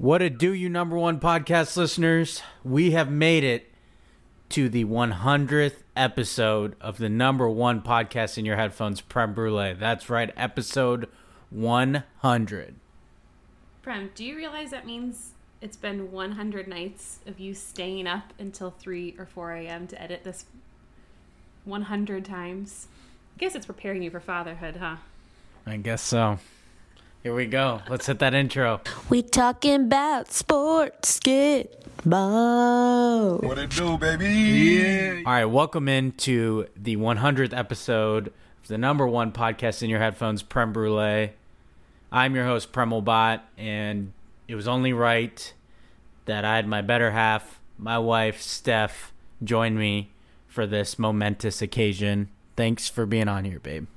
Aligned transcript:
What 0.00 0.22
a 0.22 0.30
do, 0.30 0.54
you 0.54 0.70
number 0.70 0.96
one 0.96 1.20
podcast 1.20 1.76
listeners? 1.76 2.40
We 2.64 2.92
have 2.92 3.10
made 3.10 3.44
it 3.44 3.70
to 4.48 4.70
the 4.70 4.86
100th 4.86 5.74
episode 5.94 6.74
of 6.80 6.96
the 6.96 7.10
number 7.10 7.46
one 7.50 7.82
podcast 7.82 8.38
in 8.38 8.46
your 8.46 8.56
headphones, 8.56 9.02
Prem 9.02 9.34
Brulee. 9.34 9.74
That's 9.74 10.08
right, 10.08 10.32
episode 10.38 11.06
100. 11.50 12.76
Prem, 13.82 14.10
do 14.14 14.24
you 14.24 14.36
realize 14.36 14.70
that 14.70 14.86
means 14.86 15.32
it's 15.60 15.76
been 15.76 16.10
100 16.10 16.66
nights 16.66 17.18
of 17.26 17.38
you 17.38 17.52
staying 17.52 18.06
up 18.06 18.32
until 18.38 18.70
3 18.70 19.16
or 19.18 19.26
4 19.26 19.52
a.m. 19.52 19.86
to 19.86 20.00
edit 20.00 20.24
this 20.24 20.46
100 21.66 22.24
times? 22.24 22.88
I 23.36 23.38
guess 23.38 23.54
it's 23.54 23.66
preparing 23.66 24.02
you 24.02 24.10
for 24.10 24.20
fatherhood, 24.20 24.76
huh? 24.76 24.96
I 25.66 25.76
guess 25.76 26.00
so. 26.00 26.38
Here 27.22 27.34
we 27.34 27.44
go. 27.44 27.82
Let's 27.86 28.06
hit 28.06 28.18
that 28.20 28.32
intro. 28.32 28.80
We 29.10 29.20
talking 29.20 29.74
about 29.74 30.32
sports, 30.32 31.20
get 31.20 31.84
ball. 32.02 33.36
What 33.40 33.58
it 33.58 33.68
do, 33.68 33.98
baby? 33.98 34.26
Yeah. 34.26 35.22
All 35.26 35.32
right, 35.34 35.44
welcome 35.44 35.86
into 35.86 36.66
the 36.74 36.96
100th 36.96 37.54
episode 37.54 38.28
of 38.28 38.68
the 38.68 38.78
number 38.78 39.06
one 39.06 39.32
podcast 39.32 39.82
in 39.82 39.90
your 39.90 39.98
headphones, 39.98 40.42
Prem 40.42 40.72
Brulee. 40.72 41.32
I'm 42.10 42.34
your 42.34 42.46
host, 42.46 42.72
Premolbot, 42.72 43.42
and 43.58 44.14
it 44.48 44.54
was 44.54 44.66
only 44.66 44.94
right 44.94 45.52
that 46.24 46.46
I 46.46 46.56
had 46.56 46.66
my 46.66 46.80
better 46.80 47.10
half, 47.10 47.60
my 47.76 47.98
wife, 47.98 48.40
Steph, 48.40 49.12
join 49.44 49.76
me 49.76 50.08
for 50.48 50.66
this 50.66 50.98
momentous 50.98 51.60
occasion. 51.60 52.30
Thanks 52.56 52.88
for 52.88 53.04
being 53.04 53.28
on 53.28 53.44
here, 53.44 53.60
babe. 53.60 53.88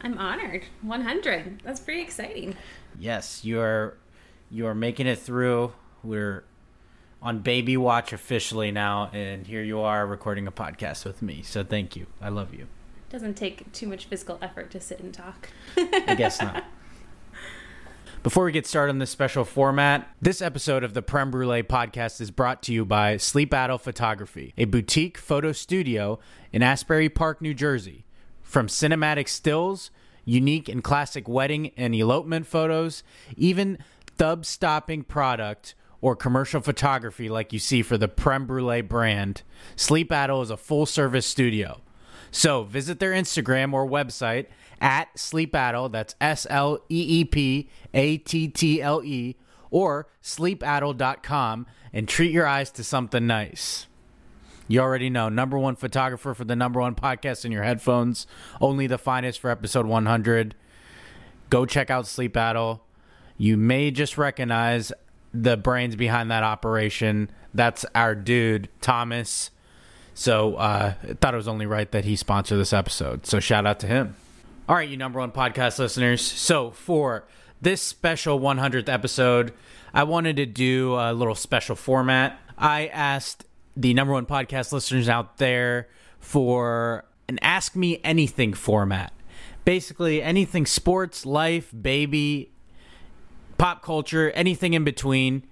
I'm 0.00 0.16
honored. 0.18 0.64
100. 0.82 1.62
That's 1.64 1.80
pretty 1.80 2.00
exciting. 2.00 2.56
Yes, 2.98 3.44
you're 3.44 3.96
you're 4.50 4.74
making 4.74 5.06
it 5.06 5.18
through. 5.18 5.72
We're 6.02 6.44
on 7.22 7.40
baby 7.40 7.76
watch 7.76 8.12
officially 8.12 8.70
now, 8.70 9.10
and 9.12 9.46
here 9.46 9.62
you 9.62 9.80
are 9.80 10.06
recording 10.06 10.46
a 10.46 10.52
podcast 10.52 11.04
with 11.04 11.20
me. 11.22 11.42
So 11.42 11.62
thank 11.62 11.96
you. 11.96 12.06
I 12.20 12.30
love 12.30 12.54
you. 12.54 12.62
It 12.62 13.12
Doesn't 13.12 13.34
take 13.34 13.70
too 13.72 13.86
much 13.86 14.06
physical 14.06 14.38
effort 14.40 14.70
to 14.70 14.80
sit 14.80 15.00
and 15.00 15.12
talk. 15.12 15.50
I 15.76 16.14
guess 16.16 16.40
not. 16.40 16.64
Before 18.22 18.44
we 18.44 18.52
get 18.52 18.66
started 18.66 18.90
on 18.90 18.98
this 18.98 19.10
special 19.10 19.44
format, 19.44 20.14
this 20.20 20.42
episode 20.42 20.84
of 20.84 20.92
the 20.92 21.00
Prem 21.00 21.30
Brulee 21.30 21.62
podcast 21.62 22.20
is 22.20 22.30
brought 22.30 22.62
to 22.64 22.72
you 22.72 22.84
by 22.84 23.16
Sleep 23.16 23.50
Attle 23.50 23.80
Photography, 23.80 24.52
a 24.58 24.66
boutique 24.66 25.16
photo 25.16 25.52
studio 25.52 26.18
in 26.52 26.62
Asbury 26.62 27.08
Park, 27.08 27.40
New 27.40 27.54
Jersey. 27.54 28.04
From 28.50 28.66
cinematic 28.66 29.28
stills, 29.28 29.92
unique 30.24 30.68
and 30.68 30.82
classic 30.82 31.28
wedding 31.28 31.70
and 31.76 31.94
elopement 31.94 32.48
photos, 32.48 33.04
even 33.36 33.78
thub 34.16 34.44
stopping 34.44 35.04
product 35.04 35.76
or 36.00 36.16
commercial 36.16 36.60
photography 36.60 37.28
like 37.28 37.52
you 37.52 37.60
see 37.60 37.80
for 37.80 37.96
the 37.96 38.08
Prem 38.08 38.48
Brulee 38.48 38.80
brand, 38.80 39.42
Sleep 39.76 40.10
Attle 40.10 40.42
is 40.42 40.50
a 40.50 40.56
full 40.56 40.84
service 40.84 41.26
studio. 41.26 41.80
So 42.32 42.64
visit 42.64 42.98
their 42.98 43.12
Instagram 43.12 43.72
or 43.72 43.86
website 43.86 44.46
at 44.80 45.16
Sleep 45.16 45.52
Attle, 45.52 45.92
that's 45.92 46.16
S 46.20 46.44
L 46.50 46.80
E 46.88 47.20
E 47.20 47.24
P 47.24 47.70
A 47.94 48.16
T 48.16 48.48
T 48.48 48.82
L 48.82 49.00
E, 49.04 49.36
or 49.70 50.08
sleepattle.com 50.24 51.66
and 51.92 52.08
treat 52.08 52.32
your 52.32 52.48
eyes 52.48 52.72
to 52.72 52.82
something 52.82 53.28
nice. 53.28 53.86
You 54.70 54.78
already 54.78 55.10
know, 55.10 55.28
number 55.28 55.58
one 55.58 55.74
photographer 55.74 56.32
for 56.32 56.44
the 56.44 56.54
number 56.54 56.78
one 56.78 56.94
podcast 56.94 57.44
in 57.44 57.50
your 57.50 57.64
headphones, 57.64 58.28
only 58.60 58.86
the 58.86 58.98
finest 58.98 59.40
for 59.40 59.50
episode 59.50 59.84
100. 59.84 60.54
Go 61.50 61.66
check 61.66 61.90
out 61.90 62.06
Sleep 62.06 62.34
Attle. 62.34 62.78
You 63.36 63.56
may 63.56 63.90
just 63.90 64.16
recognize 64.16 64.92
the 65.34 65.56
brains 65.56 65.96
behind 65.96 66.30
that 66.30 66.44
operation. 66.44 67.32
That's 67.52 67.84
our 67.96 68.14
dude, 68.14 68.68
Thomas. 68.80 69.50
So 70.14 70.54
uh, 70.54 70.94
I 71.02 71.14
thought 71.14 71.34
it 71.34 71.36
was 71.36 71.48
only 71.48 71.66
right 71.66 71.90
that 71.90 72.04
he 72.04 72.14
sponsored 72.14 72.60
this 72.60 72.72
episode. 72.72 73.26
So 73.26 73.40
shout 73.40 73.66
out 73.66 73.80
to 73.80 73.88
him. 73.88 74.14
All 74.68 74.76
right, 74.76 74.88
you 74.88 74.96
number 74.96 75.18
one 75.18 75.32
podcast 75.32 75.80
listeners. 75.80 76.22
So 76.22 76.70
for 76.70 77.24
this 77.60 77.82
special 77.82 78.38
100th 78.38 78.88
episode, 78.88 79.52
I 79.92 80.04
wanted 80.04 80.36
to 80.36 80.46
do 80.46 80.94
a 80.94 81.12
little 81.12 81.34
special 81.34 81.74
format. 81.74 82.38
I 82.56 82.86
asked 82.86 83.46
the 83.76 83.94
number 83.94 84.12
one 84.12 84.26
podcast 84.26 84.72
listeners 84.72 85.08
out 85.08 85.38
there 85.38 85.88
for 86.18 87.04
an 87.28 87.38
Ask 87.42 87.76
Me 87.76 88.00
Anything 88.04 88.52
format. 88.52 89.12
Basically, 89.64 90.22
anything 90.22 90.66
sports, 90.66 91.24
life, 91.26 91.72
baby, 91.78 92.50
pop 93.58 93.82
culture, 93.82 94.30
anything 94.32 94.74
in 94.74 94.84
between. 94.84 95.44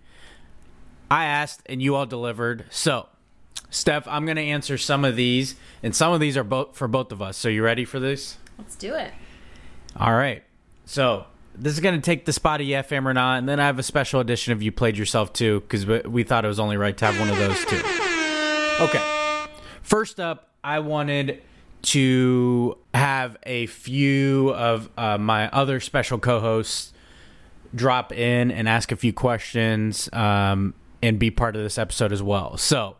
I 1.10 1.24
asked 1.24 1.62
and 1.66 1.80
you 1.80 1.94
all 1.94 2.06
delivered. 2.06 2.64
So, 2.70 3.06
Steph, 3.70 4.08
I'm 4.08 4.24
going 4.24 4.36
to 4.36 4.42
answer 4.42 4.78
some 4.78 5.04
of 5.04 5.14
these, 5.14 5.54
and 5.82 5.94
some 5.94 6.12
of 6.12 6.20
these 6.20 6.36
are 6.36 6.44
both 6.44 6.76
for 6.76 6.88
both 6.88 7.12
of 7.12 7.22
us. 7.22 7.36
So, 7.36 7.48
you 7.48 7.62
ready 7.62 7.84
for 7.84 8.00
this? 8.00 8.38
Let's 8.58 8.76
do 8.76 8.94
it. 8.94 9.12
All 9.96 10.14
right. 10.14 10.42
So, 10.84 11.26
this 11.54 11.74
is 11.74 11.80
going 11.80 11.94
to 11.94 12.00
take 12.00 12.24
the 12.24 12.32
spot 12.32 12.60
of 12.60 12.66
Yeah 12.66 12.82
Fam 12.82 13.06
or 13.06 13.14
Not, 13.14 13.38
and 13.38 13.48
then 13.48 13.60
I 13.60 13.66
have 13.66 13.78
a 13.78 13.82
special 13.82 14.20
edition 14.20 14.52
of 14.52 14.62
You 14.62 14.72
Played 14.72 14.96
Yourself 14.96 15.32
too, 15.32 15.60
because 15.60 15.86
we, 15.86 16.00
we 16.00 16.22
thought 16.24 16.44
it 16.44 16.48
was 16.48 16.60
only 16.60 16.76
right 16.76 16.96
to 16.96 17.06
have 17.06 17.20
one 17.20 17.28
of 17.30 17.36
those 17.36 17.64
too. 17.66 18.07
Okay. 18.80 19.04
First 19.82 20.20
up, 20.20 20.50
I 20.62 20.78
wanted 20.78 21.42
to 21.82 22.78
have 22.94 23.36
a 23.42 23.66
few 23.66 24.50
of 24.50 24.88
uh, 24.96 25.18
my 25.18 25.48
other 25.48 25.80
special 25.80 26.18
co 26.20 26.38
hosts 26.38 26.92
drop 27.74 28.12
in 28.12 28.52
and 28.52 28.68
ask 28.68 28.92
a 28.92 28.96
few 28.96 29.12
questions 29.12 30.08
um, 30.12 30.74
and 31.02 31.18
be 31.18 31.28
part 31.28 31.56
of 31.56 31.62
this 31.62 31.76
episode 31.76 32.12
as 32.12 32.22
well. 32.22 32.56
So, 32.56 32.96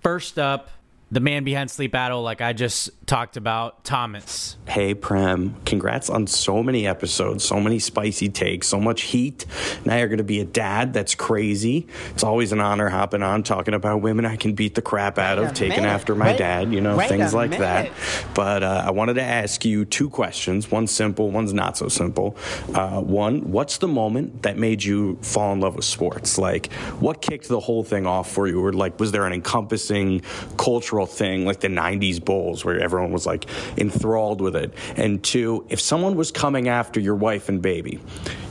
first 0.00 0.38
up, 0.38 0.70
the 1.10 1.20
man 1.20 1.42
behind 1.44 1.70
Sleep 1.70 1.92
Attle, 1.92 2.22
like 2.22 2.40
I 2.40 2.52
just 2.52 2.90
talked 3.06 3.38
about, 3.38 3.82
Thomas. 3.84 4.56
Hey, 4.66 4.92
Prem. 4.92 5.56
Congrats 5.64 6.10
on 6.10 6.26
so 6.26 6.62
many 6.62 6.86
episodes, 6.86 7.44
so 7.44 7.58
many 7.60 7.78
spicy 7.78 8.28
takes, 8.28 8.68
so 8.68 8.78
much 8.78 9.02
heat. 9.02 9.46
Now 9.86 9.96
you're 9.96 10.08
going 10.08 10.18
to 10.18 10.24
be 10.24 10.40
a 10.40 10.44
dad. 10.44 10.92
That's 10.92 11.14
crazy. 11.14 11.86
It's 12.10 12.22
always 12.22 12.52
an 12.52 12.60
honor 12.60 12.90
hopping 12.90 13.22
on 13.22 13.42
talking 13.42 13.72
about 13.72 14.02
women 14.02 14.26
I 14.26 14.36
can 14.36 14.52
beat 14.52 14.74
the 14.74 14.82
crap 14.82 15.18
out 15.18 15.38
of, 15.38 15.54
taking 15.54 15.78
minute. 15.78 15.88
after 15.88 16.14
my 16.14 16.32
Wait- 16.32 16.38
dad, 16.38 16.72
you 16.72 16.82
know, 16.82 16.98
things 16.98 17.32
a 17.32 17.36
like 17.36 17.52
that. 17.52 17.90
But 18.34 18.62
uh, 18.62 18.82
I 18.86 18.90
wanted 18.90 19.14
to 19.14 19.22
ask 19.22 19.64
you 19.64 19.86
two 19.86 20.10
questions. 20.10 20.70
One's 20.70 20.90
simple, 20.90 21.30
one's 21.30 21.54
not 21.54 21.78
so 21.78 21.88
simple. 21.88 22.36
Uh, 22.74 23.00
one, 23.00 23.50
what's 23.50 23.78
the 23.78 23.88
moment 23.88 24.42
that 24.42 24.58
made 24.58 24.84
you 24.84 25.16
fall 25.22 25.54
in 25.54 25.60
love 25.60 25.74
with 25.76 25.86
sports? 25.86 26.36
Like, 26.36 26.70
what 27.00 27.22
kicked 27.22 27.48
the 27.48 27.60
whole 27.60 27.82
thing 27.82 28.06
off 28.06 28.30
for 28.30 28.46
you? 28.46 28.62
Or, 28.62 28.74
like, 28.74 29.00
was 29.00 29.12
there 29.12 29.24
an 29.24 29.32
encompassing 29.32 30.20
cultural 30.58 30.97
thing 31.06 31.44
like 31.44 31.60
the 31.60 31.68
90s 31.68 32.24
Bulls 32.24 32.64
where 32.64 32.78
everyone 32.80 33.12
was 33.12 33.26
like 33.26 33.46
enthralled 33.76 34.40
with 34.40 34.56
it? 34.56 34.74
And 34.96 35.22
two, 35.22 35.66
if 35.68 35.80
someone 35.80 36.16
was 36.16 36.30
coming 36.30 36.68
after 36.68 37.00
your 37.00 37.14
wife 37.14 37.48
and 37.48 37.60
baby, 37.60 38.00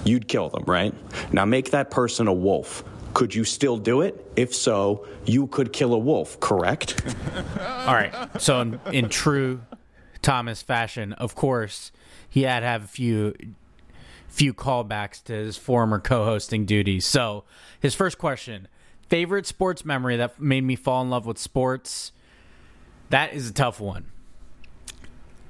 you'd 0.03 0.27
kill 0.27 0.49
them, 0.49 0.63
right? 0.65 0.93
Now 1.31 1.45
make 1.45 1.71
that 1.71 1.91
person 1.91 2.27
a 2.27 2.33
wolf. 2.33 2.83
Could 3.13 3.33
you 3.33 3.43
still 3.43 3.77
do 3.77 4.01
it? 4.01 4.31
If 4.35 4.53
so, 4.53 5.07
you 5.25 5.47
could 5.47 5.73
kill 5.73 5.93
a 5.93 5.97
wolf, 5.97 6.39
correct? 6.39 7.01
All 7.59 7.93
right. 7.93 8.13
So 8.39 8.61
in, 8.61 8.79
in 8.91 9.09
true 9.09 9.61
Thomas 10.21 10.61
fashion, 10.61 11.13
of 11.13 11.35
course, 11.35 11.91
he 12.29 12.43
had 12.43 12.59
to 12.59 12.65
have 12.65 12.83
a 12.83 12.87
few 12.87 13.33
few 14.27 14.53
callbacks 14.53 15.23
to 15.23 15.33
his 15.33 15.57
former 15.57 15.99
co-hosting 15.99 16.65
duties. 16.65 17.05
So, 17.05 17.43
his 17.79 17.95
first 17.95 18.19
question, 18.19 18.67
favorite 19.09 19.47
sports 19.47 19.83
memory 19.83 20.15
that 20.17 20.39
made 20.39 20.63
me 20.63 20.75
fall 20.75 21.01
in 21.01 21.09
love 21.09 21.25
with 21.25 21.39
sports? 21.39 22.11
That 23.09 23.33
is 23.33 23.49
a 23.49 23.53
tough 23.53 23.79
one. 23.79 24.05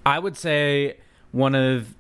I 0.06 0.20
would 0.20 0.38
say 0.38 0.98
one 1.32 1.56
of 1.56 1.94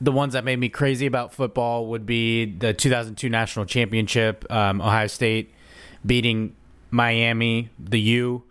the 0.00 0.12
ones 0.12 0.32
that 0.32 0.44
made 0.44 0.58
me 0.58 0.68
crazy 0.68 1.06
about 1.06 1.32
football 1.32 1.86
would 1.86 2.04
be 2.04 2.44
the 2.46 2.74
2002 2.74 3.28
national 3.28 3.66
championship, 3.66 4.44
um, 4.50 4.80
Ohio 4.80 5.06
State 5.06 5.52
beating 6.04 6.54
Miami, 6.90 7.70
the 7.78 8.00
U, 8.00 8.42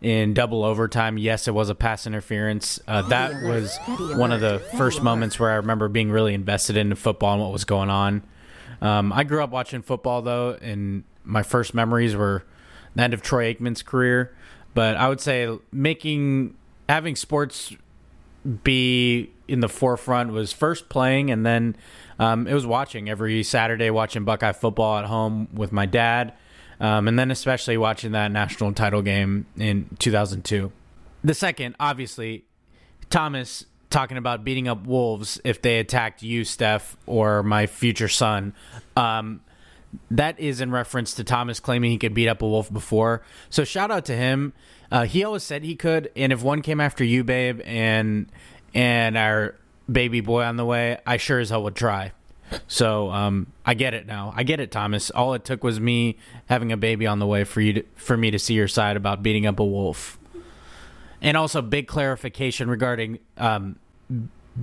in 0.00 0.34
double 0.34 0.64
overtime. 0.64 1.18
Yes, 1.18 1.46
it 1.46 1.54
was 1.54 1.70
a 1.70 1.74
pass 1.74 2.06
interference. 2.06 2.80
Uh, 2.88 3.02
that 3.02 3.42
was 3.42 3.76
one 4.16 4.32
of 4.32 4.40
the 4.40 4.60
first 4.76 5.02
moments 5.02 5.38
where 5.38 5.50
I 5.50 5.54
remember 5.54 5.88
being 5.88 6.10
really 6.10 6.34
invested 6.34 6.76
in 6.76 6.94
football 6.94 7.34
and 7.34 7.42
what 7.42 7.52
was 7.52 7.64
going 7.64 7.90
on. 7.90 8.22
Um, 8.80 9.12
I 9.12 9.22
grew 9.22 9.42
up 9.42 9.50
watching 9.50 9.82
football 9.82 10.22
though, 10.22 10.58
and 10.60 11.04
my 11.24 11.42
first 11.42 11.72
memories 11.74 12.16
were 12.16 12.44
the 12.96 13.02
end 13.02 13.14
of 13.14 13.22
Troy 13.22 13.54
Aikman's 13.54 13.82
career. 13.82 14.34
But 14.74 14.96
I 14.96 15.08
would 15.08 15.20
say 15.20 15.58
making 15.70 16.54
having 16.88 17.16
sports 17.16 17.74
be 18.64 19.30
in 19.46 19.60
the 19.60 19.68
forefront 19.68 20.32
was 20.32 20.52
first 20.52 20.88
playing 20.88 21.30
and 21.30 21.46
then 21.46 21.76
um, 22.18 22.46
it 22.46 22.54
was 22.54 22.66
watching 22.66 23.08
every 23.08 23.42
Saturday, 23.42 23.90
watching 23.90 24.24
Buckeye 24.24 24.52
football 24.52 24.98
at 24.98 25.04
home 25.06 25.48
with 25.52 25.72
my 25.72 25.86
dad, 25.86 26.34
um, 26.80 27.08
and 27.08 27.18
then 27.18 27.30
especially 27.30 27.76
watching 27.76 28.12
that 28.12 28.30
national 28.30 28.72
title 28.72 29.02
game 29.02 29.46
in 29.56 29.88
2002. 29.98 30.72
The 31.24 31.34
second, 31.34 31.76
obviously, 31.78 32.44
Thomas 33.10 33.66
talking 33.90 34.16
about 34.16 34.42
beating 34.44 34.68
up 34.68 34.86
wolves 34.86 35.40
if 35.44 35.62
they 35.62 35.78
attacked 35.78 36.22
you, 36.22 36.44
Steph, 36.44 36.96
or 37.06 37.42
my 37.42 37.66
future 37.66 38.08
son. 38.08 38.54
Um, 38.96 39.42
that 40.10 40.38
is 40.40 40.60
in 40.60 40.70
reference 40.70 41.14
to 41.14 41.24
Thomas 41.24 41.60
claiming 41.60 41.90
he 41.90 41.98
could 41.98 42.14
beat 42.14 42.28
up 42.28 42.42
a 42.42 42.48
wolf 42.48 42.72
before. 42.72 43.22
So 43.50 43.64
shout 43.64 43.90
out 43.90 44.04
to 44.06 44.14
him. 44.14 44.52
Uh, 44.90 45.04
he 45.04 45.24
always 45.24 45.42
said 45.42 45.64
he 45.64 45.74
could, 45.74 46.10
and 46.16 46.32
if 46.32 46.42
one 46.42 46.62
came 46.62 46.80
after 46.80 47.02
you, 47.02 47.24
babe, 47.24 47.60
and 47.64 48.30
and 48.74 49.16
our 49.16 49.54
baby 49.90 50.20
boy 50.20 50.42
on 50.42 50.56
the 50.56 50.64
way, 50.64 50.98
I 51.06 51.16
sure 51.16 51.40
as 51.40 51.50
hell 51.50 51.62
would 51.64 51.76
try. 51.76 52.12
So 52.66 53.10
um, 53.10 53.46
I 53.64 53.74
get 53.74 53.94
it 53.94 54.06
now. 54.06 54.32
I 54.36 54.42
get 54.42 54.60
it, 54.60 54.70
Thomas. 54.70 55.10
All 55.10 55.32
it 55.34 55.44
took 55.44 55.64
was 55.64 55.80
me 55.80 56.18
having 56.46 56.72
a 56.72 56.76
baby 56.76 57.06
on 57.06 57.18
the 57.18 57.26
way 57.26 57.44
for 57.44 57.60
you 57.62 57.72
to, 57.74 57.82
for 57.94 58.16
me 58.16 58.30
to 58.30 58.38
see 58.38 58.54
your 58.54 58.68
side 58.68 58.96
about 58.96 59.22
beating 59.22 59.46
up 59.46 59.58
a 59.58 59.64
wolf. 59.64 60.18
And 61.22 61.36
also, 61.36 61.62
big 61.62 61.86
clarification 61.86 62.68
regarding 62.68 63.20
um, 63.38 63.78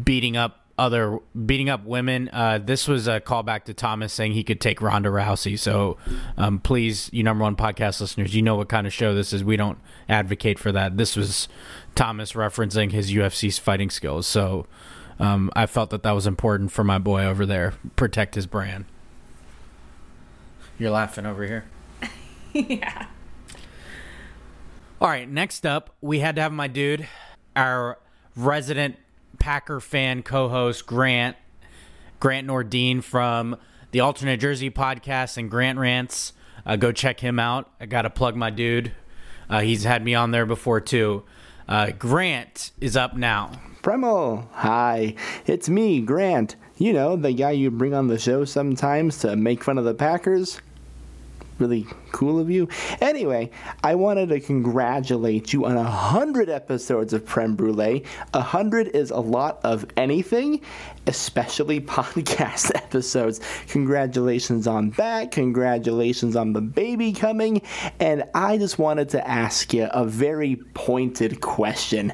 beating 0.04 0.38
up 0.38 0.59
other 0.80 1.20
beating 1.46 1.70
up 1.70 1.86
women. 1.86 2.30
Uh, 2.32 2.58
this 2.58 2.88
was 2.88 3.08
a 3.08 3.20
callback 3.20 3.66
to 3.66 3.74
Thomas 3.74 4.14
saying 4.14 4.32
he 4.32 4.44
could 4.44 4.62
take 4.62 4.82
Ronda 4.82 5.10
Rousey. 5.10 5.60
So 5.60 5.98
um, 6.38 6.60
please, 6.60 7.10
you 7.12 7.22
number 7.22 7.44
one 7.44 7.56
podcast 7.56 8.00
listeners, 8.00 8.34
you 8.34 8.42
know 8.42 8.56
what 8.56 8.70
kind 8.70 8.88
of 8.88 8.94
show 8.94 9.14
this 9.14 9.34
is. 9.34 9.44
We 9.44 9.58
don't 9.58 9.78
advocate 10.08 10.58
for 10.58 10.72
that. 10.72 10.98
This 10.98 11.16
was 11.16 11.50
Thomas 11.96 12.32
referencing 12.32 12.92
his 12.92 13.12
UFC's 13.12 13.60
fighting 13.60 13.90
skills. 13.90 14.26
So 14.26 14.66
um, 15.20 15.52
I 15.56 15.66
felt 15.66 15.90
that 15.90 16.04
that 16.04 16.12
was 16.12 16.26
important 16.26 16.72
for 16.72 16.84
my 16.84 16.98
boy 16.98 17.26
over 17.26 17.46
there. 17.46 17.74
Protect 17.98 18.36
his 18.36 18.48
brand. 18.48 18.86
You're 20.80 20.92
laughing 20.92 21.26
over 21.26 21.46
here. 21.46 21.66
yeah. 22.54 23.08
All 25.02 25.10
right, 25.10 25.30
next 25.30 25.66
up, 25.66 25.96
we 26.02 26.20
had 26.20 26.36
to 26.38 26.42
have 26.42 26.52
my 26.52 26.68
dude, 26.68 27.08
our 27.56 28.00
resident 28.36 28.96
Packer 29.40 29.80
fan 29.80 30.22
co-host 30.22 30.86
Grant 30.86 31.36
Grant 32.20 32.48
Nordine 32.48 33.02
from 33.02 33.56
the 33.92 34.02
Alternate 34.02 34.40
Jersey 34.40 34.70
podcast 34.70 35.38
and 35.38 35.50
Grant 35.50 35.80
Rants. 35.80 36.34
Uh, 36.66 36.76
go 36.76 36.92
check 36.92 37.22
him 37.22 37.40
out. 37.40 37.72
I 37.80 37.86
got 37.86 38.04
to 38.04 38.10
plug 38.10 38.36
my 38.36 38.50
dude. 38.50 38.92
Uh, 39.50 39.62
he's 39.62 39.84
had 39.84 40.04
me 40.04 40.14
on 40.14 40.32
there 40.32 40.46
before 40.46 40.82
too. 40.82 41.24
Uh, 41.68 41.92
Grant 41.92 42.72
is 42.82 42.98
up 42.98 43.16
now. 43.16 43.52
Premo, 43.82 44.48
hi, 44.52 45.16
it's 45.46 45.70
me, 45.70 46.02
Grant. 46.02 46.56
You 46.78 46.92
know, 46.94 47.16
the 47.16 47.32
guy 47.32 47.52
you 47.52 47.72
bring 47.72 47.94
on 47.94 48.08
the 48.08 48.20
show 48.20 48.44
sometimes 48.44 49.20
to 49.20 49.36
make 49.36 49.64
fun 49.64 49.78
of 49.78 49.86
the 49.86 49.94
Packers. 49.94 50.62
Really 51.60 51.86
cool 52.14 52.40
of 52.40 52.50
you. 52.50 52.70
Anyway, 53.02 53.52
I 53.84 53.96
wanted 53.96 54.30
to 54.30 54.40
congratulate 54.40 55.52
you 55.52 55.66
on 55.66 55.76
a 55.76 55.84
hundred 55.84 56.50
episodes 56.50 57.14
of 57.14 57.26
Prem 57.26 57.56
Brulee. 57.56 58.04
A 58.34 58.42
hundred 58.42 58.88
is 58.88 59.12
a 59.12 59.20
lot 59.20 59.60
of 59.64 59.86
anything, 59.98 60.62
especially 61.06 61.80
podcast 62.00 62.72
episodes. 62.76 63.42
Congratulations 63.68 64.68
on 64.68 64.92
that. 64.92 65.32
Congratulations 65.32 66.36
on 66.36 66.54
the 66.54 66.62
baby 66.62 67.12
coming. 67.12 67.62
And 68.00 68.24
I 68.34 68.58
just 68.58 68.80
wanted 68.80 69.10
to 69.10 69.28
ask 69.28 69.74
you 69.74 69.90
a 69.92 70.06
very 70.06 70.56
pointed 70.74 71.42
question. 71.42 72.14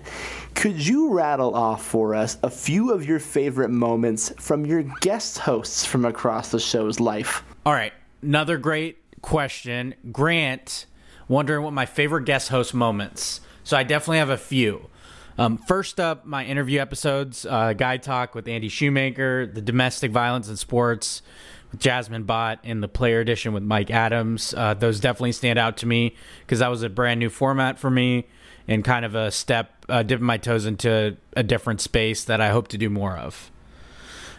Could 0.55 0.85
you 0.85 1.13
rattle 1.13 1.53
off 1.53 1.85
for 1.85 2.15
us 2.15 2.37
a 2.41 2.49
few 2.49 2.91
of 2.91 3.05
your 3.05 3.19
favorite 3.19 3.69
moments 3.69 4.33
from 4.39 4.65
your 4.65 4.83
guest 5.01 5.37
hosts 5.37 5.85
from 5.85 6.05
across 6.05 6.49
the 6.49 6.59
show's 6.59 6.99
life? 6.99 7.43
All 7.65 7.73
right, 7.73 7.93
another 8.21 8.57
great 8.57 8.97
question. 9.25 9.95
Grant, 10.11 10.85
wondering 11.27 11.63
what 11.63 11.73
my 11.73 11.87
favorite 11.87 12.25
guest 12.25 12.49
host 12.49 12.73
moments. 12.73 13.41
So 13.63 13.75
I 13.75 13.81
definitely 13.83 14.19
have 14.19 14.29
a 14.29 14.37
few. 14.37 14.89
Um, 15.37 15.57
first 15.57 15.99
up, 15.99 16.25
my 16.25 16.45
interview 16.45 16.79
episodes, 16.79 17.45
uh, 17.45 17.73
Guy 17.73 17.97
Talk 17.97 18.35
with 18.35 18.47
Andy 18.47 18.69
Shoemaker, 18.69 19.47
the 19.47 19.61
domestic 19.61 20.11
violence 20.11 20.47
in 20.47 20.55
sports 20.55 21.23
with 21.71 21.81
Jasmine 21.81 22.23
Bott, 22.23 22.59
and 22.63 22.83
the 22.83 22.87
player 22.87 23.19
edition 23.19 23.51
with 23.51 23.63
Mike 23.63 23.89
Adams. 23.89 24.53
Uh, 24.55 24.75
those 24.75 24.99
definitely 24.99 25.31
stand 25.31 25.57
out 25.57 25.77
to 25.77 25.87
me 25.87 26.15
because 26.41 26.59
that 26.59 26.69
was 26.69 26.83
a 26.83 26.89
brand 26.89 27.19
new 27.19 27.29
format 27.29 27.79
for 27.79 27.89
me 27.89 28.27
and 28.67 28.85
kind 28.85 29.03
of 29.03 29.15
a 29.15 29.31
step, 29.31 29.85
uh, 29.89 30.03
dipping 30.03 30.25
my 30.25 30.37
toes 30.37 30.65
into 30.65 31.17
a 31.35 31.43
different 31.43 31.81
space 31.81 32.23
that 32.25 32.39
I 32.39 32.49
hope 32.49 32.67
to 32.69 32.77
do 32.77 32.89
more 32.91 33.17
of. 33.17 33.51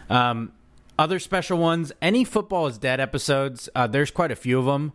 Um, 0.09 0.53
other 0.97 1.19
special 1.19 1.57
ones, 1.57 1.91
any 2.01 2.23
football 2.23 2.67
is 2.67 2.77
dead 2.77 2.99
episodes. 2.99 3.69
Uh, 3.75 3.87
there's 3.87 4.11
quite 4.11 4.31
a 4.31 4.35
few 4.35 4.59
of 4.59 4.65
them. 4.65 4.93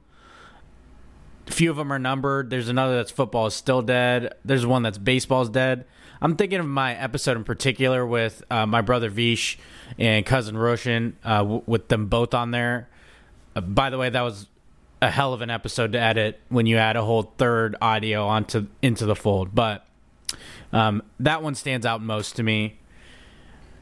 A 1.49 1.52
few 1.52 1.70
of 1.70 1.76
them 1.76 1.93
are 1.93 1.99
numbered. 1.99 2.50
There's 2.50 2.69
another 2.69 2.96
that's 2.96 3.10
football 3.10 3.46
is 3.46 3.54
still 3.54 3.82
dead. 3.82 4.34
There's 4.44 4.64
one 4.64 4.82
that's 4.82 4.99
baseball 4.99 5.43
is 5.43 5.49
dead. 5.49 5.84
I'm 6.20 6.37
thinking 6.37 6.60
of 6.60 6.66
my 6.66 6.94
episode 6.94 7.37
in 7.37 7.44
particular 7.44 8.06
with 8.06 8.44
uh, 8.49 8.64
my 8.64 8.81
brother 8.81 9.10
Vish 9.10 9.58
and 9.99 10.25
cousin 10.25 10.56
Roshan, 10.56 11.16
uh, 11.25 11.38
w- 11.38 11.62
with 11.66 11.88
them 11.88 12.06
both 12.06 12.32
on 12.32 12.52
there. 12.52 12.88
Uh, 13.56 13.60
by 13.60 13.90
the 13.90 13.98
way, 13.98 14.08
that 14.08 14.20
was 14.22 14.46
a 15.00 15.10
hell 15.10 15.32
of 15.34 15.40
an 15.40 15.50
episode 15.50 15.93
to 15.93 16.00
edit 16.00 16.40
when 16.48 16.66
you 16.66 16.76
add 16.76 16.94
a 16.96 17.02
whole 17.02 17.34
third 17.38 17.75
audio 17.81 18.25
onto 18.26 18.69
into 18.82 19.05
the 19.05 19.16
fold. 19.16 19.52
But 19.52 19.84
um, 20.72 21.02
that 21.19 21.43
one 21.43 21.56
stands 21.56 21.84
out 21.84 22.00
most 22.00 22.37
to 22.37 22.44
me. 22.44 22.78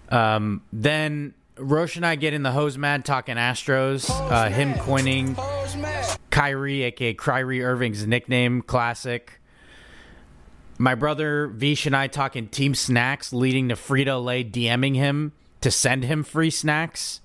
Um, 0.08 0.62
then 0.72 1.34
Roche 1.60 1.96
and 1.96 2.06
I 2.06 2.16
get 2.16 2.32
in 2.32 2.42
the 2.42 2.52
hose 2.52 2.78
mad 2.78 3.04
talking 3.04 3.36
Astros. 3.36 4.08
Uh, 4.10 4.48
him 4.48 4.74
coining 4.74 5.36
Kyrie, 6.30 6.82
aka 6.84 7.14
Kyrie 7.14 7.62
Irving's 7.62 8.06
nickname, 8.06 8.62
classic. 8.62 9.40
My 10.78 10.94
brother 10.94 11.46
Vish 11.48 11.84
and 11.84 11.94
I 11.94 12.06
talking 12.06 12.48
team 12.48 12.74
snacks, 12.74 13.32
leading 13.32 13.68
to 13.68 13.74
Frito 13.74 14.24
Lay 14.24 14.42
DMing 14.42 14.94
him 14.94 15.32
to 15.60 15.70
send 15.70 16.04
him 16.04 16.22
free 16.22 16.50
snacks. 16.50 17.20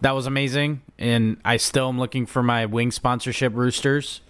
That 0.00 0.16
was 0.16 0.26
amazing, 0.26 0.82
and 0.98 1.36
I 1.44 1.58
still 1.58 1.88
am 1.88 1.98
looking 1.98 2.26
for 2.26 2.42
my 2.42 2.66
wing 2.66 2.90
sponsorship, 2.90 3.54
Roosters. 3.54 4.20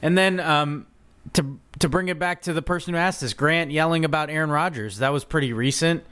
And 0.00 0.16
then 0.16 0.38
um, 0.38 0.86
to 1.32 1.58
to 1.80 1.88
bring 1.88 2.08
it 2.08 2.18
back 2.18 2.42
to 2.42 2.52
the 2.52 2.62
person 2.62 2.94
who 2.94 2.98
asked 3.00 3.22
this, 3.22 3.34
Grant 3.34 3.72
yelling 3.72 4.04
about 4.04 4.30
Aaron 4.30 4.50
Rodgers. 4.50 4.98
That 4.98 5.12
was 5.12 5.24
pretty 5.24 5.52
recent. 5.52 6.04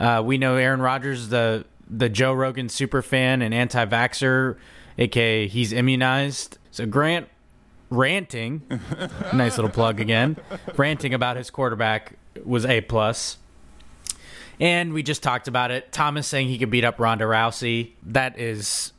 Uh, 0.00 0.22
we 0.24 0.38
know 0.38 0.56
Aaron 0.56 0.80
Rodgers, 0.80 1.28
the 1.28 1.64
the 1.88 2.08
Joe 2.08 2.32
Rogan 2.32 2.68
super 2.68 3.02
fan 3.02 3.42
and 3.42 3.52
anti 3.52 3.84
vaxxer, 3.84 4.56
aka 4.98 5.46
he's 5.46 5.72
immunized. 5.72 6.58
So 6.70 6.86
Grant 6.86 7.28
ranting, 7.90 8.62
nice 9.34 9.58
little 9.58 9.70
plug 9.70 10.00
again, 10.00 10.36
ranting 10.76 11.12
about 11.12 11.36
his 11.36 11.50
quarterback 11.50 12.14
was 12.44 12.64
a 12.64 12.80
plus. 12.80 13.36
And 14.58 14.92
we 14.92 15.02
just 15.02 15.22
talked 15.22 15.48
about 15.48 15.70
it. 15.70 15.90
Thomas 15.90 16.26
saying 16.26 16.48
he 16.48 16.58
could 16.58 16.70
beat 16.70 16.84
up 16.84 17.00
Ronda 17.00 17.24
Rousey. 17.24 17.92
That 18.02 18.38
is 18.38 18.92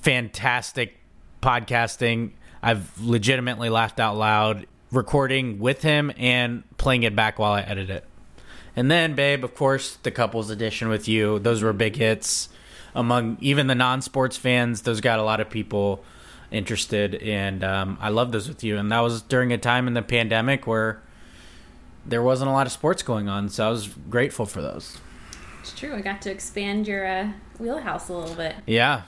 fantastic 0.00 0.98
podcasting. 1.42 2.32
I've 2.62 2.98
legitimately 3.00 3.68
laughed 3.68 4.00
out 4.00 4.16
loud 4.16 4.66
recording 4.90 5.58
with 5.58 5.82
him 5.82 6.10
and 6.16 6.64
playing 6.78 7.02
it 7.02 7.14
back 7.14 7.38
while 7.38 7.52
I 7.52 7.60
edit 7.60 7.90
it. 7.90 8.04
And 8.76 8.90
then, 8.90 9.14
babe, 9.14 9.44
of 9.44 9.54
course, 9.54 9.96
the 9.96 10.10
couples 10.10 10.50
edition 10.50 10.88
with 10.88 11.06
you. 11.06 11.38
Those 11.38 11.62
were 11.62 11.72
big 11.72 11.96
hits 11.96 12.48
among 12.94 13.38
even 13.40 13.66
the 13.66 13.74
non-sports 13.74 14.36
fans. 14.36 14.82
Those 14.82 15.00
got 15.00 15.18
a 15.18 15.22
lot 15.22 15.40
of 15.40 15.50
people 15.50 16.04
interested, 16.50 17.16
and 17.16 17.62
um, 17.64 17.98
I 18.00 18.08
love 18.08 18.32
those 18.32 18.48
with 18.48 18.64
you. 18.64 18.76
And 18.78 18.90
that 18.92 19.00
was 19.00 19.22
during 19.22 19.52
a 19.52 19.58
time 19.58 19.86
in 19.86 19.94
the 19.94 20.02
pandemic 20.02 20.66
where 20.66 21.02
there 22.06 22.22
wasn't 22.22 22.50
a 22.50 22.52
lot 22.52 22.66
of 22.66 22.72
sports 22.72 23.02
going 23.02 23.28
on, 23.28 23.48
so 23.48 23.66
I 23.66 23.70
was 23.70 23.88
grateful 23.88 24.46
for 24.46 24.60
those. 24.60 24.98
It's 25.60 25.72
true. 25.72 25.94
I 25.94 26.00
got 26.00 26.20
to 26.22 26.30
expand 26.30 26.86
your 26.86 27.06
uh, 27.06 27.32
wheelhouse 27.58 28.08
a 28.08 28.12
little 28.12 28.36
bit. 28.36 28.54
Yeah, 28.66 29.02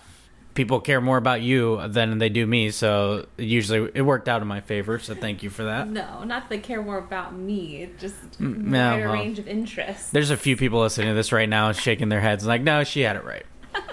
people 0.56 0.80
care 0.80 1.00
more 1.00 1.18
about 1.18 1.42
you 1.42 1.86
than 1.86 2.18
they 2.18 2.28
do 2.28 2.46
me, 2.46 2.70
so 2.70 3.26
usually 3.36 3.90
it 3.94 4.02
worked 4.02 4.28
out 4.28 4.42
in 4.42 4.48
my 4.48 4.60
favor. 4.60 4.98
So 4.98 5.14
thank 5.14 5.42
you 5.44 5.50
for 5.50 5.64
that. 5.64 5.88
No, 5.88 6.25
not 6.25 6.42
that 6.42 6.48
they 6.48 6.58
care 6.58 6.82
more 6.82 6.98
about 6.98 7.36
me. 7.36 7.88
Just 8.00 8.16
Mm, 8.40 8.72
yeah, 8.72 8.92
wider 8.92 9.04
well, 9.04 9.14
range 9.14 9.38
of 9.38 9.46
interests. 9.46 10.10
There's 10.10 10.30
a 10.30 10.36
few 10.36 10.56
people 10.56 10.80
listening 10.80 11.08
to 11.08 11.14
this 11.14 11.30
right 11.30 11.48
now 11.48 11.70
shaking 11.72 12.08
their 12.08 12.20
heads 12.20 12.44
like, 12.44 12.62
no, 12.62 12.82
she 12.82 13.02
had 13.02 13.14
it 13.16 13.25
right. 13.25 13.46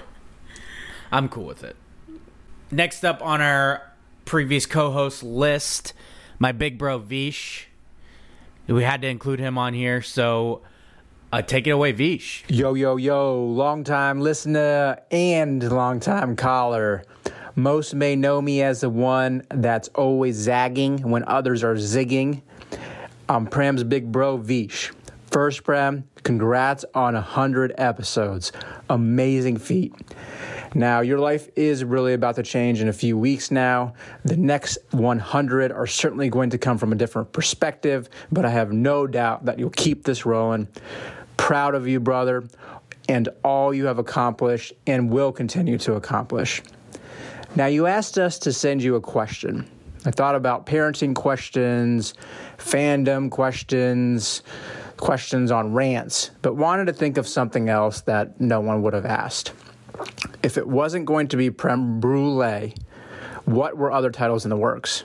I'm 1.12 1.28
cool 1.28 1.44
with 1.44 1.62
it. 1.62 1.76
Next 2.70 3.04
up 3.04 3.22
on 3.22 3.40
our 3.40 3.82
previous 4.24 4.66
co 4.66 4.90
host 4.90 5.22
list, 5.22 5.92
my 6.38 6.50
big 6.50 6.78
bro 6.78 6.98
Vish. 6.98 7.68
We 8.66 8.82
had 8.82 9.02
to 9.02 9.08
include 9.08 9.38
him 9.40 9.58
on 9.58 9.74
here, 9.74 10.00
so 10.00 10.62
uh, 11.34 11.42
take 11.42 11.66
it 11.66 11.70
away, 11.70 11.90
Vish. 11.90 12.44
Yo, 12.46 12.74
yo, 12.74 12.94
yo, 12.96 13.44
long 13.44 13.82
time 13.82 14.20
listener 14.20 14.96
and 15.10 15.68
long 15.72 15.98
time 15.98 16.36
caller. 16.36 17.02
Most 17.56 17.92
may 17.92 18.14
know 18.14 18.40
me 18.40 18.62
as 18.62 18.82
the 18.82 18.90
one 18.90 19.42
that's 19.50 19.88
always 19.96 20.36
zagging 20.36 20.98
when 21.10 21.24
others 21.24 21.64
are 21.64 21.74
zigging. 21.74 22.42
I'm 23.28 23.46
Prem's 23.48 23.82
big 23.82 24.12
bro, 24.12 24.36
Vish. 24.36 24.92
First, 25.32 25.64
Prem, 25.64 26.04
congrats 26.22 26.84
on 26.94 27.14
100 27.14 27.74
episodes. 27.78 28.52
Amazing 28.88 29.56
feat. 29.56 29.92
Now, 30.76 31.00
your 31.00 31.18
life 31.18 31.48
is 31.56 31.84
really 31.84 32.14
about 32.14 32.36
to 32.36 32.44
change 32.44 32.80
in 32.80 32.88
a 32.88 32.92
few 32.92 33.18
weeks 33.18 33.50
now. 33.50 33.94
The 34.24 34.36
next 34.36 34.78
100 34.92 35.72
are 35.72 35.86
certainly 35.88 36.28
going 36.28 36.50
to 36.50 36.58
come 36.58 36.78
from 36.78 36.92
a 36.92 36.96
different 36.96 37.32
perspective, 37.32 38.08
but 38.30 38.44
I 38.44 38.50
have 38.50 38.72
no 38.72 39.08
doubt 39.08 39.44
that 39.46 39.58
you'll 39.58 39.70
keep 39.70 40.04
this 40.04 40.24
rolling. 40.24 40.68
Proud 41.36 41.74
of 41.74 41.86
you, 41.86 42.00
brother, 42.00 42.44
and 43.08 43.28
all 43.42 43.74
you 43.74 43.86
have 43.86 43.98
accomplished 43.98 44.72
and 44.86 45.10
will 45.10 45.32
continue 45.32 45.78
to 45.78 45.94
accomplish. 45.94 46.62
Now, 47.56 47.66
you 47.66 47.86
asked 47.86 48.18
us 48.18 48.38
to 48.40 48.52
send 48.52 48.82
you 48.82 48.96
a 48.96 49.00
question. 49.00 49.68
I 50.06 50.10
thought 50.10 50.34
about 50.34 50.66
parenting 50.66 51.14
questions, 51.14 52.14
fandom 52.58 53.30
questions, 53.30 54.42
questions 54.96 55.50
on 55.50 55.72
rants, 55.72 56.30
but 56.42 56.56
wanted 56.56 56.86
to 56.86 56.92
think 56.92 57.16
of 57.16 57.26
something 57.26 57.68
else 57.68 58.02
that 58.02 58.40
no 58.40 58.60
one 58.60 58.82
would 58.82 58.92
have 58.92 59.06
asked. 59.06 59.52
If 60.42 60.58
it 60.58 60.66
wasn't 60.66 61.06
going 61.06 61.28
to 61.28 61.36
be 61.36 61.50
Prem 61.50 62.00
Brulee, 62.00 62.74
what 63.44 63.76
were 63.76 63.92
other 63.92 64.10
titles 64.10 64.44
in 64.44 64.50
the 64.50 64.56
works? 64.56 65.04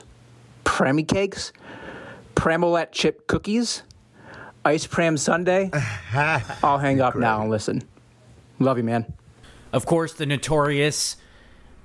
Premi 0.64 1.04
cakes? 1.04 1.52
Premolette 2.34 2.92
chip 2.92 3.26
cookies? 3.26 3.82
Ice 4.64 4.86
Pram 4.86 5.16
Sunday? 5.16 5.70
I'll 6.14 6.78
hang 6.78 7.00
up 7.00 7.16
now 7.16 7.40
and 7.40 7.50
listen. 7.50 7.82
Love 8.58 8.76
you, 8.76 8.84
man. 8.84 9.12
Of 9.72 9.86
course, 9.86 10.12
the 10.12 10.26
notorious 10.26 11.16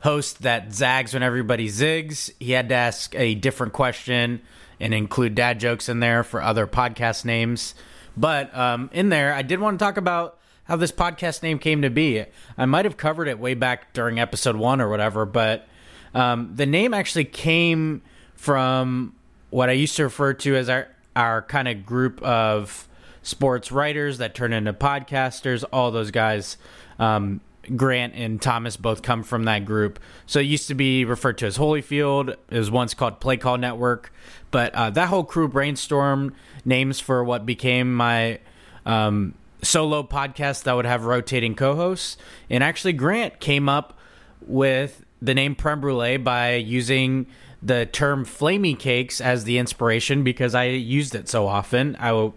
host 0.02 0.42
that 0.42 0.74
zags 0.74 1.14
when 1.14 1.24
everybody 1.24 1.68
zigs. 1.68 2.32
He 2.40 2.52
had 2.52 2.70
to 2.70 2.76
ask 2.76 3.16
a 3.16 3.36
different 3.36 3.74
question 3.74 4.42
and 4.80 4.94
include 4.94 5.36
dad 5.36 5.60
jokes 5.60 5.88
in 5.88 6.00
there 6.00 6.24
for 6.24 6.42
other 6.42 6.68
podcast 6.68 7.26
names. 7.26 7.76
But 8.18 8.56
um, 8.56 8.90
in 8.94 9.10
there, 9.10 9.34
I 9.34 9.42
did 9.42 9.60
want 9.60 9.80
to 9.80 9.84
talk 9.84 9.98
about 9.98 10.40
how 10.66 10.76
this 10.76 10.92
podcast 10.92 11.44
name 11.44 11.60
came 11.60 11.82
to 11.82 11.90
be. 11.90 12.26
I 12.58 12.66
might 12.66 12.86
have 12.86 12.98
covered 12.98 13.28
it 13.28 13.40
way 13.40 13.54
back 13.54 13.94
during 13.94 14.20
episode 14.20 14.56
one 14.56 14.82
or 14.82 14.90
whatever, 14.90 15.26
but 15.26 15.68
um, 16.14 16.52
the 16.56 16.66
name 16.66 16.94
actually 16.94 17.26
came 17.26 18.02
from 18.36 19.16
what 19.50 19.70
I 19.70 19.74
used 19.74 19.96
to 19.98 20.04
refer 20.04 20.34
to 20.34 20.56
as 20.56 20.70
our 20.70 20.88
our 21.16 21.42
kind 21.42 21.68
of 21.68 21.86
group 21.86 22.22
of 22.22 22.88
sports 23.22 23.72
writers 23.72 24.18
that 24.20 24.36
turn 24.36 24.54
into 24.54 24.74
podcasters. 24.74 25.64
All 25.72 25.92
those 25.92 26.12
guys, 26.12 26.58
um, 27.00 27.42
Grant 27.76 28.14
and 28.16 28.42
Thomas, 28.42 28.78
both 28.78 29.02
come 29.02 29.24
from 29.24 29.44
that 29.46 29.66
group. 29.66 30.00
So 30.26 30.40
it 30.40 30.44
used 30.44 30.68
to 30.68 30.76
be 30.76 31.06
referred 31.06 31.38
to 31.40 31.48
as 31.48 31.58
Holyfield. 31.58 32.36
It 32.50 32.58
was 32.58 32.70
once 32.70 32.94
called 32.94 33.20
Play 33.20 33.38
Call 33.38 33.58
Network, 33.58 34.14
but 34.52 34.74
uh, 34.76 34.90
that 34.92 35.10
whole 35.10 35.24
crew 35.24 35.50
brainstormed 35.50 36.34
names 36.64 37.00
for 37.00 37.24
what 37.24 37.46
became 37.46 37.94
my. 37.94 38.40
Um, 38.86 39.34
solo 39.64 40.04
podcast 40.04 40.64
that 40.64 40.74
would 40.74 40.86
have 40.86 41.06
rotating 41.06 41.56
co-hosts 41.56 42.18
and 42.52 42.64
actually 42.64 42.94
grant 42.94 43.40
came 43.40 43.68
up 43.68 43.98
with 44.42 45.04
the 45.22 45.34
name 45.34 45.56
Prem 45.56 45.82
Brulee 45.82 46.18
by 46.18 46.56
using 46.56 47.26
the 47.66 47.88
term 47.88 48.26
flamey 48.26 48.78
cakes 48.78 49.20
as 49.20 49.44
the 49.44 49.58
inspiration 49.58 50.24
because 50.24 50.54
I 50.54 50.66
used 50.66 51.16
it 51.16 51.28
so 51.28 51.48
often. 51.48 51.98
I 52.00 52.12
will 52.12 52.36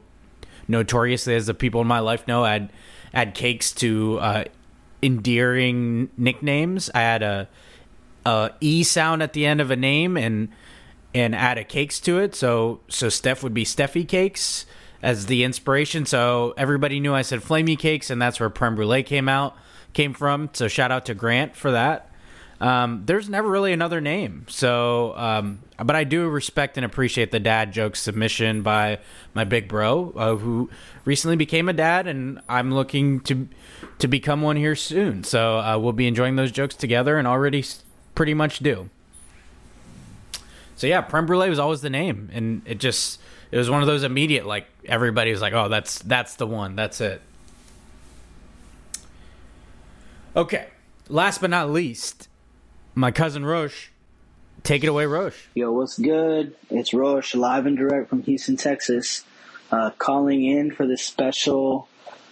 notoriously, 0.66 1.34
as 1.34 1.46
the 1.46 1.54
people 1.54 1.82
in 1.82 1.86
my 1.86 2.00
life 2.00 2.26
know, 2.26 2.46
add 2.46 2.72
add 3.12 3.34
cakes 3.34 3.70
to 3.72 4.18
uh, 4.20 4.44
endearing 5.02 6.10
nicknames. 6.16 6.90
I 6.94 7.00
had 7.00 7.22
a, 7.22 7.48
a 8.24 8.52
e 8.60 8.82
sound 8.82 9.22
at 9.22 9.34
the 9.34 9.44
end 9.44 9.60
of 9.60 9.70
a 9.70 9.76
name 9.76 10.16
and 10.16 10.48
and 11.14 11.34
add 11.34 11.58
a 11.58 11.64
cakes 11.64 12.00
to 12.00 12.18
it. 12.18 12.34
So 12.34 12.80
so 12.88 13.10
Steph 13.10 13.42
would 13.42 13.54
be 13.54 13.64
Steffi 13.64 14.08
Cakes 14.08 14.64
as 15.02 15.26
the 15.26 15.44
inspiration. 15.44 16.06
So 16.06 16.54
everybody 16.56 17.00
knew 17.00 17.12
I 17.12 17.22
said 17.22 17.40
flamey 17.40 17.78
cakes, 17.78 18.08
and 18.08 18.20
that's 18.20 18.40
where 18.40 18.48
Prem 18.48 18.76
Brulee 18.76 19.02
came 19.02 19.28
out 19.28 19.54
came 19.92 20.14
from. 20.14 20.48
So 20.52 20.68
shout 20.68 20.90
out 20.90 21.04
to 21.06 21.14
Grant 21.14 21.54
for 21.56 21.70
that. 21.72 22.07
Um, 22.60 23.04
there's 23.06 23.28
never 23.28 23.48
really 23.48 23.72
another 23.72 24.00
name. 24.00 24.46
So, 24.48 25.16
um, 25.16 25.60
but 25.82 25.94
I 25.94 26.04
do 26.04 26.28
respect 26.28 26.76
and 26.76 26.84
appreciate 26.84 27.30
the 27.30 27.38
dad 27.38 27.72
joke 27.72 27.94
submission 27.94 28.62
by 28.62 28.98
my 29.32 29.44
big 29.44 29.68
bro, 29.68 30.12
uh, 30.16 30.36
who 30.36 30.68
recently 31.04 31.36
became 31.36 31.68
a 31.68 31.72
dad, 31.72 32.08
and 32.08 32.40
I'm 32.48 32.74
looking 32.74 33.20
to 33.20 33.48
to 33.98 34.08
become 34.08 34.42
one 34.42 34.56
here 34.56 34.74
soon. 34.74 35.22
So 35.22 35.58
uh, 35.58 35.78
we'll 35.78 35.92
be 35.92 36.08
enjoying 36.08 36.36
those 36.36 36.50
jokes 36.50 36.74
together, 36.74 37.16
and 37.16 37.28
already 37.28 37.64
pretty 38.14 38.34
much 38.34 38.58
do. 38.58 38.90
So 40.74 40.86
yeah, 40.86 41.00
Prem 41.00 41.26
Brulee 41.26 41.50
was 41.50 41.58
always 41.58 41.80
the 41.80 41.90
name, 41.90 42.28
and 42.32 42.62
it 42.64 42.78
just 42.78 43.20
it 43.52 43.56
was 43.56 43.70
one 43.70 43.82
of 43.82 43.86
those 43.86 44.02
immediate 44.02 44.46
like 44.46 44.66
everybody 44.84 45.30
was 45.30 45.40
like, 45.40 45.52
oh, 45.52 45.68
that's 45.68 46.00
that's 46.00 46.34
the 46.34 46.46
one, 46.46 46.74
that's 46.74 47.00
it. 47.00 47.22
Okay, 50.36 50.68
last 51.08 51.40
but 51.40 51.50
not 51.50 51.70
least, 51.70 52.27
my 52.98 53.12
cousin 53.12 53.44
Roche. 53.44 53.90
Take 54.64 54.82
it 54.82 54.88
away, 54.88 55.06
Roche. 55.06 55.46
Yo, 55.54 55.70
what's 55.72 55.96
good? 55.96 56.56
It's 56.68 56.92
Roche, 56.92 57.36
live 57.36 57.64
and 57.64 57.76
direct 57.76 58.08
from 58.08 58.24
Houston, 58.24 58.56
Texas, 58.56 59.24
uh, 59.70 59.90
calling 59.90 60.44
in 60.44 60.72
for 60.72 60.84
this 60.84 61.02
special 61.02 61.88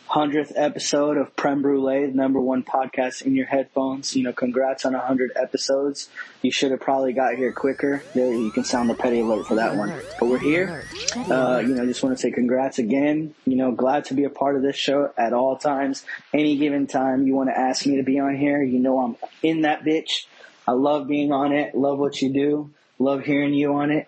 100th 0.08 0.52
episode 0.56 1.18
of 1.18 1.36
Prem 1.36 1.62
Brulee, 1.62 2.06
the 2.06 2.16
number 2.16 2.40
one 2.40 2.64
podcast 2.64 3.22
in 3.22 3.36
your 3.36 3.46
headphones. 3.46 4.16
You 4.16 4.24
know, 4.24 4.32
congrats 4.32 4.84
on 4.84 4.92
100 4.92 5.32
episodes. 5.36 6.08
You 6.42 6.50
should 6.50 6.72
have 6.72 6.80
probably 6.80 7.12
got 7.12 7.36
here 7.36 7.52
quicker. 7.52 8.02
There, 8.14 8.32
you 8.32 8.50
can 8.50 8.64
sound 8.64 8.90
the 8.90 8.94
petty 8.94 9.20
alert 9.20 9.46
for 9.46 9.54
that 9.54 9.76
one. 9.76 9.92
But 10.18 10.28
we're 10.28 10.38
here. 10.38 10.84
Uh, 11.16 11.62
you 11.64 11.76
know, 11.76 11.86
just 11.86 12.02
want 12.02 12.16
to 12.16 12.20
say 12.20 12.32
congrats 12.32 12.80
again. 12.80 13.36
You 13.44 13.54
know, 13.54 13.70
glad 13.70 14.06
to 14.06 14.14
be 14.14 14.24
a 14.24 14.30
part 14.30 14.56
of 14.56 14.62
this 14.62 14.76
show 14.76 15.12
at 15.16 15.32
all 15.32 15.56
times. 15.58 16.04
Any 16.34 16.56
given 16.56 16.88
time 16.88 17.24
you 17.26 17.36
want 17.36 17.50
to 17.50 17.58
ask 17.58 17.86
me 17.86 17.98
to 17.98 18.02
be 18.02 18.18
on 18.18 18.36
here, 18.36 18.60
you 18.62 18.80
know 18.80 18.98
I'm 18.98 19.16
in 19.44 19.62
that 19.62 19.84
bitch. 19.84 20.26
I 20.66 20.72
love 20.72 21.06
being 21.06 21.32
on 21.32 21.52
it. 21.52 21.74
Love 21.74 21.98
what 21.98 22.20
you 22.20 22.32
do. 22.32 22.70
Love 22.98 23.24
hearing 23.24 23.54
you 23.54 23.74
on 23.74 23.90
it. 23.90 24.06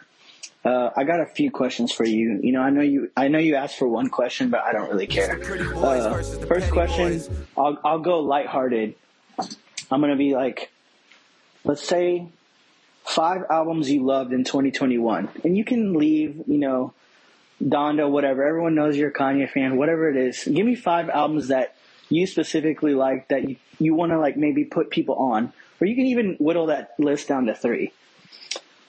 Uh, 0.64 0.90
I 0.96 1.04
got 1.04 1.20
a 1.20 1.26
few 1.26 1.50
questions 1.50 1.92
for 1.92 2.04
you. 2.04 2.40
You 2.42 2.52
know, 2.52 2.60
I 2.60 2.70
know 2.70 2.82
you. 2.82 3.10
I 3.16 3.28
know 3.28 3.38
you 3.38 3.54
asked 3.54 3.78
for 3.78 3.86
one 3.86 4.08
question, 4.08 4.50
but 4.50 4.60
I 4.60 4.72
don't 4.72 4.90
really 4.90 5.06
care. 5.06 5.40
Uh, 5.76 6.20
first 6.46 6.70
question. 6.72 7.22
I'll 7.56 7.78
I'll 7.84 8.00
go 8.00 8.20
lighthearted. 8.20 8.94
I'm 9.90 10.00
gonna 10.00 10.16
be 10.16 10.34
like, 10.34 10.72
let's 11.64 11.86
say, 11.86 12.28
five 13.04 13.44
albums 13.50 13.90
you 13.90 14.04
loved 14.04 14.32
in 14.32 14.44
2021, 14.44 15.28
and 15.44 15.56
you 15.56 15.64
can 15.64 15.94
leave. 15.94 16.42
You 16.46 16.58
know, 16.58 16.92
Donda, 17.62 18.10
whatever. 18.10 18.46
Everyone 18.46 18.74
knows 18.74 18.96
you're 18.96 19.10
a 19.10 19.12
Kanye 19.12 19.48
fan. 19.48 19.76
Whatever 19.76 20.10
it 20.10 20.16
is, 20.16 20.44
give 20.44 20.66
me 20.66 20.74
five 20.74 21.08
albums 21.08 21.48
that 21.48 21.76
you 22.08 22.26
specifically 22.26 22.94
like 22.94 23.28
that 23.28 23.48
you, 23.48 23.56
you 23.78 23.94
want 23.94 24.12
to 24.12 24.18
like 24.18 24.36
maybe 24.36 24.64
put 24.64 24.90
people 24.90 25.14
on, 25.14 25.52
or 25.80 25.86
you 25.86 25.94
can 25.94 26.06
even 26.06 26.36
whittle 26.38 26.66
that 26.66 26.94
list 26.98 27.28
down 27.28 27.46
to 27.46 27.54
three. 27.54 27.92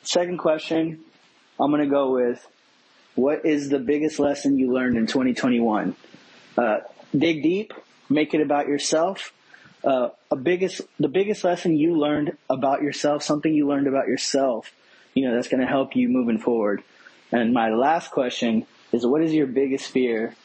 Second 0.04 0.38
question, 0.38 1.00
I'm 1.60 1.72
gonna 1.72 1.88
go 1.88 2.14
with 2.14 2.46
what 3.16 3.46
is 3.46 3.70
the 3.70 3.80
biggest 3.80 4.20
lesson 4.20 4.58
you 4.58 4.72
learned 4.72 4.98
in 4.98 5.08
2021? 5.08 5.96
Uh, 6.58 6.80
dig 7.16 7.44
deep, 7.44 7.74
make 8.10 8.34
it 8.34 8.42
about 8.42 8.68
yourself. 8.68 9.34
Uh, 9.84 10.10
a 10.30 10.36
biggest, 10.36 10.82
the 11.00 11.08
biggest 11.08 11.44
lesson 11.44 11.78
you 11.78 11.98
learned 11.98 12.38
about 12.50 12.82
yourself, 12.82 13.24
something 13.24 13.54
you 13.54 13.68
learned 13.68 13.88
about 13.88 14.08
yourself, 14.08 14.72
you 15.14 15.28
know, 15.28 15.36
that's 15.36 15.48
going 15.48 15.62
to 15.62 15.68
help 15.68 15.96
you 15.96 16.10
moving 16.10 16.38
forward. 16.38 16.84
And 17.32 17.54
my 17.54 17.70
last 17.70 18.12
question 18.12 18.66
is 18.92 19.06
what 19.06 19.22
is 19.22 19.34
your 19.34 19.48
biggest 19.48 19.90
fear 19.90 20.36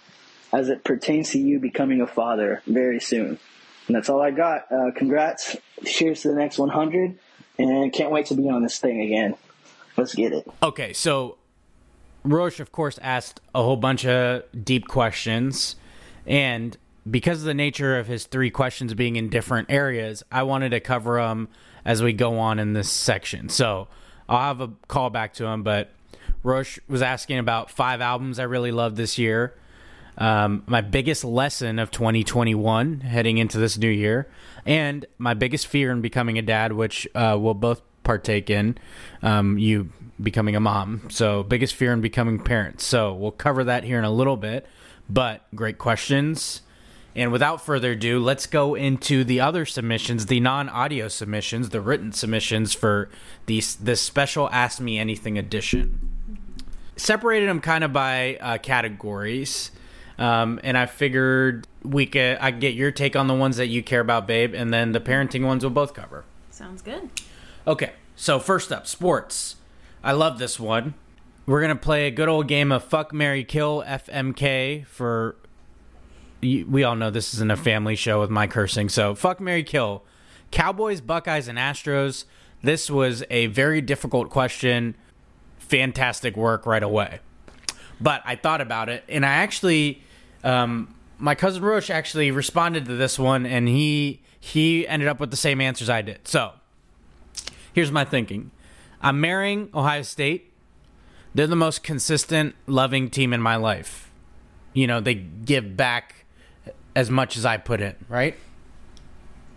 as 0.53 0.69
it 0.69 0.85
pertains 0.85 1.31
to 1.31 1.39
you 1.39 1.59
becoming 1.59 2.01
a 2.01 2.07
father 2.07 2.63
very 2.67 3.01
soon? 3.01 3.39
And 3.87 3.97
that's 3.97 4.09
all 4.09 4.21
I 4.21 4.31
got. 4.31 4.71
Uh, 4.73 4.91
congrats. 4.95 5.57
Cheers 5.85 6.23
to 6.23 6.29
the 6.29 6.35
next 6.35 6.59
100 6.59 7.19
and 7.59 7.93
can't 7.93 8.11
wait 8.11 8.27
to 8.27 8.35
be 8.35 8.49
on 8.49 8.63
this 8.63 8.79
thing 8.79 9.01
again. 9.01 9.37
Let's 9.97 10.15
get 10.15 10.33
it. 10.33 10.47
Okay, 10.63 10.93
so 10.93 11.39
Roche, 12.25 12.61
of 12.61 12.73
course, 12.73 12.99
asked 13.03 13.41
a 13.55 13.63
whole 13.63 13.77
bunch 13.77 14.05
of 14.07 14.45
deep 14.65 14.89
questions, 14.89 15.77
and 16.27 16.77
because 17.09 17.41
of 17.41 17.45
the 17.45 17.55
nature 17.55 17.99
of 17.99 18.07
his 18.07 18.25
three 18.25 18.51
questions 18.51 18.95
being 18.95 19.17
in 19.17 19.29
different 19.29 19.71
areas, 19.71 20.23
I 20.33 20.43
wanted 20.43 20.71
to 20.71 20.81
cover 20.81 21.17
them 21.17 21.49
as 21.85 22.03
we 22.03 22.13
go 22.13 22.39
on 22.39 22.59
in 22.59 22.73
this 22.73 22.91
section. 22.91 23.51
So 23.51 23.89
I'll 24.29 24.39
have 24.41 24.61
a 24.61 24.71
call 24.89 25.11
back 25.11 25.35
to 25.35 25.45
him, 25.45 25.63
but 25.63 25.91
Roche 26.43 26.79
was 26.89 27.03
asking 27.03 27.39
about 27.39 27.71
five 27.71 28.01
albums 28.01 28.39
I 28.39 28.45
really 28.45 28.73
loved 28.73 28.97
this 28.97 29.19
year. 29.19 29.55
Um, 30.17 30.63
my 30.67 30.81
biggest 30.81 31.25
lesson 31.25 31.79
of 31.79 31.91
2021 31.91 33.01
heading 33.01 33.39
into 33.39 33.59
this 33.59 33.77
new 33.77 33.89
year, 33.89 34.29
and 34.65 35.05
my 35.19 35.35
biggest 35.35 35.67
fear 35.67 35.91
in 35.91 36.01
becoming 36.01 36.39
a 36.39 36.43
dad, 36.43 36.73
which 36.73 37.09
uh, 37.15 37.37
we'll 37.39 37.55
both 37.55 37.83
partake 38.05 38.51
in. 38.51 38.79
Um, 39.23 39.59
you 39.59 39.91
becoming 40.23 40.55
a 40.55 40.61
mom. 40.61 41.09
So, 41.11 41.43
biggest 41.43 41.75
fear 41.75 41.93
in 41.93 42.01
becoming 42.01 42.39
parents. 42.39 42.85
So, 42.85 43.13
we'll 43.15 43.33
cover 43.33 43.65
that 43.65 43.85
here 43.85 43.99
in 43.99 44.05
a 44.05 44.13
little 44.13 44.37
bit. 44.37 44.67
But 45.09 45.43
great 45.55 45.79
questions. 45.79 46.63
And 47.17 47.31
without 47.31 47.65
further 47.65 47.93
ado, 47.93 48.19
let's 48.19 48.47
go 48.47 48.75
into 48.75 49.23
the 49.23 49.41
other 49.41 49.65
submissions, 49.65 50.27
the 50.27 50.41
non-audio 50.41 51.07
submissions, 51.09 51.69
the 51.69 51.81
written 51.81 52.13
submissions 52.13 52.75
for 52.75 53.09
these 53.47 53.77
this 53.77 54.01
special 54.01 54.51
Ask 54.51 54.81
Me 54.81 54.99
Anything 54.99 55.39
edition. 55.39 56.11
Separated 56.97 57.49
them 57.49 57.61
kind 57.61 57.85
of 57.85 57.93
by 57.93 58.37
uh, 58.37 58.59
categories, 58.59 59.71
um, 60.19 60.61
and 60.63 60.79
I 60.79 60.87
figured 60.87 61.67
we 61.83 62.07
could 62.07 62.39
I 62.41 62.51
could 62.53 62.61
get 62.61 62.75
your 62.75 62.91
take 62.91 63.17
on 63.17 63.27
the 63.27 63.35
ones 63.35 63.57
that 63.57 63.67
you 63.67 63.83
care 63.83 64.01
about, 64.01 64.27
babe, 64.27 64.55
and 64.55 64.73
then 64.73 64.93
the 64.93 65.01
parenting 65.01 65.45
ones 65.45 65.65
we'll 65.65 65.71
both 65.71 65.95
cover. 65.95 66.25
Sounds 66.51 66.83
good. 66.83 67.11
Okay, 67.67 67.93
so 68.17 68.39
first 68.39 68.73
up, 68.73 68.87
sports. 68.87 69.57
I 70.03 70.13
love 70.13 70.39
this 70.39 70.61
one. 70.61 70.95
We're 71.47 71.61
gonna 71.61 71.77
play 71.77 72.07
a 72.07 72.11
good 72.11 72.29
old 72.29 72.49
game 72.49 72.73
of 72.73 72.85
Fuck 72.85 73.13
Mary 73.13 73.45
Kill 73.45 73.83
FMK 73.87 74.87
for. 74.87 75.37
We 76.43 76.85
all 76.85 76.95
know 76.95 77.11
this 77.11 77.33
isn't 77.35 77.51
a 77.51 77.57
family 77.57 77.97
show 77.97 78.21
with 78.21 78.29
my 78.29 78.47
cursing, 78.47 78.91
so 78.91 79.15
Fuck 79.15 79.41
Mary 79.41 79.63
Kill. 79.63 80.05
Cowboys, 80.51 81.01
Buckeyes, 81.01 81.49
and 81.49 81.59
Astros. 81.59 82.27
This 82.63 82.91
was 82.91 83.25
a 83.31 83.47
very 83.47 83.81
difficult 83.81 84.31
question. 84.31 84.95
Fantastic 85.59 86.37
work 86.37 86.67
right 86.67 86.83
away. 86.83 87.21
But 88.01 88.23
I 88.25 88.37
thought 88.37 88.61
about 88.61 88.89
it, 88.89 89.05
and 89.09 89.25
I 89.25 89.35
actually, 89.35 90.03
um, 90.43 90.95
my 91.19 91.35
cousin 91.35 91.63
Roche 91.63 91.91
actually 91.91 92.31
responded 92.31 92.87
to 92.87 92.97
this 92.97 93.19
one, 93.19 93.47
and 93.47 93.69
he 93.69 94.21
he 94.41 94.87
ended 94.87 95.09
up 95.09 95.21
with 95.21 95.31
the 95.31 95.37
same 95.37 95.61
answers 95.61 95.89
I 95.89 96.03
did. 96.03 96.27
So 96.27 96.53
here's 97.73 97.93
my 97.93 98.05
thinking: 98.05 98.51
I'm 99.01 99.21
marrying 99.21 99.71
Ohio 99.75 100.03
State. 100.03 100.51
They're 101.35 101.47
the 101.47 101.57
most 101.57 101.83
consistent, 101.83 102.55
loving 102.67 103.11
team 103.11 103.33
in 103.33 103.41
my 103.41 103.57
life. 103.57 104.11
You 104.73 104.87
know, 104.87 105.01
they 105.01 105.15
give 105.15 105.77
back 105.77 106.25
as 106.97 107.11
much 107.11 107.37
as 107.37 107.45
I 107.45 107.57
put 107.57 107.81
in, 107.81 107.95
right? 108.09 108.37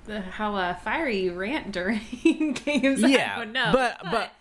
The, 0.05 0.21
how 0.21 0.55
uh, 0.55 0.73
fiery 0.75 1.19
you 1.23 1.33
rant 1.33 1.71
during 1.71 1.99
games. 2.65 3.01
Yeah, 3.01 3.33
I 3.35 3.39
don't 3.39 3.51
know. 3.51 3.69
but- 3.73 3.97
but 4.03 4.11
but- 4.11 4.31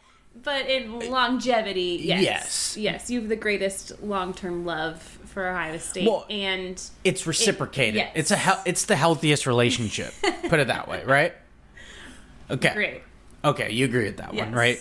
but 0.43 0.69
in 0.69 1.11
longevity, 1.11 2.01
yes, 2.03 2.23
Yes. 2.23 2.77
yes, 2.77 3.11
you 3.11 3.21
have 3.21 3.29
the 3.29 3.37
greatest 3.37 4.03
long 4.03 4.35
term 4.35 4.65
love 4.65 5.01
for 5.25 5.49
Ohio 5.49 5.79
State, 5.79 6.09
Well, 6.09 6.27
and 6.31 6.81
It's 7.05 7.27
reciprocated. 7.27 7.95
yes. 7.97 8.13
It's 8.15 8.31
a 8.31 8.37
hel- 8.37 8.63
it's 8.65 8.85
the 8.87 8.97
healthiest 8.97 9.47
relationship. 9.47 10.13
put 10.49 10.61
it 10.61 10.69
that 10.69 10.89
way, 10.89 11.03
right? 11.05 11.33
Okay. 12.51 12.73
great. 12.75 13.03
Okay, 13.45 13.73
you 13.73 13.85
agree 13.87 14.05
with 14.05 14.19
that 14.19 14.33
Yes. 14.33 14.45
one, 14.45 14.55
right? 14.55 14.79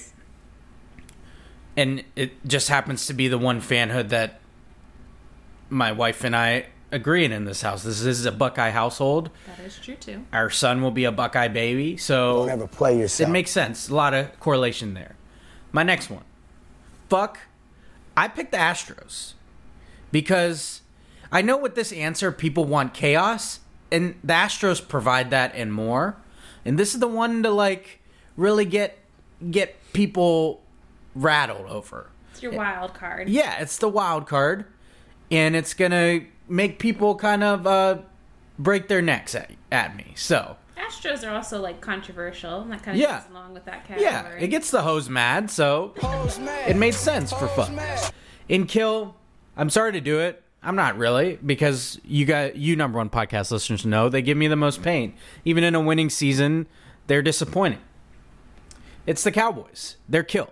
And 1.77 2.03
it 2.15 2.45
just 2.47 2.69
happens 2.69 3.07
to 3.07 3.13
be 3.13 3.27
the 3.27 3.37
one 3.37 3.59
fanhood 3.61 4.09
that 4.09 4.39
my 5.69 5.91
wife 5.91 6.23
and 6.23 6.35
I 6.35 6.67
agree 6.91 7.25
in 7.25 7.31
in 7.31 7.45
this 7.45 7.61
house. 7.63 7.83
This, 7.83 8.01
This 8.01 8.19
is 8.19 8.25
a 8.25 8.31
Buckeye 8.31 8.69
household. 8.69 9.29
That 9.47 9.65
is 9.65 9.77
true 9.81 9.95
too. 9.95 10.23
Our 10.31 10.49
son 10.49 10.81
will 10.81 10.91
be 10.91 11.03
a 11.05 11.11
Buckeye 11.11 11.47
baby, 11.49 11.97
so 11.97 12.41
Don't 12.45 12.49
ever 12.51 12.67
play 12.67 12.97
yourself. 12.99 13.29
it 13.29 13.31
makes 13.31 13.51
sense. 13.51 13.89
A 13.89 13.95
lot 13.95 14.13
of 14.13 14.39
correlation 14.39 14.93
there. 14.93 15.15
My 15.75 15.83
next 15.83 16.09
one. 16.09 16.23
Fuck. 17.09 17.37
I 18.15 18.29
picked 18.29 18.53
the 18.53 18.57
Astros 18.57 19.33
because 20.09 20.81
I 21.33 21.41
know 21.41 21.57
with 21.57 21.75
this 21.75 21.91
answer 21.91 22.31
people 22.31 22.63
want 22.63 22.93
chaos, 22.93 23.59
and 23.91 24.15
the 24.23 24.31
Astros 24.31 24.87
provide 24.87 25.31
that 25.31 25.51
and 25.53 25.73
more. 25.73 26.15
And 26.63 26.79
this 26.79 26.93
is 26.93 27.01
the 27.01 27.09
one 27.09 27.43
to 27.43 27.49
like 27.49 27.99
really 28.37 28.63
get 28.63 28.99
get 29.51 29.75
people 29.91 30.61
rattled 31.13 31.69
over. 31.69 32.09
It's 32.31 32.41
your 32.41 32.53
wild 32.53 32.93
card. 32.93 33.27
Yeah, 33.27 33.59
it's 33.59 33.77
the 33.77 33.89
wild 33.89 34.27
card, 34.27 34.63
and 35.29 35.57
it's 35.57 35.73
gonna 35.73 36.21
make 36.47 36.79
people 36.79 37.15
kind 37.15 37.43
of 37.43 37.67
uh, 37.67 37.97
break 38.57 38.87
their 38.87 39.01
necks 39.01 39.35
at, 39.35 39.51
at 39.73 39.97
me. 39.97 40.13
So 40.15 40.55
Astros 40.89 41.27
are 41.27 41.33
also 41.35 41.59
like 41.61 41.81
controversial, 41.81 42.61
and 42.61 42.71
that 42.71 42.83
kind 42.83 42.95
of 42.97 43.01
Yeah. 43.01 43.19
goes 43.21 43.29
along 43.31 43.53
with 43.53 43.65
that 43.65 43.85
category. 43.87 44.03
yeah, 44.03 44.27
it 44.39 44.47
gets 44.47 44.71
the 44.71 44.81
hose 44.81 45.09
mad. 45.09 45.49
So 45.49 45.93
it 46.67 46.75
made 46.75 46.93
sense 46.93 47.31
for 47.31 47.47
fun. 47.49 47.79
In 48.49 48.65
kill, 48.67 49.15
I'm 49.57 49.69
sorry 49.69 49.91
to 49.93 50.01
do 50.01 50.19
it. 50.19 50.41
I'm 50.61 50.75
not 50.75 50.97
really 50.97 51.37
because 51.45 51.99
you 52.03 52.25
got 52.25 52.55
you 52.55 52.75
number 52.75 52.97
one 52.97 53.09
podcast 53.09 53.51
listeners 53.51 53.85
know 53.85 54.09
they 54.09 54.21
give 54.23 54.37
me 54.37 54.47
the 54.47 54.55
most 54.55 54.81
pain. 54.81 55.13
Even 55.43 55.63
in 55.63 55.75
a 55.75 55.79
winning 55.79 56.09
season, 56.09 56.67
they're 57.07 57.21
disappointing. 57.21 57.79
It's 59.05 59.23
the 59.23 59.31
Cowboys. 59.31 59.97
They're 60.09 60.23
kill. 60.23 60.49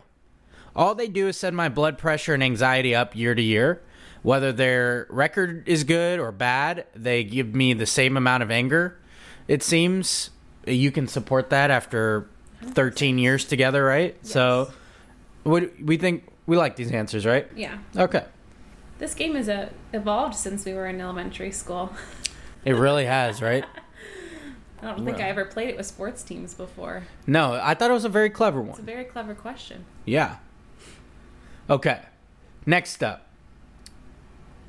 All 0.75 0.93
they 0.95 1.07
do 1.07 1.27
is 1.27 1.37
send 1.37 1.55
my 1.55 1.69
blood 1.69 1.97
pressure 1.97 2.33
and 2.33 2.43
anxiety 2.43 2.93
up 2.95 3.15
year 3.15 3.33
to 3.35 3.41
year. 3.41 3.81
Whether 4.21 4.51
their 4.51 5.05
record 5.09 5.67
is 5.67 5.83
good 5.83 6.19
or 6.19 6.31
bad, 6.31 6.85
they 6.95 7.23
give 7.23 7.53
me 7.53 7.73
the 7.73 7.85
same 7.85 8.15
amount 8.15 8.41
of 8.43 8.51
anger. 8.51 8.97
It 9.47 9.63
seems 9.63 10.29
you 10.65 10.91
can 10.91 11.07
support 11.07 11.49
that 11.49 11.71
after 11.71 12.29
13 12.63 13.17
years 13.17 13.45
together, 13.45 13.83
right? 13.83 14.15
So, 14.25 14.71
what 15.43 15.71
we 15.81 15.97
think 15.97 16.25
we 16.45 16.57
like 16.57 16.75
these 16.75 16.91
answers, 16.91 17.25
right? 17.25 17.47
Yeah. 17.55 17.77
Okay. 17.95 18.25
This 18.99 19.13
game 19.13 19.35
has 19.35 19.49
uh, 19.49 19.69
evolved 19.91 20.35
since 20.35 20.65
we 20.65 20.73
were 20.73 20.87
in 20.87 21.01
elementary 21.01 21.51
school. 21.51 21.93
It 22.65 22.77
really 22.77 23.03
has, 23.03 23.41
right? 23.41 23.65
I 24.81 24.87
don't 24.87 25.03
think 25.03 25.17
I 25.17 25.29
ever 25.29 25.43
played 25.43 25.67
it 25.67 25.75
with 25.77 25.85
sports 25.85 26.23
teams 26.23 26.53
before. 26.53 27.03
No, 27.27 27.59
I 27.61 27.73
thought 27.73 27.89
it 27.89 27.93
was 27.93 28.05
a 28.05 28.09
very 28.09 28.29
clever 28.29 28.61
one. 28.61 28.69
It's 28.69 28.79
a 28.79 28.83
very 28.83 29.03
clever 29.03 29.35
question. 29.35 29.83
Yeah. 30.05 30.37
Okay. 31.69 31.99
Next 32.65 33.03
up. 33.03 33.27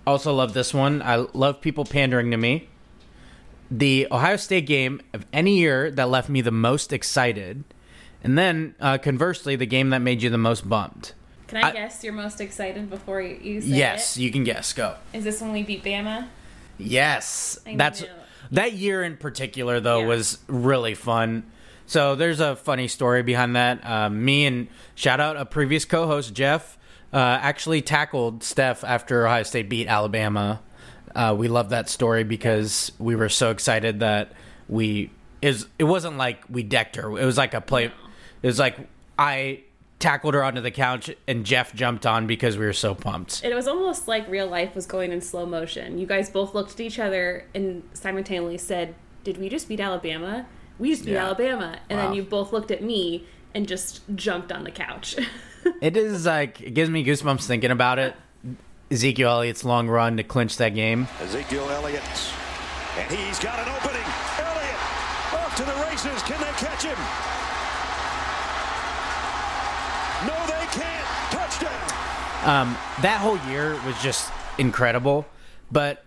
Also 0.07 0.33
love 0.33 0.55
this 0.55 0.75
one. 0.75 1.03
I 1.03 1.17
love 1.35 1.61
people 1.61 1.85
pandering 1.85 2.31
to 2.31 2.37
me. 2.37 2.69
The 3.79 4.07
Ohio 4.13 4.37
State 4.37 4.67
game 4.67 5.01
of 5.13 5.27
any 5.33 5.59
year 5.59 5.91
that 5.91 6.09
left 6.09 6.29
me 6.29 6.41
the 6.43 6.53
most 6.53 6.93
excited, 6.93 7.65
and 8.23 8.39
then 8.39 8.75
uh, 8.81 8.99
conversely, 8.99 9.57
the 9.57 9.67
game 9.67 9.91
that 9.91 9.99
made 9.99 10.23
you 10.23 10.31
the 10.31 10.39
most 10.39 10.69
bummed. 10.69 11.13
Can 11.49 11.65
I, 11.65 11.69
I- 11.69 11.73
guess 11.73 12.05
you're 12.05 12.13
most 12.13 12.41
excited 12.41 12.89
before 12.89 13.21
you, 13.21 13.37
you 13.43 13.61
say 13.61 13.67
Yes, 13.69 14.17
it? 14.17 14.21
you 14.21 14.31
can 14.31 14.45
guess. 14.45 14.73
Go. 14.73 14.95
Is 15.13 15.25
this 15.25 15.41
when 15.41 15.53
we 15.53 15.63
beat 15.65 15.83
Bama? 15.83 16.29
Yes, 16.79 17.59
I 17.67 17.75
that's 17.77 18.03
knew. 18.03 18.09
that 18.53 18.75
year 18.75 19.03
in 19.03 19.17
particular 19.17 19.81
though 19.81 20.01
Yeah. 20.01 20.07
was 20.07 20.39
really 20.49 20.95
fun. 20.95 21.45
So 21.87 22.15
there's 22.15 22.41
a 22.41 22.57
funny 22.57 22.89
story 22.89 23.23
behind 23.23 23.57
that. 23.57 23.85
Uh, 23.85 24.09
me 24.11 24.47
and 24.47 24.69
shout 24.95 25.21
out 25.21 25.37
a 25.37 25.45
previous 25.45 25.85
co-host 25.85 26.33
Jeff 26.35 26.79
uh, 27.13 27.17
actually 27.43 27.83
tackled 27.83 28.43
Steph 28.43 28.83
after 28.85 29.27
Ohio 29.27 29.43
State 29.43 29.69
beat 29.69 29.87
Alabama. 29.87 30.61
Uh, 31.15 31.35
we 31.37 31.49
love 31.49 31.71
that 31.71 31.89
story 31.89 32.25
because 32.25 32.93
we 32.99 33.15
were 33.17 33.29
so 33.29 33.51
excited 33.51 34.01
that 34.01 34.33
we 34.69 35.11
is 35.43 35.67
it 35.79 35.85
wasn't 35.85 36.17
like 36.17 36.43
we 36.49 36.63
decked 36.63 36.97
her. 36.97 37.19
It 37.19 37.25
was 37.25 37.37
like 37.39 37.55
a 37.55 37.61
play. 37.61 37.85
It 37.87 38.47
was 38.47 38.59
like 38.59 38.77
I 39.19 39.61
tackled 40.01 40.35
her 40.35 40.43
onto 40.45 40.61
the 40.61 40.71
couch 40.71 41.11
and 41.29 41.45
Jeff 41.47 41.73
jumped 41.75 42.05
on 42.05 42.27
because 42.27 42.59
we 42.59 42.67
were 42.67 42.73
so 42.73 42.95
pumped. 42.95 43.43
It 43.45 43.55
was 43.55 43.69
almost 43.69 44.09
like 44.09 44.29
real 44.29 44.47
life 44.49 44.75
was 44.75 44.87
going 44.87 45.13
in 45.13 45.21
slow 45.21 45.47
motion. 45.47 45.99
You 45.99 46.07
guys 46.07 46.29
both 46.31 46.55
looked 46.55 46.73
at 46.73 46.81
each 46.81 46.99
other 46.99 47.45
and 47.55 47.83
simultaneously 47.95 48.59
said, 48.59 48.95
"Did 49.23 49.39
we 49.39 49.49
just 49.49 49.69
beat 49.69 49.81
Alabama? 49.81 50.47
We 50.79 50.91
just 50.91 51.05
beat 51.05 51.13
Yeah. 51.13 51.27
Alabama." 51.27 51.79
And 51.89 51.99
Wow. 51.99 52.07
then 52.07 52.15
you 52.15 52.23
both 52.25 52.53
looked 52.53 52.71
at 52.71 52.83
me 52.83 53.27
and 53.55 53.69
just 53.69 54.01
jumped 54.17 54.51
on 54.51 54.65
the 54.65 54.71
couch. 54.73 55.17
It 55.81 55.97
is 55.97 56.27
like 56.27 56.61
it 56.61 56.75
gives 56.75 56.91
me 56.91 57.03
goosebumps 57.03 57.47
thinking 57.47 57.71
about 57.71 57.99
it. 57.99 58.15
Ezekiel 58.95 59.29
Elliott's 59.29 59.65
long 59.65 59.89
run 59.89 60.17
to 60.19 60.23
clinch 60.23 60.57
that 60.59 60.69
game. 60.69 61.09
Ezekiel 61.21 61.69
Elliott. 61.69 62.01
And 62.97 63.11
he's 63.11 63.41
got 63.41 63.59
an 63.59 63.69
opening. 63.75 64.07
Elliott 64.39 64.79
off 65.35 65.57
to 65.57 65.65
the 65.65 65.75
races. 65.83 66.23
Can 66.23 66.41
they 66.41 66.53
catch 66.63 66.85
him? 66.85 66.97
No, 70.29 70.47
they 70.47 70.67
can't. 70.71 71.07
Touchdown. 71.33 72.49
Um, 72.49 72.79
that 73.03 73.19
whole 73.21 73.39
year 73.51 73.73
was 73.85 74.01
just 74.01 74.31
incredible, 74.59 75.27
but 75.73 76.05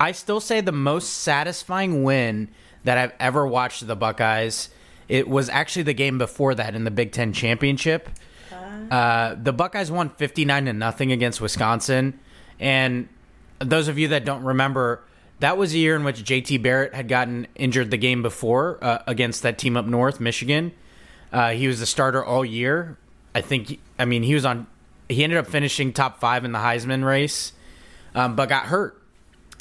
I 0.00 0.10
still 0.10 0.40
say 0.40 0.60
the 0.60 0.72
most 0.72 1.06
satisfying 1.18 2.02
win 2.02 2.48
that 2.82 2.98
I've 2.98 3.12
ever 3.20 3.46
watched 3.46 3.86
the 3.86 3.94
Buckeyes. 3.94 4.70
It 5.08 5.28
was 5.28 5.48
actually 5.48 5.84
the 5.84 5.94
game 5.94 6.18
before 6.18 6.56
that 6.56 6.74
in 6.74 6.82
the 6.82 6.90
Big 6.90 7.12
Ten 7.12 7.32
championship. 7.32 8.10
Uh, 8.92 9.36
the 9.42 9.54
Buckeyes 9.54 9.90
won 9.90 10.10
fifty 10.10 10.44
nine 10.44 10.66
to 10.66 10.72
nothing 10.74 11.12
against 11.12 11.40
Wisconsin, 11.40 12.20
and 12.60 13.08
those 13.58 13.88
of 13.88 13.98
you 13.98 14.08
that 14.08 14.26
don't 14.26 14.44
remember, 14.44 15.02
that 15.40 15.56
was 15.56 15.72
a 15.72 15.78
year 15.78 15.96
in 15.96 16.04
which 16.04 16.22
JT 16.22 16.62
Barrett 16.62 16.92
had 16.92 17.08
gotten 17.08 17.46
injured 17.54 17.90
the 17.90 17.96
game 17.96 18.20
before 18.20 18.78
uh, 18.84 18.98
against 19.06 19.42
that 19.44 19.56
team 19.56 19.78
up 19.78 19.86
north, 19.86 20.20
Michigan. 20.20 20.72
Uh, 21.32 21.52
he 21.52 21.66
was 21.68 21.80
the 21.80 21.86
starter 21.86 22.22
all 22.22 22.44
year. 22.44 22.98
I 23.34 23.40
think. 23.40 23.80
I 23.98 24.04
mean, 24.04 24.24
he 24.24 24.34
was 24.34 24.44
on. 24.44 24.66
He 25.08 25.24
ended 25.24 25.38
up 25.38 25.46
finishing 25.46 25.94
top 25.94 26.20
five 26.20 26.44
in 26.44 26.52
the 26.52 26.58
Heisman 26.58 27.02
race, 27.02 27.54
um, 28.14 28.36
but 28.36 28.50
got 28.50 28.66
hurt 28.66 29.02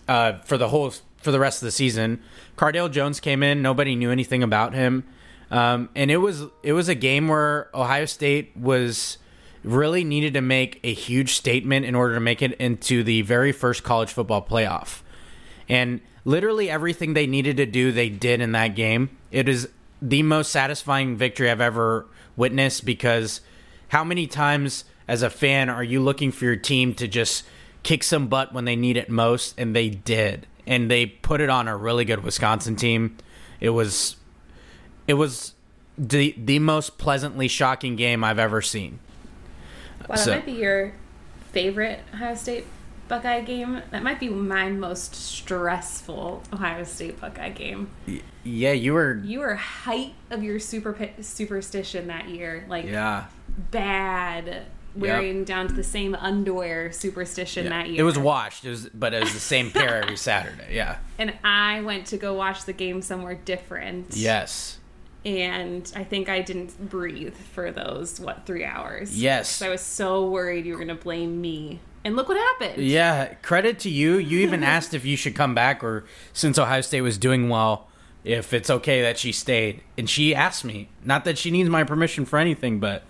uh, 0.10 0.40
for 0.40 0.58
the 0.58 0.68
whole 0.68 0.94
for 1.22 1.32
the 1.32 1.40
rest 1.40 1.62
of 1.62 1.68
the 1.68 1.72
season. 1.72 2.22
Cardale 2.58 2.92
Jones 2.92 3.22
came 3.22 3.44
in. 3.44 3.62
Nobody 3.62 3.96
knew 3.96 4.12
anything 4.12 4.44
about 4.44 4.74
him, 4.74 5.06
um, 5.50 5.88
and 5.96 6.12
it 6.12 6.18
was 6.18 6.44
it 6.64 6.74
was 6.74 6.90
a 6.90 6.96
game 6.96 7.30
where 7.30 7.70
Ohio 7.74 8.04
State 8.04 8.52
was 8.58 9.18
really 9.64 10.04
needed 10.04 10.34
to 10.34 10.42
make 10.42 10.80
a 10.84 10.94
huge 10.94 11.34
statement 11.34 11.86
in 11.86 11.96
order 11.96 12.16
to 12.16 12.20
make 12.20 12.42
it 12.42 12.54
into 12.54 13.04
the 13.04 13.22
very 13.22 13.52
first 13.52 13.84
college 13.84 14.12
football 14.12 14.46
playoff. 14.46 15.02
And 15.70 16.02
literally 16.26 16.70
everything 16.70 17.14
they 17.14 17.28
needed 17.28 17.58
to 17.58 17.66
do, 17.66 17.92
they 17.92 18.10
did 18.10 18.42
in 18.42 18.52
that 18.54 18.76
game. 18.76 19.18
It 19.32 19.48
is 19.48 19.70
the 20.02 20.24
most 20.24 20.52
satisfying 20.52 21.16
victory 21.16 21.50
I've 21.50 21.62
ever 21.62 22.08
witnessed 22.36 22.86
because 22.86 23.42
how 23.90 24.04
many 24.04 24.26
times 24.26 24.86
as 25.08 25.22
a 25.22 25.30
fan 25.30 25.70
are 25.70 25.84
you 25.84 26.02
looking 26.02 26.32
for 26.32 26.46
your 26.46 26.56
team 26.56 26.94
to 26.96 27.08
just 27.08 27.46
kick 27.84 28.04
some 28.04 28.28
butt 28.28 28.54
when 28.54 28.66
they 28.66 28.76
need 28.76 28.98
it 28.98 29.10
most? 29.10 29.54
And 29.58 29.76
they 29.76 29.90
did. 29.90 30.48
And 30.66 30.90
they 30.90 31.06
put 31.06 31.42
it 31.42 31.50
on 31.50 31.68
a 31.68 31.78
really 31.78 32.06
good 32.06 32.24
Wisconsin 32.24 32.76
team. 32.76 33.18
It 33.60 33.70
was 33.70 34.16
it 35.08 35.16
was 35.16 35.54
the 35.98 36.36
the 36.38 36.60
most 36.60 36.98
pleasantly 36.98 37.48
shocking 37.48 37.96
game 37.96 38.24
I've 38.24 38.40
ever 38.40 38.62
seen. 38.62 39.00
Wow, 40.10 40.16
that 40.16 40.20
So- 40.26 40.32
might 40.32 40.46
be 40.46 40.54
your 40.54 40.94
favorite 41.52 42.00
Ohio 42.14 42.36
State 42.36 42.66
Buckeye 43.08 43.42
game. 43.42 43.82
That 43.92 44.04
might 44.04 44.20
be 44.20 44.30
my 44.30 44.70
most 44.70 45.16
stressful 45.16 46.44
Ohio 46.54 46.84
State 46.86 47.20
Buckeye 47.20 47.50
game. 47.50 47.90
Yeah, 48.44 48.72
you 48.72 48.94
were. 48.94 49.20
You 49.24 49.40
were 49.40 49.56
height 49.56 50.14
of 50.30 50.44
your 50.44 50.60
super 50.60 50.98
superstition 51.20 52.08
that 52.08 52.30
year, 52.30 52.66
like 52.70 52.86
Yeah. 52.86 53.26
bad, 53.72 54.64
wearing 54.96 55.44
down 55.44 55.68
to 55.68 55.74
the 55.74 55.84
same 55.84 56.16
underwear 56.16 56.92
superstition 56.92 57.70
that 57.70 57.90
year. 57.90 58.02
It 58.02 58.04
was 58.04 58.18
washed. 58.18 58.66
It 58.66 58.70
was, 58.70 58.90
but 58.94 59.14
it 59.14 59.22
was 59.22 59.34
the 59.34 59.40
same 59.40 59.72
pair 59.72 60.04
every 60.04 60.18
Saturday. 60.18 60.68
Yeah. 60.76 60.98
and 61.20 61.34
I 61.44 61.82
went 61.82 62.08
to 62.08 62.18
go 62.18 62.34
watch 62.34 62.66
the 62.66 62.74
game 62.74 63.02
somewhere 63.02 63.36
different. 63.36 64.08
Yes. 64.16 64.78
And 65.26 65.92
I 65.96 66.04
think 66.04 66.30
I 66.30 66.42
didn't 66.42 66.90
breathe 66.90 67.36
for 67.36 67.72
those 67.72 68.20
what 68.20 68.46
three 68.46 68.66
hours. 68.66 69.18
Yes, 69.18 69.62
I 69.62 69.70
was 69.70 69.82
so 69.82 70.28
worried 70.30 70.66
you 70.66 70.74
were 70.74 70.80
gonna 70.80 70.96
blame 70.96 71.42
me, 71.42 71.80
and 72.04 72.16
look 72.16 72.28
what 72.28 72.38
happened. 72.38 72.84
Yeah. 72.84 73.34
Credit 73.42 73.80
to 73.80 73.90
you. 73.90 74.18
You 74.18 74.40
even 74.40 74.64
asked 74.76 74.94
if 74.94 75.06
you 75.06 75.16
should 75.16 75.36
come 75.36 75.54
back, 75.54 75.84
or 75.84 76.06
since 76.34 76.58
Ohio 76.58 76.82
State 76.82 77.02
was 77.02 77.18
doing 77.18 77.50
well, 77.50 77.88
if 78.24 78.54
it's 78.54 78.70
okay 78.70 79.02
that 79.02 79.18
she 79.18 79.32
stayed. 79.32 79.82
And 79.98 80.10
she 80.10 80.34
asked 80.34 80.66
me. 80.66 80.90
Not 81.04 81.26
that 81.26 81.38
she 81.38 81.52
needs 81.52 81.70
my 81.70 81.84
permission 81.84 82.26
for 82.26 82.40
anything, 82.40 82.80
but 82.80 83.04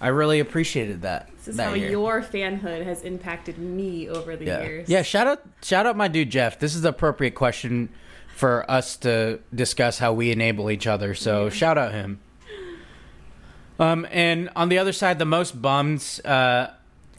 I 0.00 0.08
really 0.08 0.40
appreciated 0.40 1.02
that. 1.02 1.30
This 1.36 1.48
is 1.48 1.56
that 1.56 1.68
how 1.68 1.74
year. 1.74 1.90
your 1.90 2.22
fanhood 2.22 2.84
has 2.84 3.02
impacted 3.02 3.58
me 3.58 4.08
over 4.08 4.36
the 4.36 4.46
yeah. 4.46 4.62
years. 4.62 4.88
Yeah, 4.88 5.02
shout 5.02 5.26
out 5.26 5.42
shout 5.62 5.86
out 5.86 5.96
my 5.96 6.08
dude 6.08 6.30
Jeff. 6.30 6.58
This 6.58 6.74
is 6.74 6.82
the 6.82 6.88
appropriate 6.88 7.34
question 7.34 7.90
for 8.34 8.68
us 8.70 8.96
to 8.98 9.40
discuss 9.54 9.98
how 9.98 10.12
we 10.12 10.30
enable 10.30 10.70
each 10.70 10.86
other. 10.86 11.14
So 11.14 11.48
shout 11.50 11.78
out 11.78 11.92
him. 11.92 12.20
Um 13.78 14.06
and 14.10 14.50
on 14.54 14.68
the 14.68 14.78
other 14.78 14.92
side, 14.92 15.18
the 15.18 15.24
most 15.24 15.60
bums, 15.60 16.20
uh 16.20 16.72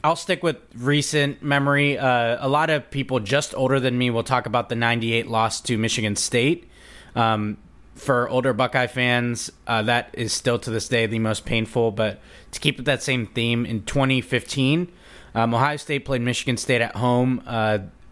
I'll 0.06 0.14
stick 0.14 0.42
with 0.44 0.58
recent 0.76 1.42
memory. 1.42 1.98
Uh, 1.98 2.36
a 2.38 2.48
lot 2.48 2.70
of 2.70 2.92
people 2.92 3.18
just 3.18 3.56
older 3.56 3.80
than 3.80 3.98
me 3.98 4.08
will 4.08 4.22
talk 4.22 4.46
about 4.46 4.68
the 4.68 4.76
98 4.76 5.26
loss 5.26 5.60
to 5.62 5.76
Michigan 5.76 6.14
State. 6.14 6.70
Um, 7.16 7.58
for 7.96 8.28
older 8.28 8.52
Buckeye 8.52 8.86
fans, 8.86 9.50
uh, 9.66 9.82
that 9.82 10.10
is 10.12 10.32
still 10.32 10.60
to 10.60 10.70
this 10.70 10.86
day 10.86 11.06
the 11.06 11.18
most 11.18 11.44
painful. 11.44 11.90
But 11.90 12.20
to 12.52 12.60
keep 12.60 12.76
with 12.76 12.86
that 12.86 13.02
same 13.02 13.26
theme, 13.26 13.66
in 13.66 13.82
2015, 13.82 14.92
um, 15.34 15.54
Ohio 15.54 15.76
State 15.76 16.04
played 16.04 16.20
Michigan 16.20 16.56
State 16.56 16.82
at 16.82 16.94
home. 16.94 17.42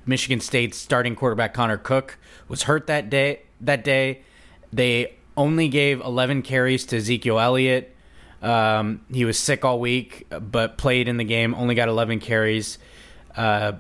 Michigan 0.07 0.41
State's 0.41 0.77
starting 0.77 1.17
quarterback 1.17 1.55
Connor 1.55 1.77
Cook 1.77 2.19
was 2.49 2.65
hurt 2.65 2.87
that 2.87 3.11
day. 3.11 3.43
That 3.61 3.85
day, 3.85 4.23
they 4.73 5.15
only 5.37 5.69
gave 5.69 6.01
11 6.01 6.43
carries 6.43 6.85
to 6.87 6.97
Ezekiel 6.97 7.39
Elliott. 7.39 7.95
Um, 8.43 9.01
he 9.11 9.25
was 9.25 9.39
sick 9.39 9.65
all 9.65 9.81
week, 9.81 10.27
but 10.29 10.77
played 10.77 11.09
in 11.09 11.17
the 11.17 11.25
game. 11.25 11.55
Only 11.55 11.75
got 11.75 11.89
11 11.89 12.21
carries. 12.21 12.79
Uh, 13.35 13.73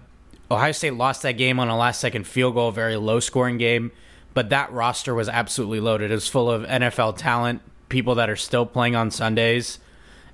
Ohio 0.51 0.73
State 0.73 0.95
lost 0.95 1.23
that 1.23 1.33
game 1.33 1.61
on 1.61 1.69
a 1.69 1.77
last-second 1.77 2.27
field 2.27 2.55
goal, 2.55 2.71
very 2.71 2.97
low-scoring 2.97 3.59
game. 3.59 3.93
But 4.33 4.51
that 4.51 4.73
roster 4.73 5.15
was 5.15 5.29
absolutely 5.29 5.81
loaded. 5.81 6.11
It 6.11 6.15
was 6.15 6.29
full 6.29 6.51
of 6.51 6.63
NFL 6.65 7.19
talent, 7.19 7.63
people 7.89 8.17
that 8.17 8.29
are 8.29 8.37
still 8.37 8.67
playing 8.67 8.97
on 8.97 9.11
Sundays, 9.11 9.79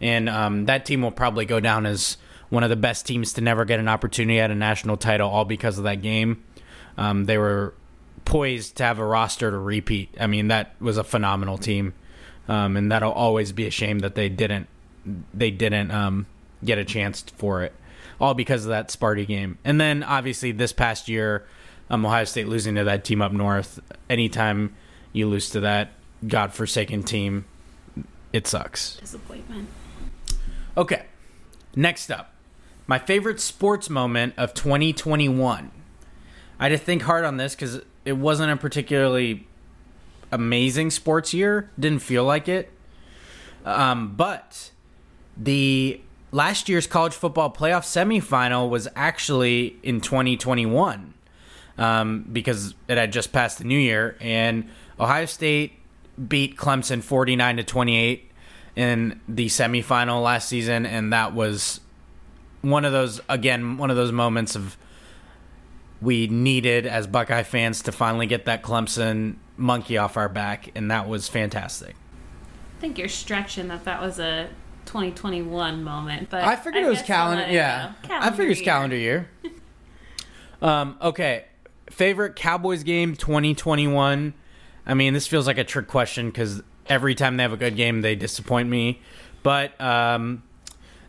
and 0.00 0.28
um, 0.28 0.64
that 0.66 0.86
team 0.86 1.02
will 1.02 1.10
probably 1.10 1.44
go 1.44 1.60
down 1.60 1.84
as 1.84 2.16
one 2.50 2.62
of 2.62 2.70
the 2.70 2.76
best 2.76 3.06
teams 3.06 3.32
to 3.34 3.40
never 3.40 3.64
get 3.64 3.80
an 3.80 3.88
opportunity 3.88 4.38
at 4.38 4.50
a 4.50 4.54
national 4.54 4.96
title, 4.96 5.30
all 5.30 5.44
because 5.44 5.78
of 5.78 5.84
that 5.84 6.02
game. 6.02 6.44
Um, 6.98 7.24
they 7.24 7.38
were 7.38 7.74
poised 8.24 8.76
to 8.76 8.84
have 8.84 8.98
a 8.98 9.04
roster 9.04 9.50
to 9.50 9.58
repeat. 9.58 10.14
I 10.20 10.26
mean, 10.26 10.48
that 10.48 10.74
was 10.80 10.98
a 10.98 11.04
phenomenal 11.04 11.58
team, 11.58 11.94
um, 12.48 12.76
and 12.76 12.92
that'll 12.92 13.12
always 13.12 13.52
be 13.52 13.66
a 13.66 13.70
shame 13.70 14.00
that 14.00 14.14
they 14.14 14.28
didn't 14.28 14.68
they 15.32 15.50
didn't 15.50 15.90
um, 15.90 16.26
get 16.62 16.76
a 16.78 16.84
chance 16.84 17.22
for 17.22 17.62
it, 17.62 17.72
all 18.20 18.34
because 18.34 18.64
of 18.64 18.70
that 18.70 18.88
Sparty 18.88 19.26
game. 19.26 19.58
And 19.64 19.80
then 19.80 20.02
obviously 20.02 20.52
this 20.52 20.72
past 20.72 21.08
year, 21.08 21.46
um, 21.88 22.04
Ohio 22.04 22.24
State 22.24 22.48
losing 22.48 22.74
to 22.74 22.84
that 22.84 23.04
team 23.04 23.22
up 23.22 23.32
north. 23.32 23.80
Anytime 24.10 24.74
you 25.12 25.28
lose 25.28 25.50
to 25.50 25.60
that 25.60 25.92
godforsaken 26.26 27.02
team, 27.02 27.46
it 28.32 28.46
sucks. 28.46 28.96
Disappointment. 28.96 29.68
Okay, 30.76 31.06
next 31.74 32.10
up, 32.10 32.32
my 32.90 32.98
favorite 32.98 33.38
sports 33.38 33.88
moment 33.88 34.34
of 34.36 34.52
2021. 34.52 35.70
I 36.58 36.62
had 36.64 36.70
to 36.70 36.76
think 36.76 37.02
hard 37.02 37.24
on 37.24 37.36
this 37.36 37.54
because 37.54 37.82
it 38.04 38.14
wasn't 38.14 38.50
a 38.50 38.56
particularly 38.56 39.46
amazing 40.32 40.90
sports 40.90 41.32
year. 41.32 41.70
Didn't 41.78 42.00
feel 42.00 42.24
like 42.24 42.48
it. 42.48 42.68
Um, 43.64 44.16
but 44.16 44.72
the 45.36 46.00
last 46.32 46.68
year's 46.68 46.88
college 46.88 47.14
football 47.14 47.52
playoff 47.52 47.82
semifinal 47.82 48.68
was 48.68 48.88
actually 48.96 49.76
in 49.84 50.00
2021 50.00 51.14
um, 51.78 52.26
because 52.32 52.74
it 52.88 52.98
had 52.98 53.12
just 53.12 53.30
passed 53.30 53.58
the 53.58 53.64
new 53.64 53.78
year, 53.78 54.16
and 54.20 54.68
Ohio 54.98 55.26
State 55.26 55.74
beat 56.26 56.56
Clemson 56.56 57.04
49 57.04 57.58
to 57.58 57.62
28 57.62 58.32
in 58.74 59.20
the 59.28 59.46
semifinal 59.46 60.24
last 60.24 60.48
season, 60.48 60.84
and 60.84 61.12
that 61.12 61.32
was 61.32 61.78
one 62.62 62.84
of 62.84 62.92
those 62.92 63.20
again 63.28 63.78
one 63.78 63.90
of 63.90 63.96
those 63.96 64.12
moments 64.12 64.54
of 64.54 64.76
we 66.00 66.26
needed 66.26 66.86
as 66.86 67.06
Buckeye 67.06 67.42
fans 67.42 67.82
to 67.82 67.92
finally 67.92 68.26
get 68.26 68.46
that 68.46 68.62
Clemson 68.62 69.36
monkey 69.56 69.98
off 69.98 70.16
our 70.16 70.28
back, 70.28 70.70
and 70.74 70.90
that 70.90 71.06
was 71.06 71.28
fantastic. 71.28 71.94
I 72.78 72.80
think 72.80 72.96
you're 72.98 73.08
stretching 73.08 73.68
that 73.68 73.84
that 73.84 74.00
was 74.00 74.18
a 74.18 74.48
2021 74.86 75.84
moment, 75.84 76.30
but 76.30 76.42
I 76.42 76.56
figured 76.56 76.84
it 76.84 76.88
was 76.88 77.02
calendar. 77.02 77.46
Yeah, 77.50 77.92
go. 78.08 78.14
I 78.14 78.30
figured 78.30 78.52
it's 78.52 78.62
calendar 78.62 78.96
year. 78.96 79.28
um. 80.62 80.96
Okay. 81.00 81.44
Favorite 81.90 82.36
Cowboys 82.36 82.84
game 82.84 83.16
2021. 83.16 84.32
I 84.86 84.94
mean, 84.94 85.12
this 85.12 85.26
feels 85.26 85.46
like 85.46 85.58
a 85.58 85.64
trick 85.64 85.88
question 85.88 86.30
because 86.30 86.62
every 86.86 87.14
time 87.14 87.36
they 87.36 87.42
have 87.42 87.52
a 87.52 87.56
good 87.56 87.76
game, 87.76 88.00
they 88.00 88.14
disappoint 88.14 88.68
me. 88.68 89.02
But 89.42 89.78
um, 89.80 90.42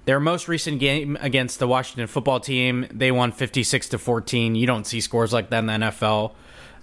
their 0.06 0.20
most 0.20 0.48
recent 0.48 0.80
game 0.80 1.18
against 1.22 1.60
the 1.60 1.68
Washington 1.68 2.08
football 2.08 2.40
team, 2.40 2.88
they 2.92 3.12
won 3.12 3.32
56 3.32 3.90
to 3.90 3.98
14. 3.98 4.56
You 4.56 4.66
don't 4.68 4.86
see 4.88 5.00
scores 5.02 5.32
like 5.34 5.50
that 5.52 5.60
in 5.60 5.66
the 5.68 5.74
NFL. 5.74 6.34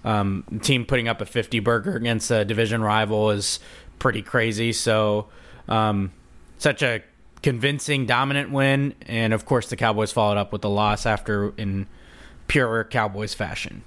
Um, 0.05 0.45
the 0.49 0.59
team 0.59 0.85
putting 0.85 1.07
up 1.09 1.19
a 1.19 1.25
50 1.25 1.59
burger 1.59 1.95
against 1.95 2.31
a 2.31 2.45
division 2.45 2.81
rival 2.81 3.31
is 3.31 3.59
pretty 3.99 4.21
crazy. 4.21 4.71
So, 4.71 5.27
um, 5.67 6.11
such 6.57 6.81
a 6.81 7.01
convincing, 7.43 8.05
dominant 8.05 8.51
win, 8.51 8.93
and 9.05 9.33
of 9.33 9.45
course 9.45 9.69
the 9.69 9.75
Cowboys 9.75 10.11
followed 10.11 10.37
up 10.37 10.51
with 10.53 10.61
the 10.61 10.69
loss 10.69 11.05
after 11.05 11.53
in 11.57 11.87
pure 12.47 12.85
Cowboys 12.85 13.33
fashion. 13.33 13.83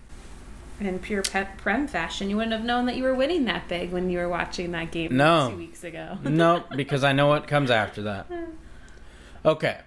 In 0.80 0.98
pure 0.98 1.22
pep 1.22 1.58
prem 1.58 1.86
fashion, 1.86 2.28
you 2.28 2.36
wouldn't 2.36 2.52
have 2.52 2.64
known 2.64 2.86
that 2.86 2.96
you 2.96 3.04
were 3.04 3.14
winning 3.14 3.44
that 3.46 3.68
big 3.68 3.92
when 3.92 4.10
you 4.10 4.18
were 4.18 4.28
watching 4.28 4.72
that 4.72 4.90
game 4.90 5.16
No. 5.16 5.50
two 5.50 5.56
weeks 5.56 5.84
ago. 5.84 6.18
no, 6.24 6.64
because 6.76 7.04
I 7.04 7.12
know 7.12 7.28
what 7.28 7.46
comes 7.46 7.70
after 7.70 8.02
that. 8.02 8.26
Okay, 9.44 9.78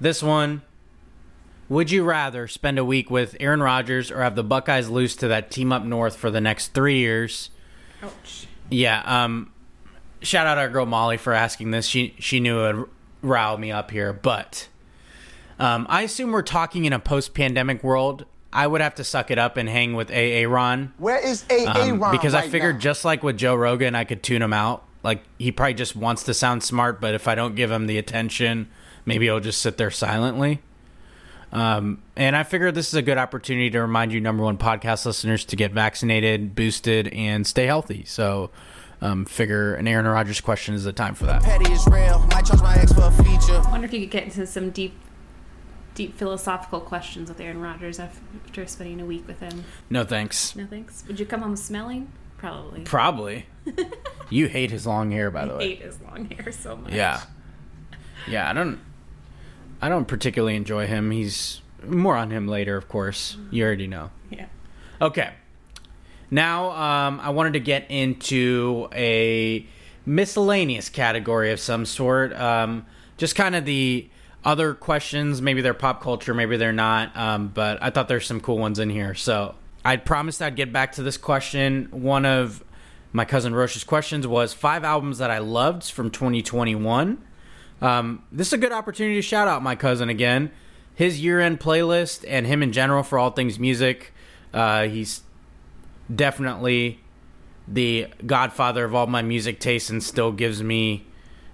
this 0.00 0.22
one. 0.22 0.62
Would 1.70 1.90
you 1.90 2.02
rather 2.02 2.48
spend 2.48 2.78
a 2.78 2.84
week 2.84 3.10
with 3.10 3.36
Aaron 3.40 3.62
Rodgers 3.62 4.10
or 4.10 4.22
have 4.22 4.34
the 4.36 4.42
Buckeyes 4.42 4.88
lose 4.88 5.14
to 5.16 5.28
that 5.28 5.50
team 5.50 5.70
up 5.70 5.84
north 5.84 6.16
for 6.16 6.30
the 6.30 6.40
next 6.40 6.68
three 6.68 6.98
years? 6.98 7.50
Ouch. 8.02 8.46
Yeah. 8.70 9.02
Um. 9.04 9.52
Shout 10.22 10.46
out 10.46 10.56
our 10.58 10.68
girl 10.70 10.86
Molly 10.86 11.16
for 11.18 11.32
asking 11.34 11.70
this. 11.70 11.86
She 11.86 12.14
she 12.18 12.40
knew 12.40 12.64
it 12.64 12.74
would 12.76 12.88
rile 13.22 13.58
me 13.58 13.70
up 13.70 13.90
here, 13.90 14.12
but 14.14 14.68
um, 15.58 15.86
I 15.90 16.02
assume 16.02 16.32
we're 16.32 16.42
talking 16.42 16.84
in 16.86 16.92
a 16.92 16.98
post-pandemic 16.98 17.84
world. 17.84 18.24
I 18.52 18.66
would 18.66 18.80
have 18.80 18.94
to 18.94 19.04
suck 19.04 19.30
it 19.30 19.38
up 19.38 19.56
and 19.58 19.68
hang 19.68 19.92
with 19.94 20.10
AA 20.10 20.48
Ron. 20.48 20.94
Where 20.96 21.18
is 21.18 21.44
AA 21.50 21.90
Um, 21.90 22.00
Ron 22.00 22.12
because 22.12 22.32
I 22.34 22.48
figured 22.48 22.76
now? 22.76 22.80
just 22.80 23.04
like 23.04 23.22
with 23.22 23.36
Joe 23.36 23.54
Rogan, 23.54 23.94
I 23.94 24.04
could 24.04 24.22
tune 24.22 24.40
him 24.40 24.52
out. 24.54 24.84
Like 25.08 25.22
he 25.38 25.50
probably 25.52 25.72
just 25.72 25.96
wants 25.96 26.24
to 26.24 26.34
sound 26.34 26.62
smart, 26.62 27.00
but 27.00 27.14
if 27.14 27.28
I 27.28 27.34
don't 27.34 27.54
give 27.54 27.70
him 27.70 27.86
the 27.86 27.96
attention, 27.96 28.68
maybe 29.06 29.24
he'll 29.24 29.40
just 29.40 29.62
sit 29.62 29.78
there 29.78 29.90
silently. 29.90 30.60
Um, 31.50 32.02
and 32.14 32.36
I 32.36 32.42
figured 32.42 32.74
this 32.74 32.88
is 32.88 32.94
a 32.94 33.00
good 33.00 33.16
opportunity 33.16 33.70
to 33.70 33.80
remind 33.80 34.12
you, 34.12 34.20
number 34.20 34.42
one 34.44 34.58
podcast 34.58 35.06
listeners, 35.06 35.46
to 35.46 35.56
get 35.56 35.72
vaccinated, 35.72 36.54
boosted, 36.54 37.08
and 37.08 37.46
stay 37.46 37.64
healthy. 37.64 38.04
So, 38.04 38.50
um, 39.00 39.24
figure 39.24 39.72
an 39.76 39.88
Aaron 39.88 40.06
Rodgers 40.06 40.42
question 40.42 40.74
is 40.74 40.84
the 40.84 40.92
time 40.92 41.14
for 41.14 41.24
that. 41.24 41.42
Petty 41.42 41.72
is 41.72 41.86
real. 41.86 42.18
Might 42.30 42.44
charge 42.44 42.60
my 42.60 42.76
ex 42.76 42.92
for 42.92 43.04
a 43.04 43.10
feature. 43.10 43.62
I 43.66 43.70
wonder 43.70 43.86
if 43.86 43.94
you 43.94 44.00
could 44.00 44.10
get 44.10 44.24
into 44.24 44.46
some 44.46 44.68
deep, 44.68 44.92
deep 45.94 46.18
philosophical 46.18 46.82
questions 46.82 47.30
with 47.30 47.40
Aaron 47.40 47.62
Rodgers 47.62 47.98
after 47.98 48.66
spending 48.66 49.00
a 49.00 49.06
week 49.06 49.26
with 49.26 49.40
him. 49.40 49.64
No 49.88 50.04
thanks. 50.04 50.54
No 50.54 50.66
thanks. 50.66 51.02
Would 51.06 51.18
you 51.18 51.24
come 51.24 51.40
home 51.40 51.56
smelling? 51.56 52.12
Probably. 52.36 52.82
Probably. 52.82 53.46
you 54.30 54.48
hate 54.48 54.70
his 54.70 54.86
long 54.86 55.10
hair, 55.10 55.30
by 55.30 55.46
the 55.46 55.54
I 55.54 55.56
way. 55.56 55.68
hate 55.70 55.82
his 55.82 56.00
long 56.00 56.26
hair 56.30 56.52
so 56.52 56.76
much. 56.76 56.92
Yeah. 56.92 57.20
Yeah, 58.26 58.48
I 58.48 58.52
don't 58.52 58.78
I 59.80 59.88
don't 59.88 60.06
particularly 60.06 60.56
enjoy 60.56 60.86
him. 60.86 61.10
He's 61.10 61.60
more 61.86 62.16
on 62.16 62.30
him 62.30 62.48
later, 62.48 62.76
of 62.76 62.88
course. 62.88 63.36
You 63.50 63.64
already 63.64 63.86
know. 63.86 64.10
Yeah. 64.30 64.46
Okay. 65.00 65.30
Now, 66.30 66.70
um, 66.72 67.20
I 67.20 67.30
wanted 67.30 67.54
to 67.54 67.60
get 67.60 67.90
into 67.90 68.88
a 68.92 69.66
miscellaneous 70.04 70.88
category 70.88 71.52
of 71.52 71.60
some 71.60 71.86
sort. 71.86 72.32
Um, 72.34 72.86
just 73.16 73.34
kind 73.34 73.54
of 73.54 73.64
the 73.64 74.08
other 74.44 74.74
questions. 74.74 75.40
Maybe 75.40 75.62
they're 75.62 75.74
pop 75.74 76.02
culture, 76.02 76.34
maybe 76.34 76.56
they're 76.56 76.72
not. 76.72 77.16
Um, 77.16 77.48
but 77.48 77.78
I 77.80 77.90
thought 77.90 78.08
there's 78.08 78.26
some 78.26 78.40
cool 78.40 78.58
ones 78.58 78.78
in 78.78 78.90
here. 78.90 79.14
So 79.14 79.54
I 79.84 79.96
promised 79.96 80.42
I'd 80.42 80.56
get 80.56 80.72
back 80.72 80.92
to 80.92 81.02
this 81.02 81.16
question. 81.16 81.88
One 81.90 82.26
of 82.26 82.62
my 83.12 83.24
cousin 83.24 83.54
Roche's 83.54 83.84
questions 83.84 84.26
was 84.26 84.52
five 84.52 84.84
albums 84.84 85.18
that 85.18 85.30
I 85.30 85.38
loved 85.38 85.84
from 85.90 86.10
2021. 86.10 87.24
Um, 87.80 88.22
this 88.32 88.48
is 88.48 88.52
a 88.52 88.58
good 88.58 88.72
opportunity 88.72 89.16
to 89.16 89.22
shout 89.22 89.48
out 89.48 89.62
my 89.62 89.74
cousin 89.74 90.08
again. 90.08 90.50
His 90.94 91.22
year 91.22 91.40
end 91.40 91.60
playlist 91.60 92.24
and 92.26 92.46
him 92.46 92.62
in 92.62 92.72
general 92.72 93.02
for 93.02 93.18
all 93.18 93.30
things 93.30 93.58
music. 93.58 94.12
Uh, 94.52 94.84
he's 94.84 95.22
definitely 96.14 97.00
the 97.66 98.06
godfather 98.26 98.84
of 98.84 98.94
all 98.94 99.06
my 99.06 99.22
music 99.22 99.60
tastes 99.60 99.90
and 99.90 100.02
still 100.02 100.32
gives 100.32 100.62
me 100.62 101.06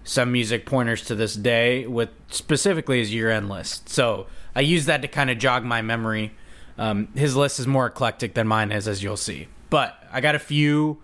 some 0.05 0.31
music 0.31 0.67
pointers 0.67 1.03
to 1.03 1.14
this 1.14 1.35
day 1.35 1.87
with 1.87 2.11
specifically 2.31 2.99
his 2.99 3.12
year 3.12 3.31
end 3.31 3.49
list. 3.49 3.88
So 3.88 4.27
I 4.55 4.61
use 4.61 4.87
that 4.87 5.03
to 5.03 5.09
kind 5.09 5.31
of 5.31 5.38
jog 5.38 5.64
my 5.64 5.83
memory. 5.83 6.33
Um, 6.79 7.09
his 7.14 7.37
list 7.37 7.59
is 7.59 7.67
more 7.67 7.87
eclectic 7.87 8.35
than 8.35 8.47
mine 8.47 8.71
is, 8.73 8.87
as 8.87 9.03
you'll 9.03 9.17
see. 9.17 9.49
But 9.71 9.97
I 10.12 10.21
got 10.21 10.35
a 10.35 10.38
few. 10.40 10.99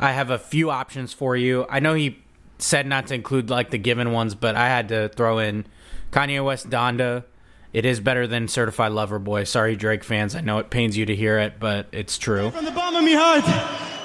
I 0.00 0.12
have 0.12 0.30
a 0.30 0.38
few 0.38 0.70
options 0.70 1.12
for 1.12 1.36
you. 1.36 1.66
I 1.68 1.78
know 1.78 1.92
he 1.92 2.18
said 2.58 2.86
not 2.86 3.06
to 3.08 3.14
include 3.14 3.50
like 3.50 3.70
the 3.70 3.78
given 3.78 4.12
ones, 4.12 4.34
but 4.34 4.56
I 4.56 4.66
had 4.66 4.88
to 4.88 5.10
throw 5.10 5.38
in 5.38 5.66
Kanye 6.10 6.44
West 6.44 6.70
Donda. 6.70 7.24
It 7.74 7.84
is 7.84 8.00
better 8.00 8.26
than 8.26 8.48
Certified 8.48 8.92
Lover 8.92 9.18
Boy. 9.18 9.44
Sorry, 9.44 9.76
Drake 9.76 10.02
fans. 10.02 10.34
I 10.34 10.40
know 10.40 10.58
it 10.58 10.70
pains 10.70 10.96
you 10.96 11.06
to 11.06 11.14
hear 11.14 11.38
it, 11.38 11.60
but 11.60 11.86
it's 11.92 12.18
true. 12.18 12.50
From 12.50 12.64
the 12.64 12.72
bottom 12.72 12.96
of 12.96 13.04
my 13.04 13.12
heart, 13.12 13.44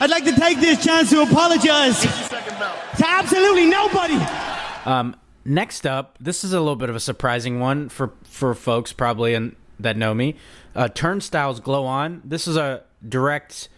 I'd 0.02 0.10
like 0.10 0.26
to 0.26 0.36
take 0.36 0.60
this 0.60 0.84
chance 0.84 1.10
to 1.12 1.22
apologize 1.22 2.02
to 2.02 3.08
absolutely 3.08 3.66
nobody. 3.66 4.16
Um, 4.86 5.16
next 5.46 5.88
up, 5.88 6.18
this 6.20 6.44
is 6.44 6.54
a 6.54 6.60
little 6.60 6.76
bit 6.76 6.90
of 6.90 6.96
a 6.96 7.00
surprising 7.00 7.60
one 7.60 7.90
for 7.90 8.12
for 8.26 8.54
folks 8.54 8.92
probably 8.94 9.34
and 9.34 9.56
that 9.80 9.98
know 9.98 10.14
me. 10.14 10.36
Uh, 10.76 10.90
Turnstile's 10.90 11.60
Glow 11.60 11.86
On. 11.86 12.22
This 12.24 12.48
is 12.48 12.58
a 12.58 12.84
direct 13.08 13.70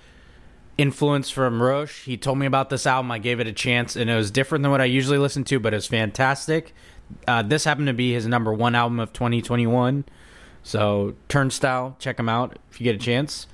influence 0.77 1.29
from 1.29 1.61
Roche. 1.61 2.03
He 2.03 2.17
told 2.17 2.37
me 2.37 2.45
about 2.45 2.69
this 2.69 2.85
album. 2.85 3.11
I 3.11 3.19
gave 3.19 3.39
it 3.39 3.47
a 3.47 3.53
chance, 3.53 3.95
and 3.95 4.09
it 4.09 4.15
was 4.15 4.31
different 4.31 4.63
than 4.63 4.71
what 4.71 4.81
I 4.81 4.85
usually 4.85 5.17
listen 5.17 5.43
to, 5.45 5.59
but 5.59 5.73
it 5.73 5.77
was 5.77 5.87
fantastic. 5.87 6.73
Uh, 7.27 7.41
this 7.41 7.63
happened 7.63 7.87
to 7.87 7.93
be 7.93 8.13
his 8.13 8.27
number 8.27 8.53
one 8.53 8.75
album 8.75 8.99
of 8.99 9.13
2021. 9.13 10.05
So 10.63 11.15
Turnstile, 11.29 11.95
check 11.99 12.19
him 12.19 12.29
out 12.29 12.59
if 12.69 12.79
you 12.79 12.83
get 12.83 12.95
a 12.95 12.99
chance. 12.99 13.47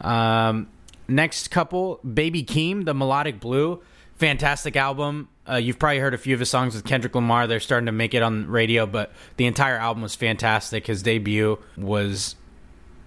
Um, 0.00 0.68
next 1.08 1.50
couple, 1.50 1.96
Baby 1.98 2.44
Keem, 2.44 2.84
the 2.84 2.94
Melodic 2.94 3.40
Blue, 3.40 3.82
fantastic 4.16 4.76
album. 4.76 5.28
Uh, 5.48 5.56
you've 5.56 5.78
probably 5.78 5.98
heard 5.98 6.14
a 6.14 6.18
few 6.18 6.34
of 6.34 6.40
his 6.40 6.50
songs 6.50 6.74
with 6.74 6.84
Kendrick 6.84 7.14
Lamar. 7.14 7.46
They're 7.46 7.60
starting 7.60 7.86
to 7.86 7.92
make 7.92 8.14
it 8.14 8.22
on 8.22 8.46
radio, 8.46 8.86
but 8.86 9.12
the 9.36 9.46
entire 9.46 9.76
album 9.76 10.02
was 10.02 10.14
fantastic. 10.14 10.86
His 10.86 11.02
debut 11.02 11.58
was 11.76 12.36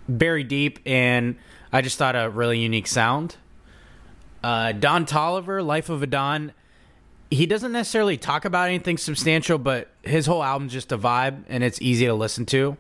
very 0.08 0.44
deep, 0.44 0.80
and 0.86 1.36
I 1.72 1.82
just 1.82 1.98
thought 1.98 2.16
a 2.16 2.30
really 2.30 2.60
unique 2.60 2.88
sound. 2.88 3.38
Uh, 4.44 4.74
Don 4.74 5.06
Toliver, 5.06 5.66
Life 5.66 5.90
of 5.90 6.04
a 6.04 6.08
Don. 6.08 6.54
He 7.32 7.46
doesn't 7.46 7.72
necessarily 7.72 8.18
talk 8.18 8.46
about 8.46 8.68
anything 8.68 8.98
substantial, 8.98 9.58
but 9.58 9.90
his 10.04 10.26
whole 10.26 10.44
album's 10.44 10.74
just 10.74 10.92
a 10.92 10.98
vibe, 10.98 11.44
and 11.48 11.64
it's 11.64 11.82
easy 11.82 12.06
to 12.06 12.14
listen 12.14 12.46
to. 12.48 12.78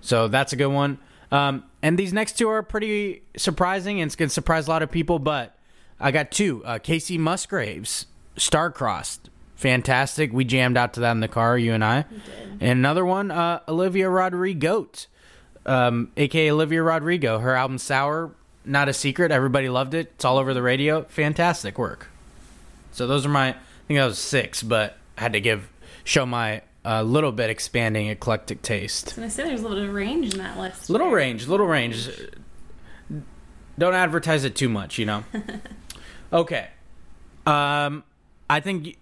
So 0.00 0.28
that's 0.28 0.52
a 0.52 0.56
good 0.56 0.68
one. 0.68 0.98
Um, 1.30 1.64
and 1.82 1.98
these 1.98 2.12
next 2.12 2.38
two 2.38 2.48
are 2.48 2.62
pretty 2.62 3.22
surprising, 3.36 4.00
and 4.00 4.08
it's 4.08 4.16
going 4.16 4.28
to 4.28 4.32
surprise 4.32 4.66
a 4.66 4.70
lot 4.70 4.82
of 4.82 4.90
people. 4.90 5.18
But 5.18 5.56
I 6.00 6.10
got 6.10 6.30
two: 6.30 6.64
uh, 6.64 6.78
Kacey 6.78 7.18
Musgraves, 7.18 8.06
Starcrossed, 8.36 9.20
fantastic. 9.54 10.32
We 10.32 10.44
jammed 10.44 10.76
out 10.76 10.94
to 10.94 11.00
that 11.00 11.12
in 11.12 11.20
the 11.20 11.28
car, 11.28 11.58
you 11.58 11.72
and 11.74 11.84
I. 11.84 12.04
And 12.60 12.70
another 12.70 13.04
one, 13.04 13.30
uh, 13.30 13.60
Olivia 13.68 14.08
Rodrigo, 14.08 14.88
um, 15.66 16.10
aka 16.16 16.50
Olivia 16.50 16.82
Rodrigo. 16.82 17.38
Her 17.38 17.54
album 17.54 17.78
Sour, 17.78 18.32
not 18.64 18.88
a 18.88 18.92
secret. 18.92 19.30
Everybody 19.30 19.68
loved 19.68 19.94
it. 19.94 20.12
It's 20.14 20.24
all 20.24 20.38
over 20.38 20.54
the 20.54 20.62
radio. 20.62 21.04
Fantastic 21.04 21.78
work. 21.78 22.08
So 22.92 23.06
those 23.06 23.24
are 23.24 23.30
my. 23.30 23.48
I 23.50 23.54
think 23.86 23.98
that 23.98 24.06
was 24.06 24.18
six, 24.18 24.62
but 24.62 24.96
I 25.16 25.22
had 25.22 25.32
to 25.32 25.40
give 25.40 25.70
show 26.04 26.26
my 26.26 26.62
a 26.84 27.02
little 27.04 27.32
bit 27.32 27.50
expanding 27.50 28.08
eclectic 28.08 28.62
taste. 28.62 29.06
I 29.06 29.08
was 29.08 29.14
gonna 29.16 29.30
say 29.30 29.44
there's 29.44 29.60
a 29.60 29.62
little 29.62 29.78
bit 29.78 29.88
of 29.88 29.94
range 29.94 30.32
in 30.32 30.38
that 30.38 30.58
list. 30.58 30.90
Little 30.90 31.10
range, 31.10 31.46
little 31.46 31.66
range. 31.66 32.08
Don't 33.78 33.94
advertise 33.94 34.44
it 34.44 34.56
too 34.56 34.68
much, 34.68 34.98
you 34.98 35.06
know. 35.06 35.24
okay. 36.32 36.68
Um, 37.46 38.04
I 38.50 38.60
think 38.60 38.98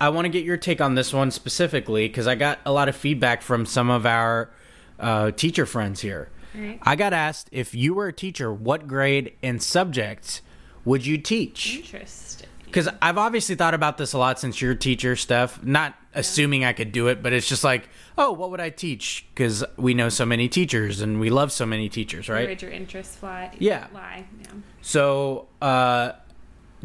I 0.00 0.08
want 0.10 0.26
to 0.26 0.28
get 0.28 0.44
your 0.44 0.56
take 0.56 0.80
on 0.80 0.94
this 0.94 1.12
one 1.12 1.30
specifically 1.30 2.08
because 2.08 2.26
I 2.26 2.34
got 2.34 2.58
a 2.64 2.72
lot 2.72 2.88
of 2.88 2.96
feedback 2.96 3.42
from 3.42 3.66
some 3.66 3.90
of 3.90 4.06
our 4.06 4.50
uh, 4.98 5.30
teacher 5.32 5.66
friends 5.66 6.00
here. 6.00 6.28
Right. 6.54 6.78
I 6.82 6.96
got 6.96 7.12
asked 7.12 7.48
if 7.52 7.74
you 7.74 7.94
were 7.94 8.08
a 8.08 8.12
teacher, 8.12 8.52
what 8.52 8.86
grade 8.86 9.34
and 9.42 9.62
subjects 9.62 10.42
would 10.84 11.06
you 11.06 11.18
teach? 11.18 11.78
Interesting. 11.78 12.48
Because 12.64 12.88
I've 13.02 13.18
obviously 13.18 13.56
thought 13.56 13.74
about 13.74 13.98
this 13.98 14.12
a 14.12 14.18
lot 14.18 14.38
since 14.38 14.62
you're 14.62 14.76
teacher, 14.76 15.16
Steph. 15.16 15.62
Not 15.64 15.96
assuming 16.14 16.64
I 16.64 16.72
could 16.72 16.92
do 16.92 17.08
it, 17.08 17.20
but 17.20 17.32
it's 17.32 17.48
just 17.48 17.64
like, 17.64 17.88
oh, 18.16 18.30
what 18.32 18.50
would 18.52 18.60
I 18.60 18.70
teach? 18.70 19.26
Because 19.34 19.64
we 19.76 19.92
know 19.92 20.08
so 20.08 20.24
many 20.24 20.48
teachers 20.48 21.00
and 21.00 21.18
we 21.18 21.30
love 21.30 21.50
so 21.50 21.66
many 21.66 21.88
teachers, 21.88 22.28
right? 22.28 22.46
Where'd 22.46 22.62
your 22.62 22.70
interests 22.70 23.16
fly? 23.16 23.50
Yeah. 23.58 23.88
Lie. 23.92 24.24
Yeah. 24.40 24.46
So, 24.82 25.48
uh, 25.60 26.12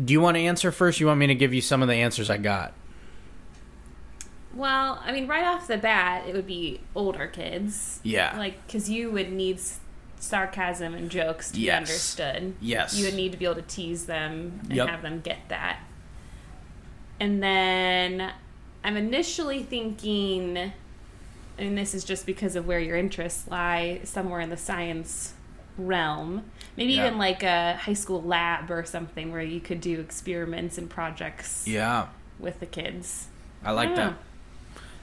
do 0.03 0.11
you 0.11 0.21
want 0.21 0.37
to 0.37 0.41
answer 0.41 0.71
first? 0.71 0.99
You 0.99 1.07
want 1.07 1.19
me 1.19 1.27
to 1.27 1.35
give 1.35 1.53
you 1.53 1.61
some 1.61 1.83
of 1.83 1.87
the 1.87 1.95
answers 1.95 2.29
I 2.31 2.37
got? 2.37 2.73
Well, 4.55 5.01
I 5.03 5.11
mean, 5.11 5.27
right 5.27 5.43
off 5.43 5.67
the 5.67 5.77
bat, 5.77 6.27
it 6.27 6.33
would 6.33 6.47
be 6.47 6.79
older 6.95 7.27
kids. 7.27 7.99
Yeah. 8.03 8.37
Like, 8.37 8.65
because 8.65 8.89
you 8.89 9.11
would 9.11 9.31
need 9.31 9.59
sarcasm 10.17 10.93
and 10.95 11.11
jokes 11.11 11.51
to 11.51 11.59
Yes. 11.59 11.73
be 11.73 11.77
understood. 11.77 12.55
Yes. 12.61 12.95
You 12.97 13.05
would 13.05 13.15
need 13.15 13.33
to 13.33 13.37
be 13.37 13.45
able 13.45 13.55
to 13.55 13.61
tease 13.63 14.05
them 14.05 14.61
and 14.63 14.73
Yep. 14.73 14.87
have 14.89 15.01
them 15.01 15.19
get 15.21 15.39
that. 15.49 15.79
And 17.19 17.43
then 17.43 18.31
I'm 18.83 18.97
initially 18.97 19.61
thinking, 19.63 20.71
and 21.57 21.77
this 21.77 21.93
is 21.93 22.03
just 22.03 22.25
because 22.25 22.55
of 22.55 22.65
where 22.65 22.79
your 22.79 22.95
interests 22.97 23.47
lie, 23.49 24.01
somewhere 24.03 24.39
in 24.39 24.49
the 24.49 24.57
science 24.57 25.33
realm. 25.77 26.43
Maybe 26.77 26.93
Yeah. 26.93 27.07
even 27.07 27.17
like 27.17 27.43
a 27.43 27.75
high 27.75 27.93
school 27.93 28.21
lab 28.21 28.71
or 28.71 28.85
something 28.85 29.31
where 29.31 29.41
you 29.41 29.59
could 29.59 29.81
do 29.81 29.99
experiments 29.99 30.77
and 30.77 30.89
projects 30.89 31.67
Yeah. 31.67 32.07
with 32.39 32.59
the 32.61 32.65
kids. 32.65 33.27
I 33.63 33.71
like 33.71 33.89
don't 33.89 33.95
that. 33.97 34.11
know. 34.11 34.17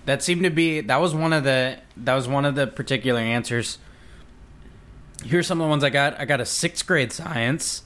That 0.05 0.23
seemed 0.23 0.43
to 0.43 0.51
be 0.51 0.81
that 0.81 0.97
was 1.01 1.15
one 1.15 1.33
of 1.33 1.45
the 1.45 1.79
that 1.97 2.15
was 2.15 2.27
one 2.27 2.45
of 2.45 2.55
the 2.55 2.67
particular 2.67 3.21
answers. 3.21 3.79
Here's 5.25 5.47
some 5.47 5.61
of 5.61 5.67
the 5.67 5.69
ones 5.71 5.85
I 5.85 5.91
got. 5.91 6.19
I 6.21 6.25
got 6.25 6.41
a 6.41 6.47
sixth 6.47 6.87
grade 6.87 7.13
science 7.13 7.85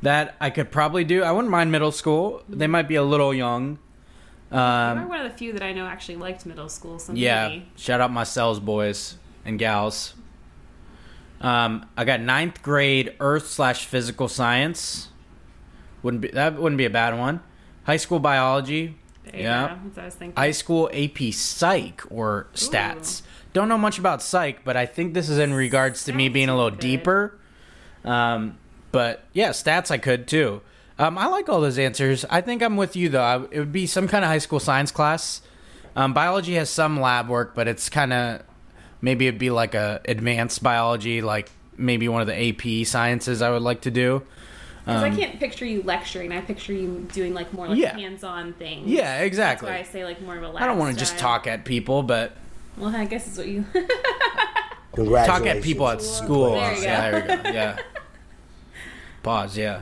that 0.00 0.34
I 0.40 0.50
could 0.50 0.70
probably 0.70 1.04
do. 1.04 1.22
I 1.22 1.30
wouldn't 1.32 1.50
mind 1.50 1.70
middle 1.70 1.92
school. 1.92 2.42
They 2.48 2.66
might 2.66 2.88
be 2.88 2.94
a 2.94 3.02
little 3.02 3.34
young. 3.34 3.78
You're 4.50 4.60
Um, 4.60 5.08
one 5.08 5.20
of 5.20 5.30
the 5.30 5.36
few 5.36 5.52
that 5.52 5.62
I 5.62 5.72
know 5.72 5.86
actually 5.86 6.16
liked 6.16 6.44
middle 6.44 6.68
school. 6.68 6.98
So 6.98 7.12
yeah, 7.12 7.48
maybe. 7.48 7.68
shout 7.76 8.00
out 8.00 8.10
my 8.10 8.24
cells 8.24 8.58
boys 8.60 9.16
and 9.44 9.58
gals. 9.58 10.14
Um, 11.40 11.86
I 11.96 12.04
got 12.04 12.20
ninth 12.20 12.62
grade 12.62 13.14
Earth 13.20 13.48
slash 13.48 13.84
physical 13.86 14.28
science. 14.28 15.08
Wouldn't 16.02 16.20
be 16.20 16.28
that 16.28 16.56
wouldn't 16.58 16.78
be 16.78 16.84
a 16.84 16.90
bad 16.90 17.18
one. 17.18 17.40
High 17.84 17.96
school 17.96 18.18
biology. 18.18 18.96
Yeah. 19.32 19.78
I 19.96 20.04
was 20.04 20.14
thinking. 20.14 20.36
High 20.36 20.50
school 20.50 20.90
AP 20.92 21.32
Psych 21.32 22.02
or 22.10 22.46
stats. 22.54 23.22
Don't 23.52 23.68
know 23.68 23.78
much 23.78 23.98
about 23.98 24.22
Psych, 24.22 24.64
but 24.64 24.76
I 24.76 24.86
think 24.86 25.14
this 25.14 25.28
is 25.28 25.38
in 25.38 25.52
regards 25.52 26.04
to 26.04 26.12
me 26.12 26.28
being 26.28 26.48
a 26.48 26.56
little 26.56 26.70
deeper. 26.70 27.38
Um, 28.04 28.58
but 28.90 29.24
yeah, 29.32 29.50
stats 29.50 29.90
I 29.90 29.98
could 29.98 30.26
too. 30.26 30.62
Um, 30.98 31.18
I 31.18 31.26
like 31.26 31.48
all 31.48 31.60
those 31.60 31.78
answers. 31.78 32.24
I 32.30 32.40
think 32.40 32.62
I'm 32.62 32.76
with 32.76 32.96
you 32.96 33.08
though. 33.08 33.22
I, 33.22 33.36
it 33.50 33.58
would 33.58 33.72
be 33.72 33.86
some 33.86 34.08
kind 34.08 34.24
of 34.24 34.30
high 34.30 34.38
school 34.38 34.60
science 34.60 34.90
class. 34.90 35.42
Um, 35.96 36.14
biology 36.14 36.54
has 36.54 36.70
some 36.70 37.00
lab 37.00 37.28
work, 37.28 37.54
but 37.54 37.68
it's 37.68 37.88
kind 37.88 38.12
of 38.12 38.42
maybe 39.00 39.26
it'd 39.26 39.38
be 39.38 39.50
like 39.50 39.74
a 39.74 40.00
advanced 40.06 40.62
biology, 40.62 41.20
like 41.20 41.50
maybe 41.76 42.08
one 42.08 42.20
of 42.20 42.26
the 42.26 42.48
AP 42.48 42.86
sciences 42.86 43.42
I 43.42 43.50
would 43.50 43.62
like 43.62 43.82
to 43.82 43.90
do. 43.90 44.22
Because 44.84 45.02
Um, 45.04 45.12
I 45.12 45.14
can't 45.16 45.38
picture 45.38 45.64
you 45.64 45.82
lecturing. 45.82 46.32
I 46.32 46.40
picture 46.40 46.72
you 46.72 47.06
doing 47.12 47.34
like 47.34 47.52
more 47.52 47.68
like 47.68 47.78
Yeah. 47.78 47.96
hands-on 47.96 48.52
things. 48.54 48.88
Yeah, 48.90 49.20
exactly. 49.20 49.68
That's 49.68 49.76
why 49.78 49.88
I 49.88 49.92
say 49.92 50.04
like 50.04 50.20
more 50.20 50.36
of 50.36 50.42
a 50.42 50.48
lab 50.48 50.62
I 50.62 50.66
don't 50.66 50.78
want 50.78 50.92
to 50.94 50.98
just 50.98 51.18
talk 51.18 51.46
at 51.46 51.64
people, 51.64 52.02
but 52.02 52.36
Well, 52.76 52.94
I 52.94 53.04
guess 53.04 53.28
it's 53.28 53.36
what 53.38 53.46
you. 53.46 53.64
talk 54.96 55.46
at 55.46 55.62
people 55.62 55.88
at 55.88 56.02
school. 56.02 56.52
There 56.54 56.70
you 56.74 56.76
go. 56.76 56.82
Yeah, 56.82 57.10
there 57.10 57.36
we 57.38 57.42
go. 57.44 57.50
Yeah. 57.50 57.76
Pause. 59.22 59.56
Yeah. 59.58 59.80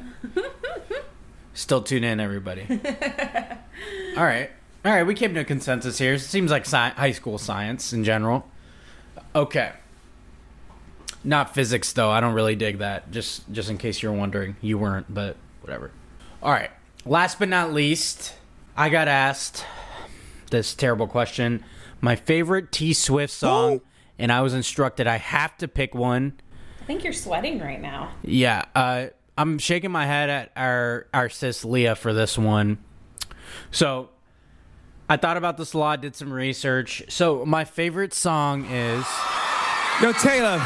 Still 1.54 1.82
tune 1.82 2.04
in, 2.04 2.20
everybody. 2.20 2.66
All 4.16 4.24
right. 4.24 4.50
All 4.84 4.92
right. 4.92 5.02
We 5.02 5.14
came 5.14 5.32
to 5.34 5.40
a 5.40 5.44
consensus 5.44 5.98
here. 5.98 6.14
It 6.14 6.20
seems 6.20 6.50
like 6.50 6.64
sci- 6.66 6.90
high 6.90 7.12
school 7.12 7.38
science 7.38 7.92
in 7.92 8.04
general. 8.04 8.46
Okay. 9.34 9.72
Not 11.22 11.54
physics 11.54 11.92
though. 11.92 12.10
I 12.10 12.20
don't 12.20 12.34
really 12.34 12.56
dig 12.56 12.78
that. 12.78 13.10
Just 13.10 13.50
just 13.52 13.68
in 13.70 13.78
case 13.78 14.02
you're 14.02 14.12
wondering, 14.12 14.56
you 14.60 14.78
weren't, 14.78 15.12
but 15.12 15.36
whatever. 15.60 15.90
All 16.42 16.52
right. 16.52 16.70
Last 17.04 17.38
but 17.38 17.48
not 17.48 17.72
least, 17.72 18.34
I 18.76 18.88
got 18.88 19.08
asked 19.08 19.64
this 20.50 20.74
terrible 20.74 21.06
question. 21.06 21.64
My 22.00 22.16
favorite 22.16 22.72
T 22.72 22.92
Swift 22.92 23.32
song, 23.32 23.80
and 24.18 24.32
I 24.32 24.40
was 24.40 24.54
instructed 24.54 25.06
I 25.06 25.16
have 25.16 25.56
to 25.58 25.68
pick 25.68 25.94
one. 25.94 26.40
I 26.80 26.84
think 26.84 27.04
you're 27.04 27.12
sweating 27.12 27.58
right 27.60 27.80
now. 27.80 28.12
Yeah, 28.22 28.64
uh, 28.74 29.06
I'm 29.36 29.58
shaking 29.58 29.90
my 29.90 30.06
head 30.06 30.30
at 30.30 30.52
our 30.56 31.06
our 31.12 31.28
sis 31.28 31.64
Leah 31.64 31.96
for 31.96 32.12
this 32.12 32.38
one. 32.38 32.78
So, 33.70 34.10
I 35.08 35.16
thought 35.16 35.36
about 35.36 35.56
this 35.56 35.74
a 35.74 35.78
lot, 35.78 36.00
did 36.00 36.16
some 36.16 36.32
research. 36.32 37.02
So, 37.08 37.44
my 37.44 37.64
favorite 37.64 38.14
song 38.14 38.64
is 38.66 39.04
Yo, 40.02 40.12
Taylor, 40.12 40.56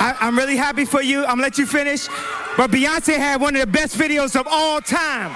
I, 0.00 0.16
I'm 0.18 0.38
really 0.38 0.56
happy 0.56 0.86
for 0.86 1.02
you. 1.02 1.20
I'm 1.20 1.32
gonna 1.32 1.42
let 1.42 1.58
you 1.58 1.66
finish. 1.66 2.08
But 2.56 2.70
Beyonce 2.70 3.18
had 3.18 3.38
one 3.38 3.54
of 3.54 3.60
the 3.60 3.66
best 3.66 3.98
videos 3.98 4.34
of 4.34 4.46
all 4.50 4.80
time. 4.80 5.32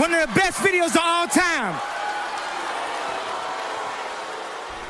One 0.00 0.12
of 0.12 0.28
the 0.28 0.34
best 0.34 0.58
videos 0.58 0.96
of 0.96 1.00
all 1.00 1.28
time. 1.28 1.80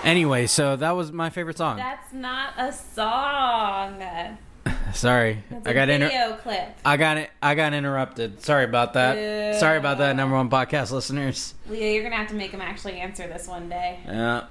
Anyway, 0.04 0.46
so 0.46 0.74
that 0.76 0.92
was 0.92 1.12
my 1.12 1.28
favorite 1.28 1.58
song. 1.58 1.76
That's 1.76 2.10
not 2.10 2.54
a 2.56 2.72
song. 2.72 4.02
Sorry, 4.94 5.42
I 5.64 5.72
got 5.72 5.88
video 5.88 6.06
inter- 6.08 6.36
clip. 6.42 6.78
I 6.84 6.96
got 6.96 7.16
it. 7.18 7.30
I 7.42 7.54
got 7.54 7.74
interrupted. 7.74 8.42
Sorry 8.42 8.64
about 8.64 8.94
that. 8.94 9.56
Sorry 9.60 9.78
about 9.78 9.98
that, 9.98 10.16
number 10.16 10.36
one 10.36 10.50
podcast 10.50 10.90
listeners. 10.90 11.54
Leah, 11.68 11.92
you're 11.92 12.02
gonna 12.02 12.16
have 12.16 12.28
to 12.28 12.34
make 12.34 12.50
him 12.50 12.60
actually 12.60 12.98
answer 13.00 13.26
this 13.26 13.46
one 13.46 13.68
day. 13.68 14.00
Yeah. 14.06 14.44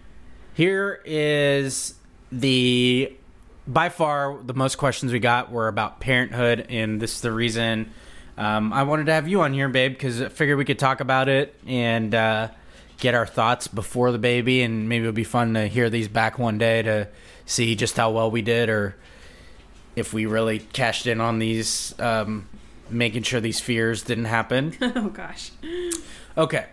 Here 0.54 1.02
is 1.06 1.94
the 2.32 3.16
by 3.68 3.90
far 3.90 4.38
the 4.44 4.54
most 4.54 4.78
questions 4.78 5.12
we 5.12 5.20
got 5.20 5.52
were 5.52 5.68
about 5.68 6.00
parenthood, 6.00 6.68
and 6.70 7.02
this 7.02 7.16
is 7.16 7.22
the 7.22 7.32
reason 7.32 7.92
um, 8.38 8.72
I 8.72 8.84
wanted 8.84 9.08
to 9.08 9.14
have 9.14 9.28
you 9.28 9.42
on 9.42 9.54
here, 9.54 9.68
babe, 9.68 9.94
because 9.94 10.22
I 10.22 10.30
figured 10.30 10.58
we 10.58 10.66
could 10.66 10.80
talk 10.80 11.00
about 11.00 11.28
it 11.28 11.56
and 11.66 12.14
uh, 12.14 12.50
get 13.00 13.16
our 13.16 13.26
thoughts 13.26 13.68
before 13.68 14.12
the 14.12 14.20
baby, 14.20 14.62
and 14.62 14.88
maybe 14.88 15.04
it'll 15.04 15.14
be 15.14 15.24
fun 15.24 15.56
to 15.56 15.68
hear 15.68 15.90
these 15.90 16.08
back 16.08 16.38
one 16.38 16.58
day 16.58 16.84
to 16.84 17.08
see 17.46 17.76
just 17.76 17.98
how 17.98 18.12
well 18.12 18.30
we 18.30 18.42
did, 18.44 18.70
or 18.70 18.96
if 19.98 20.14
we 20.14 20.28
really 20.28 20.60
cashed 20.60 21.08
in 21.08 21.20
on 21.20 21.40
these, 21.40 22.00
um, 22.00 22.48
making 22.90 23.24
sure 23.24 23.42
these 23.42 23.60
fears 23.60 24.04
didn't 24.04 24.26
happen. 24.26 24.76
oh 24.82 25.10
gosh. 25.10 25.52
Okay. 26.38 26.68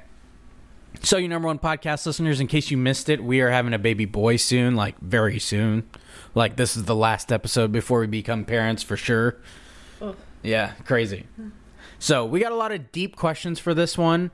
So, 1.03 1.17
you 1.17 1.27
number 1.27 1.47
one 1.47 1.59
podcast 1.59 2.07
listeners, 2.07 2.39
in 2.39 2.47
case 2.47 2.71
you 2.71 2.77
missed 2.77 3.09
it, 3.09 3.25
we 3.25 3.41
are 3.41 3.51
having 3.51 3.73
a 3.73 3.79
baby 3.79 4.05
boy 4.05 4.37
soon, 4.37 4.77
like 4.77 4.99
very 5.01 5.39
soon. 5.39 5.89
Like 6.35 6.57
this 6.57 6.77
is 6.77 6.85
the 6.85 6.95
last 6.95 7.33
episode 7.33 7.73
before 7.73 8.01
we 8.01 8.07
become 8.07 8.45
parents 8.45 8.83
for 8.83 8.97
sure. 8.97 9.37
Oh. 10.01 10.15
Yeah, 10.43 10.73
crazy. 10.85 11.27
So 11.99 12.27
we 12.27 12.41
got 12.41 12.53
a 12.53 12.57
lot 12.57 12.73
of 12.73 12.93
deep 12.93 13.17
questions 13.17 13.59
for 13.59 13.73
this 13.73 13.97
one. 13.97 14.31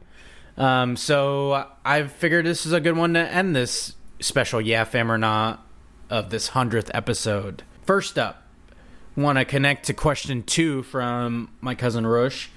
Um, 0.57 0.97
so 0.97 1.69
I 1.85 2.03
figured 2.09 2.45
this 2.45 2.67
is 2.67 2.73
a 2.73 2.81
good 2.81 2.97
one 2.97 3.15
to 3.15 3.21
end 3.21 3.55
this 3.55 3.95
special 4.19 4.61
Yeah 4.61 4.85
Fam 4.85 5.11
or 5.11 5.19
Not 5.19 5.65
of 6.11 6.31
this 6.31 6.49
hundredth 6.49 6.91
episode. 6.93 7.63
First 7.87 8.19
up, 8.19 8.43
want 9.21 9.39
to 9.39 9.45
connect 9.45 9.87
to 9.87 9.95
question 9.95 10.43
two 10.43 10.83
from 10.83 11.51
my 11.61 11.75
cousin 11.75 12.07
Rush. 12.07 12.51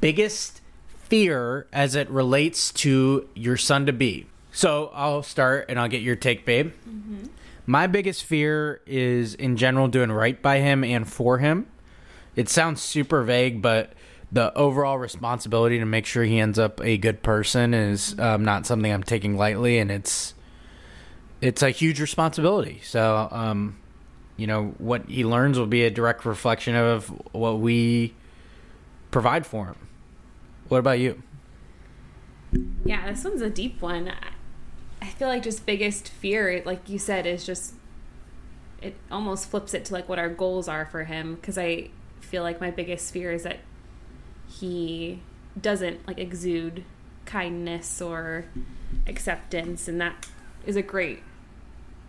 Biggest 0.00 0.60
fear 0.88 1.66
as 1.72 1.94
it 1.94 2.08
relates 2.10 2.72
to 2.72 3.28
your 3.34 3.56
son 3.56 3.86
to 3.86 3.92
be. 3.92 4.26
So 4.52 4.90
I'll 4.94 5.22
start 5.22 5.66
and 5.68 5.78
I'll 5.78 5.88
get 5.88 6.02
your 6.02 6.16
take, 6.16 6.44
babe. 6.44 6.72
My 7.66 7.86
biggest 7.86 8.24
fear 8.24 8.80
is 8.86 9.34
in 9.34 9.56
general 9.56 9.88
doing 9.88 10.12
right 10.12 10.40
by 10.40 10.58
him 10.60 10.84
and 10.84 11.08
for 11.08 11.38
him. 11.38 11.66
It 12.36 12.48
sounds 12.48 12.82
super 12.82 13.22
vague, 13.22 13.62
but 13.62 13.92
the 14.30 14.52
overall 14.54 14.98
responsibility 14.98 15.78
to 15.78 15.84
make 15.84 16.06
sure 16.06 16.24
he 16.24 16.38
ends 16.38 16.58
up 16.58 16.80
a 16.82 16.98
good 16.98 17.22
person 17.22 17.72
is 17.72 18.18
um, 18.18 18.44
not 18.44 18.66
something 18.66 18.92
I'm 18.92 19.04
taking 19.04 19.36
lightly, 19.36 19.78
and 19.78 19.90
it's 19.90 20.34
it's 21.40 21.62
a 21.62 21.70
huge 21.70 22.00
responsibility. 22.00 22.80
So, 22.82 23.28
um, 23.30 23.76
you 24.36 24.46
know, 24.46 24.74
what 24.78 25.06
he 25.08 25.24
learns 25.24 25.58
will 25.58 25.66
be 25.66 25.84
a 25.84 25.90
direct 25.90 26.24
reflection 26.24 26.74
of 26.74 27.06
what 27.32 27.58
we 27.60 28.14
provide 29.10 29.46
for 29.46 29.66
him. 29.66 29.76
What 30.68 30.78
about 30.78 30.98
you? 30.98 31.22
Yeah, 32.84 33.10
this 33.10 33.24
one's 33.24 33.42
a 33.42 33.50
deep 33.50 33.80
one. 33.80 34.08
I- 34.08 34.30
feel 35.14 35.28
like 35.28 35.42
just 35.42 35.64
biggest 35.64 36.08
fear, 36.08 36.62
like 36.66 36.88
you 36.88 36.98
said, 36.98 37.26
is 37.26 37.46
just 37.46 37.74
it 38.82 38.94
almost 39.10 39.48
flips 39.48 39.72
it 39.72 39.84
to 39.86 39.94
like 39.94 40.08
what 40.08 40.18
our 40.18 40.28
goals 40.28 40.68
are 40.68 40.84
for 40.84 41.04
him 41.04 41.36
because 41.36 41.56
I 41.56 41.88
feel 42.20 42.42
like 42.42 42.60
my 42.60 42.70
biggest 42.70 43.12
fear 43.12 43.32
is 43.32 43.44
that 43.44 43.60
he 44.46 45.22
doesn't 45.58 46.06
like 46.06 46.18
exude 46.18 46.84
kindness 47.24 48.02
or 48.02 48.44
acceptance 49.06 49.88
and 49.88 49.98
that 50.02 50.28
is 50.66 50.76
a 50.76 50.82
great 50.82 51.22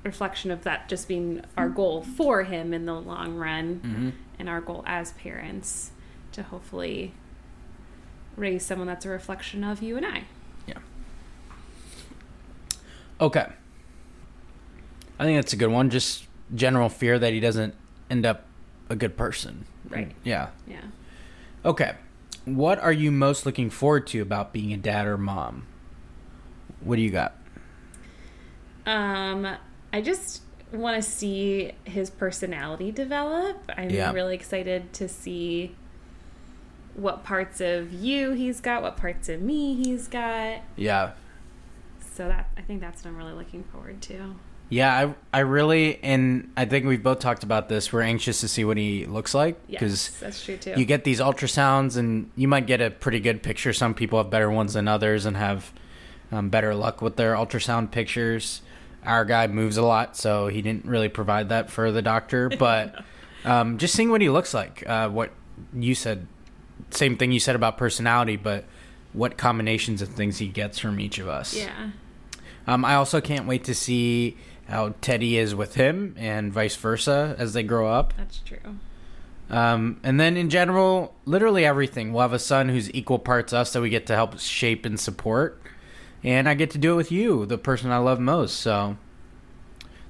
reflection 0.09 0.51
of 0.51 0.63
that 0.63 0.87
just 0.87 1.07
being 1.07 1.41
our 1.57 1.67
goal 1.67 2.01
for 2.03 2.43
him 2.43 2.73
in 2.73 2.85
the 2.85 2.93
long 2.93 3.35
run 3.35 3.81
Mhm. 3.83 4.11
and 4.39 4.47
our 4.47 4.61
goal 4.61 4.83
as 4.85 5.11
parents 5.13 5.91
to 6.31 6.43
hopefully 6.43 7.13
raise 8.37 8.63
someone 8.65 8.87
that's 8.87 9.05
a 9.05 9.09
reflection 9.09 9.63
of 9.63 9.81
you 9.81 9.97
and 9.97 10.05
I. 10.05 10.23
Yeah. 10.67 10.77
Okay. 13.19 13.47
I 15.17 15.23
think 15.23 15.37
that's 15.41 15.53
a 15.53 15.57
good 15.57 15.69
one. 15.71 15.89
Just 15.89 16.27
general 16.53 16.89
fear 16.89 17.17
that 17.17 17.33
he 17.33 17.39
doesn't 17.39 17.73
end 18.09 18.25
up 18.25 18.45
a 18.89 18.95
good 18.95 19.17
person. 19.17 19.65
Right. 19.89 20.11
Yeah. 20.23 20.49
Yeah. 20.67 20.81
Okay. 21.63 21.95
What 22.43 22.77
are 22.79 22.91
you 22.93 23.11
most 23.11 23.45
looking 23.45 23.69
forward 23.71 24.05
to 24.07 24.21
about 24.21 24.53
being 24.53 24.71
a 24.73 24.77
dad 24.77 25.07
or 25.07 25.17
mom? 25.17 25.65
What 26.81 26.97
do 26.97 27.01
you 27.01 27.09
got? 27.09 27.33
Um, 28.85 29.47
I 29.95 30.01
just 30.01 30.41
want 30.73 31.01
to 31.01 31.10
see 31.10 31.71
his 31.86 32.10
personality 32.10 32.91
develop. 32.91 33.71
I'm 33.77 33.89
Yeah. 33.89 34.12
really 34.12 34.36
excited 34.36 34.91
to 34.93 35.08
see 35.08 35.73
what 36.95 37.23
parts 37.23 37.62
of 37.62 37.93
you 37.93 38.31
he's 38.31 38.60
got, 38.60 38.81
what 38.81 38.97
parts 38.97 39.29
of 39.29 39.41
me 39.41 39.75
he's 39.81 40.10
got. 40.10 40.60
Yeah. 40.75 41.12
So 42.13 42.27
that 42.27 42.49
I 42.58 42.62
think 42.62 42.81
that's 42.81 43.05
what 43.05 43.12
I'm 43.12 43.15
really 43.17 43.31
looking 43.31 43.63
forward 43.63 44.01
to. 44.03 44.36
Yeah, 44.67 45.13
I 45.34 45.38
I 45.38 45.39
really 45.41 45.97
and 46.03 46.51
I 46.58 46.65
think 46.65 46.86
we've 46.86 47.01
both 47.03 47.19
talked 47.19 47.43
about 47.43 47.69
this. 47.69 47.93
We're 47.93 48.01
anxious 48.01 48.41
to 48.41 48.49
see 48.49 48.65
what 48.65 48.75
he 48.75 49.05
looks 49.05 49.34
like 49.34 49.58
Yes, 49.69 50.10
that's 50.19 50.43
true 50.43 50.58
too. 50.58 50.73
you 50.75 50.84
get 50.84 51.05
these 51.05 51.21
ultrasounds 51.21 51.95
and 51.95 52.31
you 52.36 52.49
might 52.49 52.67
get 52.67 52.81
a 52.81 52.89
pretty 52.89 53.21
good 53.21 53.43
picture. 53.43 53.71
Some 53.71 53.93
people 53.93 54.17
have 54.21 54.29
better 54.29 54.51
ones 54.51 54.73
than 54.73 54.89
others 54.89 55.25
and 55.25 55.38
have 55.38 55.71
um, 56.34 56.49
better 56.49 56.75
luck 56.75 57.01
with 57.01 57.15
their 57.15 57.34
ultrasound 57.36 57.91
pictures. 57.91 58.62
Our 59.05 59.25
guy 59.25 59.47
moves 59.47 59.77
a 59.77 59.83
lot, 59.83 60.15
so 60.17 60.47
he 60.47 60.61
didn't 60.61 60.85
really 60.85 61.09
provide 61.09 61.49
that 61.49 61.69
for 61.69 61.91
the 61.91 62.01
doctor. 62.01 62.49
But 62.59 63.03
um, 63.43 63.77
just 63.77 63.93
seeing 63.93 64.09
what 64.09 64.21
he 64.21 64.29
looks 64.29 64.53
like, 64.53 64.83
uh, 64.87 65.09
what 65.09 65.31
you 65.73 65.93
said, 65.95 66.27
same 66.89 67.17
thing 67.17 67.31
you 67.31 67.39
said 67.39 67.55
about 67.55 67.77
personality, 67.77 68.37
but 68.37 68.65
what 69.13 69.37
combinations 69.37 70.01
of 70.01 70.09
things 70.09 70.39
he 70.39 70.47
gets 70.47 70.79
from 70.79 70.99
each 70.99 71.19
of 71.19 71.27
us. 71.27 71.53
Yeah. 71.55 71.91
Um, 72.67 72.83
I 72.83 72.95
also 72.95 73.21
can't 73.21 73.47
wait 73.47 73.63
to 73.65 73.75
see 73.75 74.37
how 74.67 74.95
Teddy 75.01 75.37
is 75.37 75.53
with 75.53 75.75
him 75.75 76.15
and 76.17 76.51
vice 76.51 76.75
versa 76.75 77.35
as 77.37 77.53
they 77.53 77.63
grow 77.63 77.87
up. 77.87 78.13
That's 78.17 78.39
true. 78.39 78.77
Um, 79.49 79.99
and 80.03 80.19
then 80.19 80.37
in 80.37 80.49
general, 80.49 81.13
literally 81.25 81.65
everything. 81.65 82.11
We'll 82.11 82.23
have 82.23 82.33
a 82.33 82.39
son 82.39 82.69
who's 82.69 82.91
equal 82.93 83.19
parts 83.19 83.53
us 83.53 83.73
that 83.73 83.81
we 83.81 83.89
get 83.89 84.07
to 84.07 84.15
help 84.15 84.39
shape 84.39 84.85
and 84.85 84.99
support. 84.99 85.61
And 86.25 86.49
I 86.49 86.55
get 86.55 86.71
to 86.71 86.77
do 86.77 86.93
it 86.93 86.95
with 86.95 87.11
you, 87.11 87.45
the 87.45 87.57
person 87.57 87.91
I 87.91 87.97
love 87.99 88.19
most. 88.19 88.55
So 88.59 88.97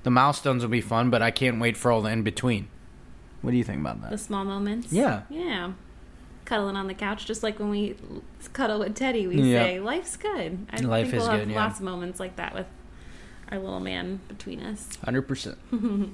the 0.03 0.09
milestones 0.09 0.63
will 0.63 0.69
be 0.69 0.81
fun, 0.81 1.09
but 1.09 1.21
I 1.21 1.29
can't 1.29 1.59
wait 1.59 1.75
for 1.77 1.91
all 1.91 2.01
the 2.01 2.09
in 2.09 2.23
between. 2.23 2.67
What 3.41 3.51
do 3.51 3.57
you 3.57 3.63
think 3.63 3.81
about 3.81 4.01
that? 4.01 4.11
The 4.11 4.17
small 4.17 4.45
moments. 4.45 4.91
Yeah. 4.91 5.23
Yeah. 5.29 5.73
Cuddling 6.45 6.75
on 6.77 6.87
the 6.87 6.93
couch, 6.93 7.25
just 7.25 7.43
like 7.43 7.59
when 7.59 7.69
we 7.69 7.95
cuddle 8.53 8.79
with 8.79 8.95
Teddy, 8.95 9.27
we 9.27 9.41
Yeah. 9.41 9.63
say, 9.63 9.79
"Life's 9.79 10.15
good." 10.15 10.65
I 10.71 10.77
Life 10.77 11.07
think 11.09 11.15
is 11.15 11.21
we'll 11.23 11.31
good, 11.31 11.39
have 11.41 11.49
yeah. 11.49 11.55
lots 11.65 11.79
of 11.79 11.85
moments 11.85 12.19
like 12.19 12.35
that 12.37 12.53
with 12.53 12.67
our 13.51 13.57
little 13.59 13.79
man 13.79 14.19
between 14.27 14.61
us. 14.61 14.89
Hundred 15.03 15.23
percent. 15.23 15.57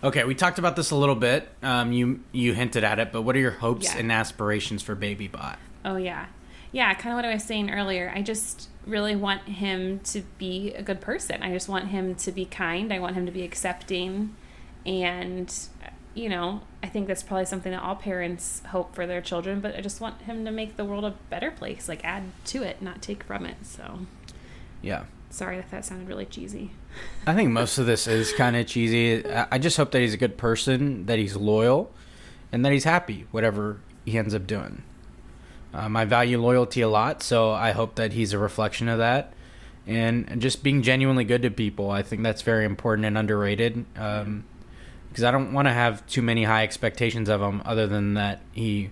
Okay, 0.00 0.22
we 0.22 0.32
talked 0.36 0.60
about 0.60 0.76
this 0.76 0.92
a 0.92 0.94
little 0.96 1.16
bit. 1.16 1.48
Um, 1.60 1.90
you 1.92 2.20
you 2.30 2.54
hinted 2.54 2.84
at 2.84 3.00
it, 3.00 3.10
but 3.10 3.22
what 3.22 3.34
are 3.34 3.40
your 3.40 3.50
hopes 3.50 3.86
Yeah. 3.92 3.98
and 3.98 4.12
aspirations 4.12 4.80
for 4.80 4.94
Baby 4.94 5.26
Bot? 5.26 5.58
Oh 5.84 5.96
yeah, 5.96 6.26
yeah. 6.70 6.94
Kind 6.94 7.14
of 7.14 7.16
what 7.16 7.24
I 7.24 7.34
was 7.34 7.42
saying 7.42 7.68
earlier. 7.70 8.12
I 8.14 8.22
just 8.22 8.68
really 8.88 9.14
want 9.16 9.42
him 9.42 10.00
to 10.00 10.22
be 10.38 10.72
a 10.74 10.82
good 10.82 11.00
person. 11.00 11.42
I 11.42 11.52
just 11.52 11.68
want 11.68 11.88
him 11.88 12.14
to 12.16 12.32
be 12.32 12.44
kind. 12.44 12.92
I 12.92 12.98
want 12.98 13.14
him 13.14 13.26
to 13.26 13.32
be 13.32 13.42
accepting, 13.42 14.34
and 14.86 15.54
you 16.14 16.28
know, 16.28 16.62
I 16.82 16.88
think 16.88 17.06
that's 17.06 17.22
probably 17.22 17.44
something 17.44 17.70
that 17.70 17.82
all 17.82 17.94
parents 17.94 18.62
hope 18.70 18.94
for 18.94 19.06
their 19.06 19.20
children. 19.20 19.60
But 19.60 19.76
I 19.76 19.80
just 19.80 20.00
want 20.00 20.22
him 20.22 20.44
to 20.44 20.50
make 20.50 20.76
the 20.76 20.84
world 20.84 21.04
a 21.04 21.14
better 21.30 21.50
place. 21.50 21.88
Like 21.88 22.04
add 22.04 22.24
to 22.46 22.62
it, 22.62 22.82
not 22.82 23.02
take 23.02 23.22
from 23.22 23.46
it. 23.46 23.56
So 23.62 24.00
Yeah. 24.82 25.04
sorry 25.30 25.58
if 25.58 25.70
that 25.70 25.84
sounded 25.84 26.08
really 26.08 26.24
cheesy. 26.24 26.70
I 27.26 27.34
think 27.34 27.50
most 27.50 27.78
of 27.78 27.86
this 27.86 28.06
is 28.08 28.32
kind 28.36 28.56
of 28.56 28.66
cheesy. 28.66 29.24
I 29.26 29.58
just 29.58 29.76
hope 29.76 29.92
that 29.92 30.00
he's 30.00 30.14
a 30.14 30.18
good 30.18 30.36
person, 30.38 31.06
that 31.06 31.18
he's 31.18 31.36
loyal, 31.36 31.92
and 32.50 32.64
that 32.64 32.72
he's 32.72 32.84
happy, 32.84 33.26
whatever 33.30 33.78
he 34.04 34.18
ends 34.18 34.34
up 34.34 34.46
doing. 34.46 34.82
Um, 35.74 35.96
I 35.96 36.04
value 36.04 36.40
loyalty 36.40 36.80
a 36.80 36.88
lot, 36.88 37.22
so 37.22 37.50
I 37.50 37.72
hope 37.72 37.96
that 37.96 38.12
he's 38.12 38.32
a 38.32 38.38
reflection 38.38 38.88
of 38.88 38.98
that. 38.98 39.32
And, 39.86 40.40
just 40.40 40.62
being 40.62 40.82
genuinely 40.82 41.24
good 41.24 41.42
to 41.42 41.50
people, 41.50 41.90
I 41.90 42.02
think 42.02 42.22
that's 42.22 42.42
very 42.42 42.64
important 42.64 43.06
and 43.06 43.16
underrated. 43.16 43.84
Um, 43.96 44.44
because 45.08 45.24
I 45.24 45.30
don't 45.30 45.52
want 45.52 45.66
to 45.66 45.72
have 45.72 46.06
too 46.06 46.20
many 46.20 46.44
high 46.44 46.62
expectations 46.62 47.28
of 47.30 47.40
him, 47.40 47.62
other 47.64 47.86
than 47.86 48.14
that 48.14 48.40
he 48.52 48.90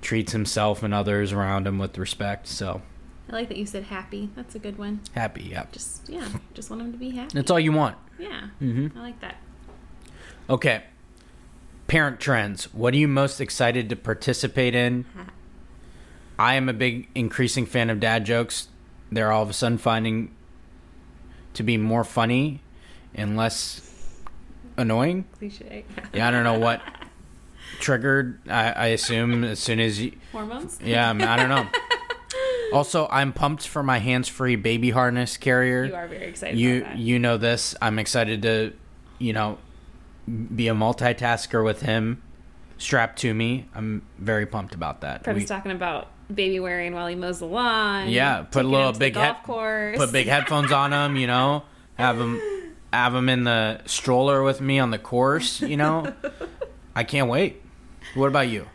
treats 0.00 0.32
himself 0.32 0.82
and 0.82 0.94
others 0.94 1.32
around 1.32 1.66
him 1.66 1.78
with 1.78 1.96
respect. 1.98 2.46
So 2.46 2.80
I 3.28 3.32
like 3.32 3.48
that 3.48 3.58
you 3.58 3.66
said 3.66 3.84
happy. 3.84 4.30
That's 4.34 4.54
a 4.54 4.58
good 4.58 4.78
one. 4.78 5.00
happy, 5.14 5.44
yeah. 5.44 5.66
Just 5.72 6.08
yeah, 6.08 6.28
just 6.54 6.70
want 6.70 6.82
him 6.82 6.92
to 6.92 6.98
be 6.98 7.10
happy. 7.10 7.32
That's 7.34 7.50
all 7.50 7.60
you 7.60 7.72
want. 7.72 7.96
Yeah, 8.18 8.48
Mm-hmm. 8.62 8.96
I 8.98 9.02
like 9.02 9.20
that. 9.20 9.36
Okay. 10.48 10.84
Parent 11.86 12.18
trends. 12.20 12.72
What 12.72 12.94
are 12.94 12.96
you 12.96 13.08
most 13.08 13.40
excited 13.40 13.88
to 13.90 13.96
participate 13.96 14.74
in? 14.74 15.04
I 16.38 16.54
am 16.54 16.68
a 16.68 16.72
big 16.72 17.08
increasing 17.14 17.66
fan 17.66 17.90
of 17.90 18.00
dad 18.00 18.24
jokes. 18.24 18.68
They're 19.12 19.30
all 19.32 19.42
of 19.42 19.50
a 19.50 19.52
sudden 19.52 19.78
finding 19.78 20.34
to 21.54 21.62
be 21.62 21.76
more 21.76 22.04
funny 22.04 22.60
and 23.14 23.36
less 23.36 23.80
annoying. 24.76 25.24
Cliche. 25.38 25.84
Yeah, 26.12 26.28
I 26.28 26.30
don't 26.30 26.44
know 26.44 26.58
what 26.58 26.82
triggered. 27.80 28.40
I, 28.48 28.72
I 28.72 28.86
assume 28.88 29.44
as 29.44 29.60
soon 29.60 29.78
as 29.80 30.00
you. 30.00 30.12
Hormones. 30.32 30.78
Yeah, 30.82 31.10
I, 31.10 31.36
don't 31.36 31.48
know. 31.48 31.66
Also, 32.72 33.06
I'm 33.08 33.32
pumped 33.32 33.68
for 33.68 33.84
my 33.84 33.98
hands-free 33.98 34.56
baby 34.56 34.90
harness 34.90 35.36
carrier. 35.36 35.84
You 35.84 35.94
are 35.94 36.08
very 36.08 36.24
excited 36.24 36.58
You 36.58 36.78
about 36.78 36.88
that. 36.88 36.98
you 36.98 37.18
know 37.20 37.36
this. 37.36 37.76
I'm 37.80 38.00
excited 38.00 38.42
to, 38.42 38.72
you 39.20 39.32
know, 39.32 39.58
be 40.26 40.66
a 40.66 40.74
multitasker 40.74 41.64
with 41.64 41.82
him 41.82 42.20
strapped 42.76 43.20
to 43.20 43.32
me. 43.32 43.68
I'm 43.76 44.02
very 44.18 44.44
pumped 44.44 44.74
about 44.74 45.02
that. 45.02 45.22
Prem's 45.22 45.42
We- 45.42 45.46
talking 45.46 45.70
about 45.70 46.08
baby 46.32 46.60
wearing 46.60 46.94
while 46.94 47.06
he 47.06 47.14
mows 47.14 47.38
the 47.38 47.46
lawn. 47.46 48.08
yeah, 48.08 48.42
put 48.42 48.64
a 48.64 48.68
little 48.68 48.92
big 48.92 49.16
head, 49.16 49.36
course. 49.44 49.96
put 49.98 50.12
big 50.12 50.26
headphones 50.26 50.72
on 50.72 50.92
him. 50.92 51.16
You 51.16 51.26
know, 51.26 51.64
have 51.96 52.18
him 52.18 52.40
have 52.92 53.14
him 53.14 53.28
in 53.28 53.44
the 53.44 53.80
stroller 53.86 54.42
with 54.42 54.60
me 54.60 54.78
on 54.78 54.90
the 54.90 54.98
course. 54.98 55.60
You 55.60 55.76
know, 55.76 56.12
I 56.94 57.04
can't 57.04 57.28
wait. 57.28 57.62
What 58.14 58.28
about 58.28 58.48
you? 58.48 58.66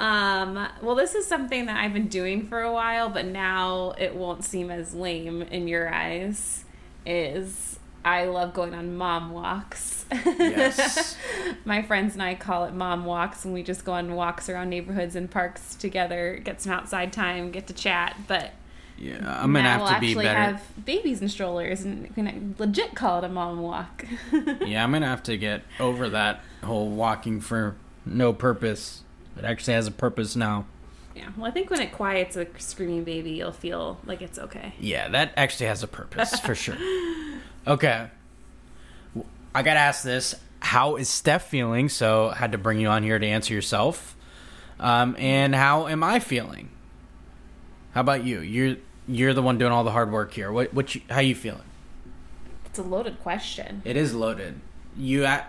Um, 0.00 0.68
well, 0.82 0.94
this 0.96 1.14
is 1.14 1.26
something 1.26 1.66
that 1.66 1.76
I've 1.76 1.92
been 1.92 2.08
doing 2.08 2.46
for 2.46 2.60
a 2.60 2.72
while, 2.72 3.08
but 3.08 3.26
now 3.26 3.94
it 3.96 4.14
won't 4.14 4.44
seem 4.44 4.70
as 4.70 4.94
lame 4.94 5.42
in 5.42 5.68
your 5.68 5.92
eyes. 5.92 6.64
Is 7.06 7.73
I 8.04 8.24
love 8.26 8.52
going 8.52 8.74
on 8.74 8.96
mom 8.96 9.30
walks. 9.32 10.04
Yes. 10.12 11.16
My 11.64 11.82
friends 11.82 12.12
and 12.14 12.22
I 12.22 12.34
call 12.34 12.64
it 12.64 12.74
mom 12.74 13.04
walks, 13.04 13.44
and 13.44 13.54
we 13.54 13.62
just 13.62 13.84
go 13.84 13.92
on 13.92 14.14
walks 14.14 14.48
around 14.48 14.68
neighborhoods 14.70 15.16
and 15.16 15.30
parks 15.30 15.74
together, 15.74 16.40
get 16.44 16.60
some 16.60 16.72
outside 16.72 17.12
time, 17.12 17.50
get 17.50 17.66
to 17.68 17.72
chat. 17.72 18.16
But 18.28 18.52
Yeah, 18.98 19.16
I'm 19.42 19.52
gonna 19.54 19.68
have 19.68 19.80
we'll 19.80 19.94
to 19.94 20.00
be 20.00 20.08
actually 20.08 20.24
better. 20.26 20.38
have 20.40 20.84
babies 20.84 21.20
and 21.22 21.30
strollers, 21.30 21.82
and 21.82 22.14
can 22.14 22.54
legit 22.58 22.94
call 22.94 23.18
it 23.18 23.24
a 23.24 23.28
mom 23.28 23.60
walk. 23.60 24.04
yeah, 24.60 24.84
I'm 24.84 24.92
gonna 24.92 25.06
have 25.06 25.22
to 25.24 25.36
get 25.38 25.62
over 25.80 26.08
that 26.10 26.40
whole 26.62 26.90
walking 26.90 27.40
for 27.40 27.74
no 28.04 28.32
purpose. 28.34 29.02
It 29.38 29.44
actually 29.44 29.74
has 29.74 29.86
a 29.86 29.90
purpose 29.90 30.36
now. 30.36 30.66
yeah. 31.16 31.30
Well, 31.36 31.46
I 31.46 31.50
think 31.50 31.70
when 31.70 31.80
it 31.80 31.90
quiets 31.92 32.36
a 32.36 32.46
screaming 32.58 33.02
baby, 33.04 33.30
you'll 33.30 33.50
feel 33.50 33.98
like 34.04 34.20
it's 34.22 34.38
okay. 34.38 34.74
Yeah, 34.78 35.08
that 35.08 35.32
actually 35.36 35.66
has 35.66 35.82
a 35.82 35.88
purpose 35.88 36.38
for 36.38 36.54
sure. 36.54 36.76
Okay. 37.66 38.08
I 39.54 39.62
got 39.62 39.74
to 39.74 39.80
ask 39.80 40.02
this. 40.02 40.34
How 40.60 40.96
is 40.96 41.08
Steph 41.08 41.48
feeling? 41.48 41.88
So, 41.88 42.28
I 42.30 42.36
had 42.36 42.52
to 42.52 42.58
bring 42.58 42.80
you 42.80 42.88
on 42.88 43.02
here 43.02 43.18
to 43.18 43.26
answer 43.26 43.52
yourself. 43.54 44.16
Um, 44.80 45.14
and 45.18 45.54
how 45.54 45.86
am 45.86 46.02
I 46.02 46.18
feeling? 46.18 46.68
How 47.92 48.00
about 48.00 48.24
you? 48.24 48.40
You're 48.40 48.76
you're 49.06 49.34
the 49.34 49.42
one 49.42 49.56
doing 49.58 49.70
all 49.70 49.84
the 49.84 49.92
hard 49.92 50.10
work 50.10 50.32
here. 50.32 50.50
What 50.50 50.74
what 50.74 50.94
you, 50.94 51.02
how 51.08 51.20
you 51.20 51.34
feeling? 51.34 51.62
It's 52.66 52.78
a 52.78 52.82
loaded 52.82 53.20
question. 53.22 53.82
It 53.84 53.96
is 53.96 54.14
loaded. 54.14 54.60
You 54.96 55.24
a- 55.26 55.46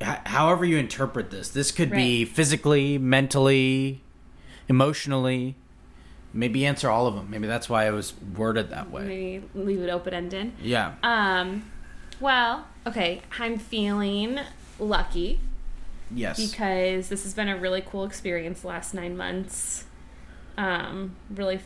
h- 0.00 0.18
however 0.26 0.64
you 0.64 0.76
interpret 0.78 1.30
this. 1.30 1.48
This 1.48 1.72
could 1.72 1.90
be 1.90 2.24
physically, 2.24 2.98
mentally, 2.98 4.02
emotionally. 4.68 5.56
Maybe 6.32 6.66
answer 6.66 6.90
all 6.90 7.06
of 7.06 7.14
them. 7.14 7.28
Maybe 7.30 7.46
that's 7.46 7.68
why 7.68 7.86
it 7.88 7.92
was 7.92 8.12
worded 8.36 8.70
that 8.70 8.90
way. 8.90 9.02
Maybe 9.04 9.44
leave 9.54 9.80
it 9.82 9.88
open 9.90 10.12
ended. 10.14 10.52
Yeah. 10.62 10.94
Um, 11.02 11.70
well, 12.20 12.66
okay, 12.86 13.22
I'm 13.38 13.58
feeling 13.58 14.38
lucky 14.78 15.40
Yes. 16.10 16.50
because 16.50 17.08
this 17.08 17.22
has 17.24 17.34
been 17.34 17.48
a 17.48 17.56
really 17.56 17.80
cool 17.80 18.04
experience 18.04 18.60
the 18.60 18.68
last 18.68 18.92
nine 18.94 19.16
months. 19.16 19.84
Um, 20.56 21.16
really 21.30 21.60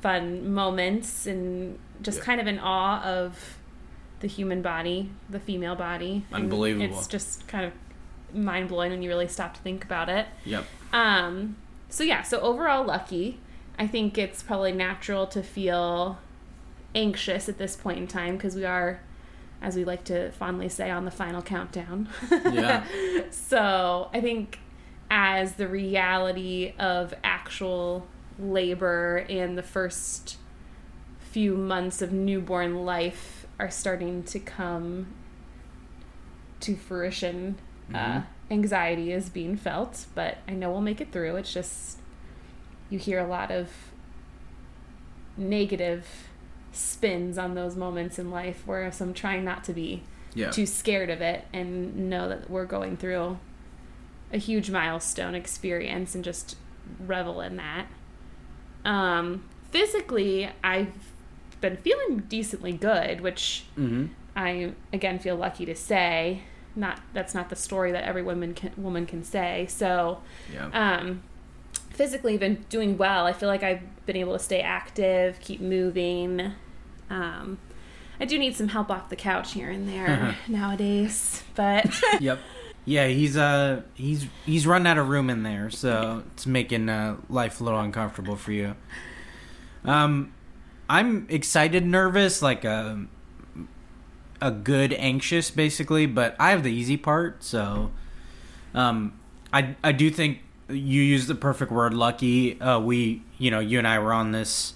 fun 0.00 0.52
moments 0.52 1.26
and 1.26 1.78
just 2.02 2.18
Yeah. 2.18 2.24
kind 2.24 2.40
of 2.40 2.46
in 2.46 2.58
awe 2.58 3.02
of 3.02 3.58
the 4.20 4.28
human 4.28 4.62
body, 4.62 5.10
the 5.28 5.40
female 5.40 5.74
body. 5.76 6.24
And 6.32 6.44
Unbelievable. 6.44 6.98
It's 6.98 7.06
just 7.06 7.46
kind 7.48 7.64
of 7.66 7.72
mind 8.34 8.68
blowing 8.68 8.90
when 8.92 9.02
you 9.02 9.08
really 9.10 9.28
stop 9.28 9.54
to 9.54 9.60
think 9.60 9.84
about 9.84 10.08
it. 10.08 10.26
Yep. 10.44 10.64
Um, 10.92 11.56
so 11.88 12.02
yeah, 12.04 12.22
so 12.22 12.40
overall 12.40 12.84
lucky. 12.84 13.40
I 13.78 13.86
think 13.86 14.16
it's 14.18 14.42
probably 14.42 14.72
natural 14.72 15.26
to 15.28 15.42
feel 15.42 16.18
anxious 16.94 17.48
at 17.48 17.58
this 17.58 17.76
point 17.76 17.98
in 17.98 18.06
time 18.06 18.36
because 18.36 18.54
we 18.54 18.64
are, 18.64 19.00
as 19.60 19.76
we 19.76 19.84
like 19.84 20.04
to 20.04 20.30
fondly 20.32 20.68
say, 20.68 20.90
on 20.90 21.04
the 21.04 21.10
final 21.10 21.42
countdown. 21.42 22.08
Yeah. 22.30 22.84
so 23.30 24.08
I 24.14 24.20
think 24.20 24.58
as 25.10 25.54
the 25.54 25.68
reality 25.68 26.72
of 26.78 27.12
actual 27.22 28.06
labor 28.38 29.24
and 29.28 29.56
the 29.58 29.62
first 29.62 30.36
few 31.20 31.54
months 31.56 32.00
of 32.00 32.12
newborn 32.12 32.84
life 32.84 33.46
are 33.58 33.70
starting 33.70 34.22
to 34.24 34.38
come 34.38 35.06
to 36.60 36.74
fruition, 36.76 37.56
uh, 37.92 37.98
Mhm. 37.98 38.24
anxiety 38.50 39.12
is 39.12 39.28
being 39.28 39.56
felt, 39.56 40.06
but 40.14 40.38
I 40.48 40.52
know 40.52 40.70
we'll 40.70 40.80
make 40.80 41.00
it 41.00 41.12
through. 41.12 41.36
It's 41.36 41.52
just 41.52 41.98
you 42.90 42.98
hear 42.98 43.18
a 43.18 43.26
lot 43.26 43.50
of 43.50 43.68
negative 45.36 46.06
spins 46.72 47.38
on 47.38 47.54
those 47.54 47.76
moments 47.76 48.18
in 48.18 48.30
life 48.30 48.62
where 48.66 48.90
I'm 49.00 49.14
trying 49.14 49.44
not 49.44 49.64
to 49.64 49.72
be 49.72 50.02
Yeah. 50.34 50.50
too 50.50 50.66
scared 50.66 51.10
of 51.10 51.20
it 51.20 51.44
and 51.52 52.10
know 52.10 52.28
that 52.28 52.50
we're 52.50 52.66
going 52.66 52.96
through 52.96 53.38
a 54.32 54.38
huge 54.38 54.70
milestone 54.70 55.34
experience 55.34 56.14
and 56.14 56.22
just 56.24 56.56
revel 57.06 57.40
in 57.40 57.56
that. 57.56 57.86
Um, 58.84 59.44
physically, 59.70 60.50
I've 60.62 60.92
been 61.60 61.76
feeling 61.78 62.18
decently 62.28 62.72
good, 62.72 63.20
which 63.20 63.64
Mm-hmm. 63.78 64.06
I 64.38 64.72
again 64.92 65.18
feel 65.18 65.36
lucky 65.36 65.64
to 65.64 65.74
say. 65.74 66.42
Not 66.74 67.00
that's 67.14 67.34
not 67.34 67.48
the 67.48 67.56
story 67.56 67.90
that 67.92 68.04
every 68.04 68.22
woman 68.22 68.52
can 68.52 68.70
woman 68.76 69.06
can 69.06 69.24
say. 69.24 69.64
So, 69.66 70.20
Yeah. 70.52 70.66
um, 70.74 71.22
physically 71.96 72.36
been 72.36 72.64
doing 72.68 72.98
well. 72.98 73.26
I 73.26 73.32
feel 73.32 73.48
like 73.48 73.62
I've 73.62 74.06
been 74.06 74.16
able 74.16 74.34
to 74.34 74.38
stay 74.38 74.60
active, 74.60 75.40
keep 75.40 75.60
moving. 75.60 76.52
Um, 77.08 77.58
I 78.20 78.24
do 78.24 78.38
need 78.38 78.54
some 78.54 78.68
help 78.68 78.90
off 78.90 79.08
the 79.08 79.16
couch 79.16 79.52
here 79.52 79.70
and 79.70 79.88
there 79.88 80.36
nowadays, 80.48 81.42
but 81.54 81.86
yep. 82.20 82.38
Yeah, 82.88 83.08
he's 83.08 83.36
uh 83.36 83.82
he's 83.94 84.26
he's 84.44 84.64
running 84.64 84.86
out 84.86 84.96
of 84.96 85.08
room 85.08 85.28
in 85.28 85.42
there, 85.42 85.70
so 85.70 86.22
it's 86.32 86.46
making 86.46 86.88
uh, 86.88 87.16
life 87.28 87.60
a 87.60 87.64
little 87.64 87.80
uncomfortable 87.80 88.36
for 88.36 88.52
you. 88.52 88.76
Um, 89.84 90.32
I'm 90.88 91.26
excited, 91.28 91.84
nervous, 91.84 92.42
like 92.42 92.64
a 92.64 93.06
a 94.40 94.52
good 94.52 94.92
anxious, 94.92 95.50
basically. 95.50 96.06
But 96.06 96.36
I 96.38 96.50
have 96.50 96.62
the 96.62 96.72
easy 96.72 96.96
part, 96.96 97.42
so 97.42 97.90
um, 98.72 99.18
I 99.52 99.74
I 99.82 99.90
do 99.90 100.08
think 100.08 100.38
you 100.68 101.02
used 101.02 101.28
the 101.28 101.34
perfect 101.34 101.70
word, 101.70 101.94
lucky. 101.94 102.60
Uh, 102.60 102.80
we, 102.80 103.22
you 103.38 103.50
know, 103.50 103.60
you 103.60 103.78
and 103.78 103.86
I 103.86 103.98
were 103.98 104.12
on 104.12 104.32
this 104.32 104.74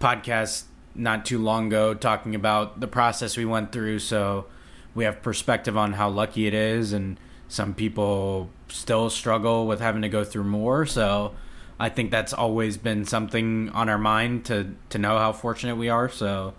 podcast 0.00 0.64
not 0.94 1.24
too 1.24 1.38
long 1.38 1.68
ago 1.68 1.94
talking 1.94 2.34
about 2.34 2.80
the 2.80 2.86
process 2.86 3.36
we 3.36 3.44
went 3.44 3.72
through, 3.72 3.98
so 3.98 4.46
we 4.94 5.04
have 5.04 5.22
perspective 5.22 5.76
on 5.76 5.94
how 5.94 6.08
lucky 6.08 6.46
it 6.46 6.54
is 6.54 6.92
and 6.92 7.18
some 7.48 7.74
people 7.74 8.50
still 8.68 9.10
struggle 9.10 9.66
with 9.66 9.80
having 9.80 10.02
to 10.02 10.08
go 10.08 10.24
through 10.24 10.44
more. 10.44 10.86
So 10.86 11.34
i 11.80 11.88
think 11.88 12.12
that's 12.12 12.32
always 12.32 12.76
been 12.76 13.04
something 13.04 13.68
on 13.70 13.88
our 13.88 13.98
mind 13.98 14.44
to 14.44 14.72
to 14.90 14.98
know 14.98 15.18
how 15.18 15.32
fortunate 15.32 15.76
we 15.76 15.88
are. 15.88 16.08
So 16.08 16.54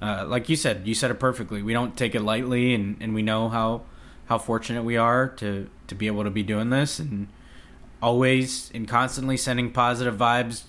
uh, 0.00 0.24
like 0.26 0.48
you 0.48 0.56
said 0.56 0.86
you 0.86 0.94
said 0.94 1.10
it 1.10 1.20
perfectly. 1.20 1.62
We 1.62 1.72
don't 1.72 1.96
take 1.96 2.14
it 2.14 2.22
lightly 2.22 2.74
and, 2.74 2.96
and 3.00 3.14
we 3.14 3.22
know 3.22 3.48
how 3.48 3.82
how 4.26 4.38
fortunate 4.38 4.82
we 4.84 4.96
are 4.96 5.28
to 5.28 5.68
to 5.88 5.94
be 5.94 6.06
able 6.06 6.24
to 6.24 6.30
be 6.30 6.42
doing 6.42 6.70
this. 6.70 6.98
And 6.98 7.28
always 8.02 8.70
and 8.74 8.88
constantly 8.88 9.36
sending 9.36 9.70
positive 9.70 10.16
vibes 10.16 10.62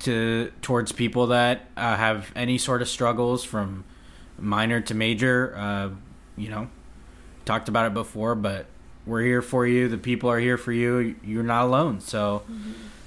to 0.00 0.52
towards 0.62 0.92
people 0.92 1.26
that 1.28 1.66
uh, 1.76 1.96
have 1.96 2.30
any 2.36 2.58
sort 2.58 2.82
of 2.82 2.88
struggles 2.88 3.42
from 3.44 3.84
minor 4.38 4.80
to 4.80 4.94
major 4.94 5.54
uh, 5.56 5.88
you 6.36 6.48
know 6.48 6.68
talked 7.44 7.68
about 7.68 7.86
it 7.86 7.94
before 7.94 8.34
but 8.34 8.66
we're 9.08 9.22
here 9.22 9.42
for 9.42 9.66
you. 9.66 9.88
The 9.88 9.98
people 9.98 10.30
are 10.30 10.38
here 10.38 10.58
for 10.58 10.70
you. 10.70 11.16
You're 11.24 11.42
not 11.42 11.64
alone. 11.64 12.00
So, 12.00 12.42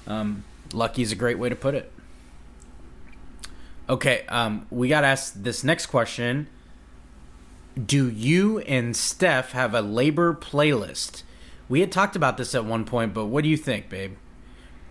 um, 0.06 0.44
lucky 0.72 1.02
is 1.02 1.12
a 1.12 1.14
great 1.14 1.38
way 1.38 1.48
to 1.48 1.56
put 1.56 1.74
it. 1.74 1.90
Okay, 3.88 4.24
um, 4.28 4.66
we 4.70 4.88
got 4.88 5.02
to 5.02 5.06
ask 5.06 5.34
this 5.34 5.62
next 5.62 5.86
question. 5.86 6.48
Do 7.86 8.10
you 8.10 8.58
and 8.60 8.96
Steph 8.96 9.52
have 9.52 9.74
a 9.74 9.80
labor 9.80 10.34
playlist? 10.34 11.22
We 11.68 11.80
had 11.80 11.90
talked 11.92 12.16
about 12.16 12.36
this 12.36 12.54
at 12.54 12.64
one 12.64 12.84
point, 12.84 13.14
but 13.14 13.26
what 13.26 13.42
do 13.44 13.48
you 13.48 13.56
think, 13.56 13.88
babe? 13.88 14.16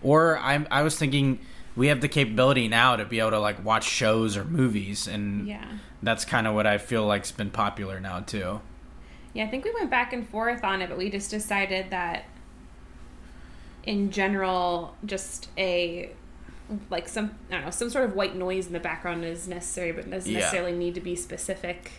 Or 0.02 0.38
I, 0.38 0.66
I 0.70 0.82
was 0.82 0.96
thinking 0.98 1.38
we 1.76 1.86
have 1.88 2.00
the 2.00 2.08
capability 2.08 2.68
now 2.68 2.96
to 2.96 3.04
be 3.04 3.20
able 3.20 3.30
to 3.30 3.38
like 3.40 3.64
watch 3.64 3.84
shows 3.84 4.36
or 4.36 4.44
movies, 4.44 5.06
and 5.06 5.46
Yeah. 5.46 5.64
that's 6.02 6.24
kind 6.24 6.46
of 6.46 6.54
what 6.54 6.66
I 6.66 6.78
feel 6.78 7.06
like's 7.06 7.30
been 7.32 7.50
popular 7.50 8.00
now 8.00 8.20
too. 8.20 8.60
Yeah, 9.32 9.44
I 9.44 9.48
think 9.48 9.64
we 9.64 9.72
went 9.72 9.90
back 9.90 10.12
and 10.12 10.28
forth 10.28 10.62
on 10.64 10.82
it, 10.82 10.88
but 10.88 10.98
we 10.98 11.08
just 11.08 11.30
decided 11.30 11.90
that 11.90 12.24
in 13.84 14.10
general, 14.10 14.96
just 15.04 15.48
a 15.58 16.10
like 16.90 17.08
some 17.08 17.32
I 17.50 17.54
don't 17.54 17.64
know, 17.66 17.70
some 17.70 17.90
sort 17.90 18.04
of 18.04 18.14
white 18.14 18.34
noise 18.36 18.66
in 18.66 18.72
the 18.72 18.80
background 18.80 19.24
is 19.24 19.46
necessary, 19.48 19.92
but 19.92 20.10
doesn't 20.10 20.30
Yeah. 20.30 20.38
necessarily 20.40 20.72
need 20.72 20.94
to 20.94 21.00
be 21.00 21.14
specific 21.16 21.90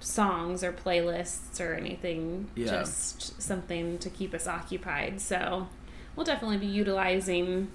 songs 0.00 0.62
or 0.64 0.72
playlists 0.72 1.60
or 1.60 1.74
anything. 1.74 2.48
Yeah. 2.54 2.66
Just 2.66 3.40
something 3.40 3.98
to 3.98 4.10
keep 4.10 4.32
us 4.34 4.46
occupied. 4.46 5.20
So 5.20 5.68
we'll 6.16 6.24
definitely 6.26 6.58
be 6.58 6.66
utilizing 6.66 7.68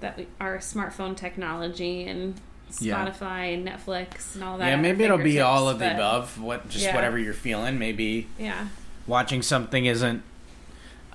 that 0.00 0.16
we, 0.16 0.26
our 0.40 0.58
smartphone 0.58 1.16
technology 1.16 2.04
and. 2.04 2.40
Spotify 2.68 3.54
and 3.54 3.64
Netflix 3.64 4.34
and 4.34 4.42
all 4.42 4.58
that. 4.58 4.66
yeah, 4.66 4.74
maybe 4.74 5.04
it'll 5.04 5.18
be 5.18 5.38
all 5.40 5.68
of 5.68 5.78
the 5.78 5.94
above. 5.94 6.40
What 6.40 6.68
just 6.68 6.84
Yeah. 6.84 6.96
whatever 6.96 7.16
you're 7.16 7.32
feeling. 7.32 7.78
Maybe 7.78 8.26
Yeah. 8.40 8.66
watching 9.06 9.40
something 9.40 9.86
isn't. 9.86 10.24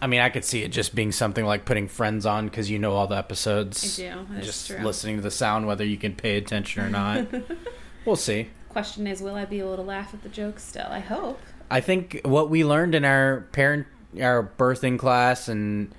I 0.01 0.07
mean, 0.07 0.21
I 0.21 0.29
could 0.29 0.45
see 0.45 0.63
it 0.63 0.69
just 0.69 0.95
being 0.95 1.11
something 1.11 1.43
like 1.45 1.65
putting 1.65 1.89
Friends 1.89 2.25
on 2.25 2.45
because 2.47 2.69
you 2.71 2.79
know 2.79 2.93
all 2.93 3.05
the 3.05 3.17
episodes. 3.17 3.99
I 3.99 4.03
do. 4.13 4.25
That's 4.31 4.45
just 4.45 4.67
true. 4.67 4.77
listening 4.79 5.17
to 5.17 5.21
the 5.21 5.29
sound, 5.29 5.67
whether 5.67 5.83
you 5.85 5.97
can 5.97 6.15
pay 6.15 6.37
attention 6.37 6.83
or 6.83 6.89
not. 6.89 7.27
we'll 8.05 8.15
see. 8.15 8.47
Question 8.71 9.05
is, 9.05 9.21
will 9.21 9.35
I 9.35 9.43
be 9.43 9.59
able 9.59 9.75
to 9.75 9.81
laugh 9.81 10.13
at 10.13 10.23
the 10.23 10.29
jokes 10.29 10.63
still? 10.63 10.87
I 10.89 10.99
hope. 10.99 11.39
I 11.69 11.81
think 11.81 12.21
what 12.23 12.49
we 12.49 12.63
learned 12.63 12.95
in 12.95 13.03
our 13.03 13.41
parent, 13.51 13.85
our 14.21 14.49
birthing 14.57 14.97
class, 14.97 15.49
and 15.49 15.93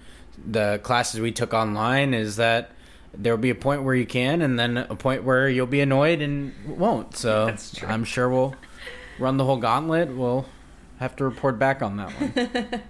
the 0.50 0.80
classes 0.82 1.20
we 1.20 1.32
took 1.32 1.52
online 1.52 2.14
is 2.14 2.36
that 2.36 2.70
there 3.12 3.34
will 3.34 3.42
be 3.42 3.50
a 3.50 3.54
point 3.54 3.82
where 3.82 3.94
you 3.94 4.06
can, 4.06 4.40
and 4.40 4.58
then 4.58 4.78
a 4.78 4.96
point 4.96 5.22
where 5.22 5.50
you'll 5.50 5.66
be 5.66 5.82
annoyed 5.82 6.22
and 6.22 6.54
won't. 6.66 7.14
So 7.14 7.44
That's 7.48 7.74
true. 7.74 7.88
I'm 7.88 8.04
sure 8.04 8.30
we'll 8.30 8.54
run 9.18 9.36
the 9.36 9.44
whole 9.44 9.58
gauntlet. 9.58 10.08
We'll 10.08 10.46
have 10.98 11.14
to 11.16 11.24
report 11.24 11.58
back 11.58 11.82
on 11.82 11.98
that 11.98 12.10
one. 12.10 12.82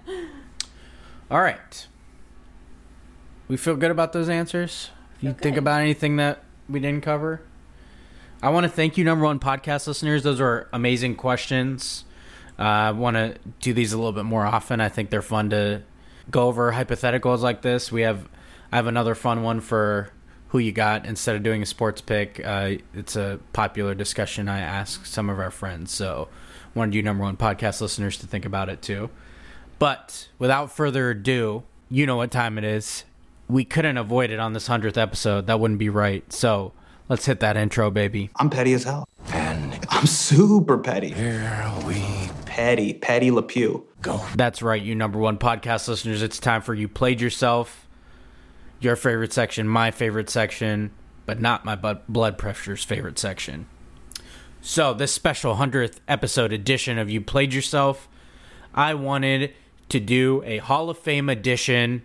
All 1.31 1.41
right. 1.41 1.87
We 3.49 3.57
feel 3.57 3.75
good 3.75 3.91
about 3.91 4.13
those 4.13 4.29
answers. 4.29 4.91
If 5.17 5.23
you 5.23 5.33
think 5.33 5.57
about 5.57 5.81
anything 5.81 6.15
that 6.15 6.43
we 6.69 6.79
didn't 6.79 7.03
cover, 7.03 7.41
I 8.43 8.49
want 8.49 8.65
to 8.65 8.69
thank 8.69 8.97
you, 8.97 9.05
number 9.05 9.23
one 9.23 9.39
podcast 9.39 9.87
listeners. 9.87 10.23
Those 10.23 10.41
are 10.41 10.67
amazing 10.73 11.15
questions. 11.15 12.03
Uh, 12.59 12.63
I 12.63 12.91
want 12.91 13.15
to 13.15 13.37
do 13.61 13.73
these 13.73 13.93
a 13.93 13.95
little 13.95 14.11
bit 14.11 14.25
more 14.25 14.45
often. 14.45 14.81
I 14.81 14.89
think 14.89 15.11
they're 15.11 15.21
fun 15.21 15.49
to 15.51 15.81
go 16.29 16.49
over 16.49 16.73
hypotheticals 16.73 17.39
like 17.39 17.61
this. 17.61 17.89
We 17.89 18.01
have, 18.01 18.27
I 18.69 18.75
have 18.75 18.87
another 18.87 19.15
fun 19.15 19.43
one 19.43 19.61
for 19.61 20.09
who 20.49 20.59
you 20.59 20.73
got 20.73 21.05
instead 21.05 21.37
of 21.37 21.43
doing 21.43 21.61
a 21.61 21.65
sports 21.65 22.01
pick. 22.01 22.41
Uh, 22.43 22.73
it's 22.93 23.15
a 23.15 23.39
popular 23.53 23.95
discussion. 23.95 24.49
I 24.49 24.59
ask 24.59 25.05
some 25.05 25.29
of 25.29 25.39
our 25.39 25.49
friends, 25.49 25.93
so 25.93 26.27
wanted 26.75 26.95
you, 26.95 27.01
number 27.01 27.23
one 27.23 27.37
podcast 27.37 27.79
listeners, 27.79 28.17
to 28.17 28.27
think 28.27 28.43
about 28.43 28.67
it 28.67 28.81
too. 28.81 29.09
But 29.79 30.27
without 30.37 30.69
further 30.69 31.11
ado, 31.11 31.63
you 31.89 32.05
know 32.05 32.17
what 32.17 32.29
time 32.29 32.57
it 32.57 32.65
is. 32.65 33.05
We 33.47 33.63
couldn't 33.63 33.95
avoid 33.95 34.31
it 34.31 34.39
on 34.39 34.51
this 34.51 34.67
hundredth 34.67 34.97
episode. 34.97 35.47
That 35.47 35.61
wouldn't 35.61 35.79
be 35.79 35.87
right. 35.87 36.29
So 36.33 36.73
let's 37.09 37.25
hit 37.25 37.39
that 37.41 37.57
intro, 37.57 37.91
baby. 37.91 38.29
I'm 38.37 38.49
petty 38.49 38.73
as 38.73 38.83
hell. 38.83 39.07
And 39.31 39.79
I'm 39.89 40.05
super 40.05 40.77
petty. 40.77 41.09
Here 41.09 41.71
we 41.85 42.29
petty, 42.45 42.93
petty 42.93 43.31
LePew. 43.31 43.83
Go. 44.01 44.21
That's 44.35 44.61
right, 44.61 44.81
you 44.81 44.95
number 44.95 45.17
one 45.17 45.37
podcast 45.37 45.87
listeners. 45.87 46.21
It's 46.21 46.39
time 46.39 46.61
for 46.61 46.73
you 46.73 46.87
played 46.87 47.21
yourself. 47.21 47.87
Your 48.79 48.95
favorite 48.95 49.31
section, 49.31 49.67
my 49.67 49.91
favorite 49.91 50.29
section, 50.29 50.91
but 51.25 51.39
not 51.39 51.63
my 51.63 51.75
bu- 51.75 52.01
blood 52.09 52.37
pressure's 52.37 52.83
favorite 52.83 53.17
section. 53.17 53.67
So, 54.61 54.93
this 54.93 55.11
special 55.11 55.55
100th 55.55 55.97
episode 56.07 56.53
edition 56.53 56.97
of 56.97 57.09
You 57.09 57.21
Played 57.21 57.53
Yourself, 57.53 58.07
I 58.73 58.93
wanted 58.93 59.53
to 59.89 59.99
do 59.99 60.41
a 60.45 60.57
Hall 60.59 60.89
of 60.89 60.97
Fame 60.97 61.29
edition 61.29 62.03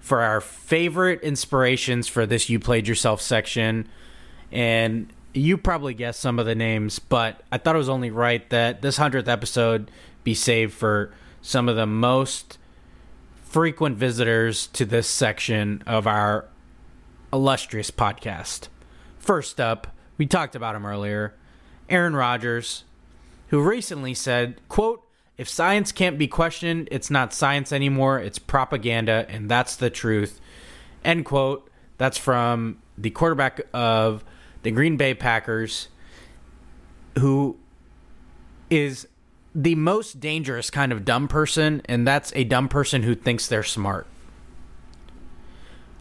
for 0.00 0.22
our 0.22 0.40
favorite 0.40 1.20
inspirations 1.22 2.08
for 2.08 2.26
this 2.26 2.48
You 2.48 2.58
Played 2.58 2.88
Yourself 2.88 3.20
section. 3.20 3.88
And 4.50 5.12
you 5.34 5.58
probably 5.58 5.94
guessed 5.94 6.20
some 6.20 6.38
of 6.38 6.46
the 6.46 6.54
names, 6.54 6.98
but 6.98 7.42
I 7.52 7.58
thought 7.58 7.74
it 7.74 7.78
was 7.78 7.88
only 7.88 8.10
right 8.10 8.48
that 8.50 8.82
this 8.82 8.98
100th 8.98 9.28
episode 9.28 9.90
be 10.24 10.34
saved 10.34 10.74
for 10.74 11.12
some 11.42 11.68
of 11.68 11.76
the 11.76 11.86
most 11.86 12.58
frequent 13.44 13.96
visitors 13.96 14.66
to 14.68 14.84
this 14.84 15.08
section 15.08 15.82
of 15.86 16.06
our 16.06 16.46
illustrious 17.32 17.90
podcast. 17.90 18.68
First 19.18 19.60
up, 19.60 19.88
we 20.16 20.26
talked 20.26 20.56
about 20.56 20.74
him 20.74 20.84
earlier, 20.84 21.34
Aaron 21.88 22.16
Rodgers, 22.16 22.84
who 23.48 23.60
recently 23.60 24.14
said, 24.14 24.60
quote, 24.68 25.04
if 25.36 25.48
science 25.48 25.92
can't 25.92 26.18
be 26.18 26.26
questioned, 26.26 26.88
it's 26.90 27.10
not 27.10 27.32
science 27.32 27.72
anymore, 27.72 28.18
it's 28.18 28.38
propaganda, 28.38 29.24
and 29.28 29.48
that's 29.48 29.76
the 29.76 29.88
truth. 29.88 30.40
End 31.04 31.24
quote. 31.24 31.70
That's 31.96 32.18
from 32.18 32.78
the 32.96 33.10
quarterback 33.10 33.60
of 33.72 34.24
the 34.68 34.72
Green 34.72 34.98
Bay 34.98 35.14
Packers, 35.14 35.88
who 37.18 37.56
is 38.68 39.08
the 39.54 39.74
most 39.74 40.20
dangerous 40.20 40.68
kind 40.68 40.92
of 40.92 41.06
dumb 41.06 41.26
person, 41.26 41.80
and 41.86 42.06
that's 42.06 42.34
a 42.36 42.44
dumb 42.44 42.68
person 42.68 43.02
who 43.02 43.14
thinks 43.14 43.46
they're 43.46 43.62
smart. 43.62 44.06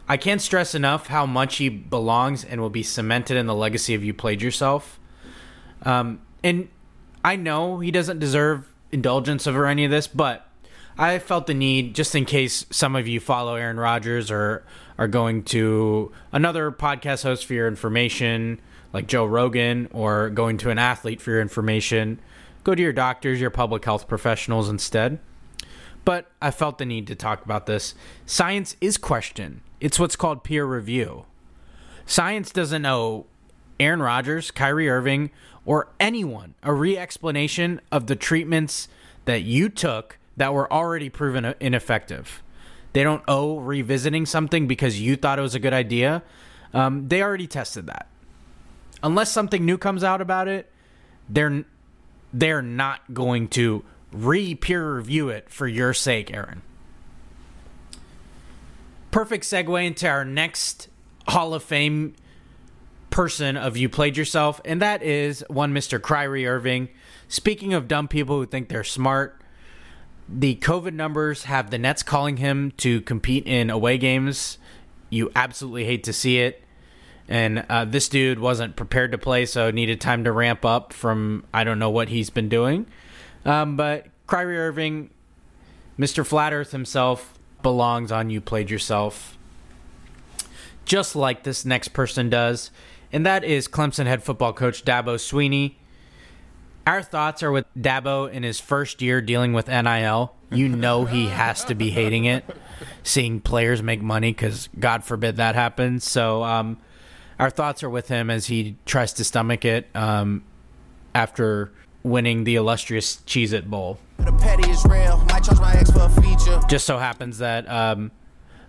I 0.10 0.18
can't 0.18 0.42
stress 0.42 0.76
enough 0.76 1.08
how 1.08 1.26
much 1.26 1.56
he 1.56 1.70
belongs 1.70 2.44
and 2.44 2.60
will 2.60 2.70
be 2.70 2.84
cemented 2.84 3.38
in 3.38 3.46
the 3.46 3.56
legacy 3.56 3.94
of 3.94 4.04
You 4.04 4.14
Played 4.14 4.42
Yourself. 4.42 5.00
Um, 5.84 6.20
and 6.44 6.68
I 7.24 7.38
know 7.38 7.80
he 7.80 7.90
doesn't 7.90 8.20
deserve 8.20 8.70
indulgence 8.92 9.48
over 9.48 9.66
any 9.66 9.86
of 9.86 9.92
this, 9.92 10.08
but 10.08 10.46
I 11.00 11.20
felt 11.20 11.46
the 11.46 11.54
need, 11.54 11.94
just 11.94 12.16
in 12.16 12.26
case 12.26 12.66
some 12.72 12.96
of 12.96 13.08
you 13.08 13.20
follow 13.20 13.56
Aaron 13.56 13.80
Rodgers 13.80 14.32
or 14.32 14.64
are 14.98 15.08
going 15.08 15.44
to 15.44 16.12
another 16.32 16.72
podcast 16.72 17.22
host 17.22 17.46
for 17.46 17.54
your 17.54 17.68
information, 17.68 18.60
like 18.94 19.06
Joe 19.06 19.26
Rogan, 19.26 19.90
or 19.92 20.32
going 20.32 20.58
to 20.60 20.72
an 20.72 20.80
athlete 20.80 21.22
for 21.22 21.32
your 21.32 21.42
information, 21.42 22.20
go 22.64 22.74
to 22.74 22.82
your 22.82 22.94
doctors, 22.94 23.40
your 23.40 23.52
public 23.52 23.86
health 23.86 24.08
professionals 24.08 24.70
instead. 24.70 25.20
But 26.04 26.32
I 26.42 26.50
felt 26.50 26.80
the 26.80 26.86
need 26.86 27.06
to 27.08 27.16
talk 27.16 27.46
about 27.46 27.68
this. 27.68 27.94
Science 28.26 28.76
is 28.82 28.98
questioned. 28.98 29.62
It's 29.80 30.00
what's 30.00 30.16
called 30.16 30.44
peer 30.44 30.66
review. 30.66 31.26
Science 32.08 32.50
doesn't 32.50 32.82
know 32.82 33.28
Aaron 33.80 34.02
Rodgers, 34.02 34.50
Kyrie 34.50 34.90
Irving, 34.90 35.30
or 35.64 35.90
anyone 36.00 36.56
a 36.64 36.74
re 36.74 36.98
explanation 36.98 37.82
of 37.92 38.08
the 38.08 38.16
treatments 38.16 38.88
that 39.26 39.44
you 39.44 39.70
took 39.70 40.18
that 40.38 40.54
were 40.54 40.72
already 40.72 41.10
proven 41.10 41.54
ineffective. 41.60 42.42
They 42.94 43.04
don't 43.04 43.24
owe 43.28 43.58
revisiting 43.58 44.26
something 44.26 44.68
because 44.68 45.02
you 45.02 45.16
thought 45.16 45.40
it 45.40 45.42
was 45.42 45.56
a 45.56 45.60
good 45.60 45.74
idea. 45.74 46.24
Um, 46.74 47.08
they 47.08 47.22
already 47.22 47.48
tested 47.48 47.88
that. 47.88 48.08
Unless 49.04 49.32
something 49.32 49.66
new 49.66 49.78
comes 49.78 50.04
out 50.04 50.22
about 50.22 50.48
it, 50.48 50.72
they're 51.30 51.66
they're 52.34 52.62
not 52.62 53.14
going 53.14 53.48
to 53.50 53.84
re 54.12 54.56
peer 54.56 54.96
review 54.96 55.30
it 55.30 55.50
for 55.50 55.68
your 55.68 55.94
sake, 55.94 56.34
Aaron. 56.34 56.62
Perfect 59.12 59.44
segue 59.44 59.86
into 59.86 60.08
our 60.08 60.26
next 60.26 60.90
Hall 61.28 61.54
of 61.54 61.64
Fame 61.64 62.16
person 63.10 63.58
of 63.58 63.78
You 63.78 63.90
Played 63.90 64.18
Yourself, 64.18 64.62
and 64.66 64.82
that 64.82 65.02
is 65.02 65.44
one 65.50 65.74
Mr. 65.74 66.02
Kyrie 66.02 66.46
Irving. 66.46 66.90
Speaking 67.28 67.74
of 67.74 67.88
dumb 67.88 68.08
people 68.08 68.38
who 68.38 68.46
think 68.46 68.70
they're 68.70 68.84
smart, 68.84 69.42
the 70.30 70.56
COVID 70.56 70.94
numbers 70.94 71.44
have 71.44 71.70
the 71.70 71.78
Nets 71.78 72.04
calling 72.04 72.38
him 72.38 72.72
to 72.78 73.02
compete 73.02 73.46
in 73.46 73.70
away 73.70 73.98
games. 73.98 74.58
You 75.10 75.32
absolutely 75.36 75.86
hate 75.86 76.04
to 76.06 76.14
see 76.14 76.40
it. 76.40 76.64
And 77.30 77.66
uh, 77.70 77.86
this 77.86 78.08
dude 78.08 78.40
wasn't 78.40 78.76
prepared 78.76 79.12
to 79.12 79.18
play, 79.18 79.46
so 79.46 79.70
needed 79.72 80.00
time 80.00 80.24
to 80.24 80.32
ramp 80.32 80.64
up 80.64 80.94
from 80.94 81.46
I 81.54 81.64
don't 81.64 81.80
know 81.80 81.90
what 81.90 82.10
he's 82.10 82.30
been 82.30 82.50
doing. 82.50 82.88
Um, 83.46 83.76
but 83.76 84.08
Kyrie 84.28 84.58
Irving, 84.58 85.10
Mr. 86.00 86.26
Flat 86.26 86.54
Earth 86.54 86.72
himself, 86.72 87.38
belongs 87.62 88.12
on 88.12 88.30
You 88.30 88.40
Played 88.40 88.70
Yourself. 88.70 89.38
Just 90.86 91.16
like 91.16 91.44
this 91.44 91.66
next 91.66 91.90
person 91.90 92.30
does. 92.30 92.72
And 93.12 93.26
that 93.26 93.44
is 93.44 93.68
Clemson 93.68 94.06
head 94.06 94.24
football 94.24 94.54
coach 94.54 94.86
Dabo 94.86 95.16
Swinney. 95.16 95.76
Our 96.88 97.02
thoughts 97.02 97.44
are 97.44 97.52
with 97.52 97.66
Dabo 97.78 98.32
in 98.32 98.44
his 98.44 98.62
first 98.62 99.02
year 99.02 99.20
dealing 99.20 99.52
with 99.52 99.68
NIL. 99.68 100.34
You 100.50 100.70
know 100.70 101.04
he 101.04 101.28
has 101.28 101.66
to 101.66 101.76
be 101.76 101.90
hating 101.90 102.24
it, 102.24 102.46
seeing 103.04 103.42
players 103.42 103.84
make 103.84 104.02
money 104.02 104.32
because 104.32 104.70
God 104.80 105.04
forbid 105.04 105.36
that 105.36 105.54
happens. 105.56 106.10
So, 106.10 106.44
um, 106.46 106.78
our 107.40 107.50
thoughts 107.50 107.84
are 107.84 107.90
with 107.90 108.08
him 108.08 108.30
as 108.30 108.46
he 108.46 108.78
tries 108.86 109.12
to 109.14 109.26
stomach 109.26 109.66
it 109.66 109.90
um, 109.94 110.46
after 111.14 111.74
winning 112.04 112.46
the 112.46 112.56
illustrious 112.56 113.18
Cheez 113.28 113.52
It 113.52 113.70
Bowl. 113.70 114.00
The 114.20 114.32
petty 114.32 114.70
is 114.70 114.86
real. 114.86 115.18
Might 115.30 115.60
my 115.60 115.74
ex 115.74 115.92
for 115.92 116.04
a 116.04 116.10
feature. 116.10 116.62
Just 116.70 116.86
so 116.86 116.98
happens 116.98 117.40
that 117.40 117.70
um, 117.70 118.12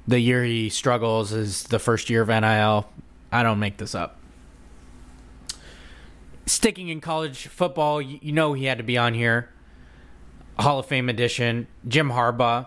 the 0.09 0.19
year 0.19 0.43
he 0.43 0.71
struggles 0.71 1.33
is 1.33 1.63
the 1.63 1.79
first 1.79 2.11
year 2.11 2.23
of 2.23 2.29
NIL. 2.29 2.89
I 3.31 3.45
don't 3.45 3.61
make 3.61 3.77
this 3.77 3.95
up. 3.95 4.18
Sticking 6.59 6.89
in 6.89 7.01
college 7.01 7.47
football, 7.47 8.03
you, 8.03 8.19
you 8.21 8.33
know 8.33 8.53
he 8.53 8.65
had 8.65 8.79
to 8.79 8.85
be 8.85 8.99
on 8.99 9.15
here. 9.15 9.49
Hall 10.59 10.81
of 10.81 10.87
Fame 10.87 11.09
edition. 11.09 11.69
Jim 11.87 12.11
Harbaugh. 12.11 12.67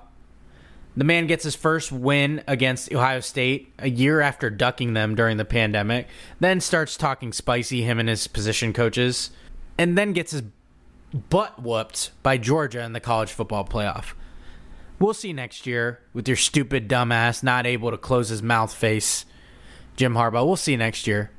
The 0.95 1.03
man 1.03 1.27
gets 1.27 1.43
his 1.43 1.55
first 1.55 1.91
win 1.91 2.41
against 2.47 2.93
Ohio 2.93 3.19
State 3.19 3.73
a 3.79 3.89
year 3.89 4.21
after 4.21 4.49
ducking 4.49 4.93
them 4.93 5.13
during 5.13 5.35
the 5.35 5.43
pandemic, 5.43 6.07
then 6.39 6.61
starts 6.61 6.95
talking 6.95 7.33
spicy, 7.33 7.81
him 7.81 7.99
and 7.99 8.07
his 8.07 8.27
position 8.27 8.71
coaches, 8.71 9.31
and 9.77 9.97
then 9.97 10.13
gets 10.13 10.31
his 10.31 10.43
butt 11.29 11.61
whooped 11.61 12.11
by 12.23 12.37
Georgia 12.37 12.83
in 12.83 12.93
the 12.93 13.01
college 13.01 13.33
football 13.33 13.65
playoff. 13.65 14.13
We'll 14.99 15.13
see 15.13 15.33
next 15.33 15.67
year 15.67 15.99
with 16.13 16.29
your 16.29 16.37
stupid 16.37 16.87
dumbass 16.87 17.43
not 17.43 17.67
able 17.67 17.91
to 17.91 17.97
close 17.97 18.29
his 18.29 18.41
mouth 18.41 18.73
face, 18.73 19.25
Jim 19.97 20.13
Harbaugh. 20.13 20.45
We'll 20.45 20.55
see 20.55 20.77
next 20.77 21.07
year. 21.07 21.31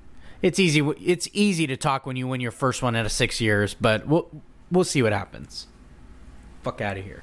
It's 0.42 0.58
easy. 0.58 0.80
It's 1.00 1.28
easy 1.32 1.66
to 1.68 1.76
talk 1.76 2.04
when 2.04 2.16
you 2.16 2.26
win 2.26 2.40
your 2.40 2.50
first 2.50 2.82
one 2.82 2.96
out 2.96 3.06
of 3.06 3.12
six 3.12 3.40
years, 3.40 3.74
but 3.74 4.06
we'll 4.06 4.28
we'll 4.70 4.84
see 4.84 5.02
what 5.02 5.12
happens. 5.12 5.68
Fuck 6.62 6.80
out 6.80 6.98
of 6.98 7.04
here. 7.04 7.22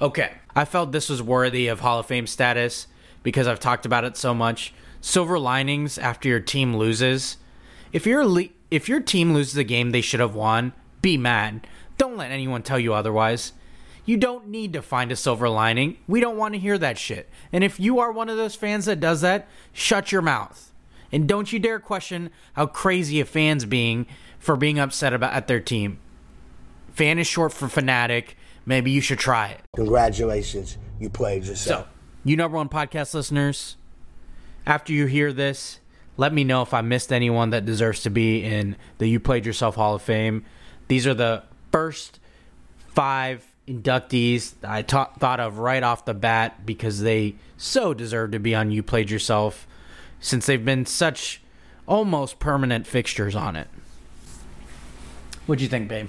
Okay, 0.00 0.32
I 0.56 0.64
felt 0.64 0.92
this 0.92 1.08
was 1.08 1.22
worthy 1.22 1.68
of 1.68 1.80
Hall 1.80 1.98
of 1.98 2.06
Fame 2.06 2.26
status 2.26 2.86
because 3.22 3.46
I've 3.46 3.60
talked 3.60 3.86
about 3.86 4.04
it 4.04 4.16
so 4.16 4.34
much. 4.34 4.74
Silver 5.00 5.38
linings 5.38 5.98
after 5.98 6.28
your 6.28 6.40
team 6.40 6.74
loses. 6.74 7.36
If 7.92 8.06
your 8.06 8.26
le- 8.26 8.48
if 8.70 8.88
your 8.88 9.00
team 9.00 9.34
loses 9.34 9.56
a 9.56 9.64
game 9.64 9.90
they 9.90 10.00
should 10.00 10.20
have 10.20 10.34
won, 10.34 10.72
be 11.02 11.16
mad. 11.16 11.66
Don't 11.98 12.16
let 12.16 12.30
anyone 12.30 12.62
tell 12.62 12.78
you 12.78 12.94
otherwise. 12.94 13.52
You 14.06 14.16
don't 14.16 14.48
need 14.48 14.72
to 14.72 14.82
find 14.82 15.12
a 15.12 15.16
silver 15.16 15.48
lining. 15.48 15.98
We 16.06 16.20
don't 16.20 16.36
want 16.36 16.54
to 16.54 16.60
hear 16.60 16.76
that 16.78 16.98
shit. 16.98 17.28
And 17.52 17.62
if 17.62 17.78
you 17.78 18.00
are 18.00 18.12
one 18.12 18.28
of 18.28 18.36
those 18.36 18.54
fans 18.54 18.84
that 18.86 19.00
does 19.00 19.20
that, 19.20 19.48
shut 19.72 20.12
your 20.12 20.20
mouth. 20.22 20.72
And 21.14 21.28
don't 21.28 21.52
you 21.52 21.60
dare 21.60 21.78
question 21.78 22.30
how 22.54 22.66
crazy 22.66 23.20
a 23.20 23.24
fan's 23.24 23.64
being 23.64 24.06
for 24.40 24.56
being 24.56 24.80
upset 24.80 25.12
about 25.12 25.32
at 25.32 25.46
their 25.46 25.60
team. 25.60 26.00
Fan 26.92 27.20
is 27.20 27.28
short 27.28 27.52
for 27.52 27.68
fanatic. 27.68 28.36
Maybe 28.66 28.90
you 28.90 29.00
should 29.00 29.20
try 29.20 29.50
it. 29.50 29.60
Congratulations, 29.76 30.76
you 30.98 31.08
played 31.08 31.44
yourself. 31.44 31.86
So, 31.86 31.88
you 32.24 32.36
number 32.36 32.56
one 32.56 32.68
podcast 32.68 33.14
listeners, 33.14 33.76
after 34.66 34.92
you 34.92 35.06
hear 35.06 35.32
this, 35.32 35.78
let 36.16 36.34
me 36.34 36.42
know 36.42 36.62
if 36.62 36.74
I 36.74 36.80
missed 36.80 37.12
anyone 37.12 37.50
that 37.50 37.64
deserves 37.64 38.02
to 38.02 38.10
be 38.10 38.42
in 38.42 38.74
the 38.98 39.06
You 39.06 39.20
Played 39.20 39.46
Yourself 39.46 39.76
Hall 39.76 39.94
of 39.94 40.02
Fame. 40.02 40.44
These 40.88 41.06
are 41.06 41.14
the 41.14 41.44
first 41.70 42.18
five 42.88 43.44
inductees 43.68 44.54
that 44.62 44.70
I 44.70 44.82
ta- 44.82 45.12
thought 45.20 45.38
of 45.38 45.58
right 45.58 45.82
off 45.84 46.06
the 46.06 46.14
bat 46.14 46.66
because 46.66 47.02
they 47.02 47.36
so 47.56 47.94
deserve 47.94 48.32
to 48.32 48.40
be 48.40 48.52
on 48.56 48.72
You 48.72 48.82
Played 48.82 49.10
Yourself 49.10 49.68
since 50.24 50.46
they've 50.46 50.64
been 50.64 50.86
such 50.86 51.42
almost 51.86 52.38
permanent 52.38 52.86
fixtures 52.86 53.36
on 53.36 53.56
it. 53.56 53.68
What'd 55.46 55.60
you 55.60 55.68
think, 55.68 55.88
babe? 55.88 56.08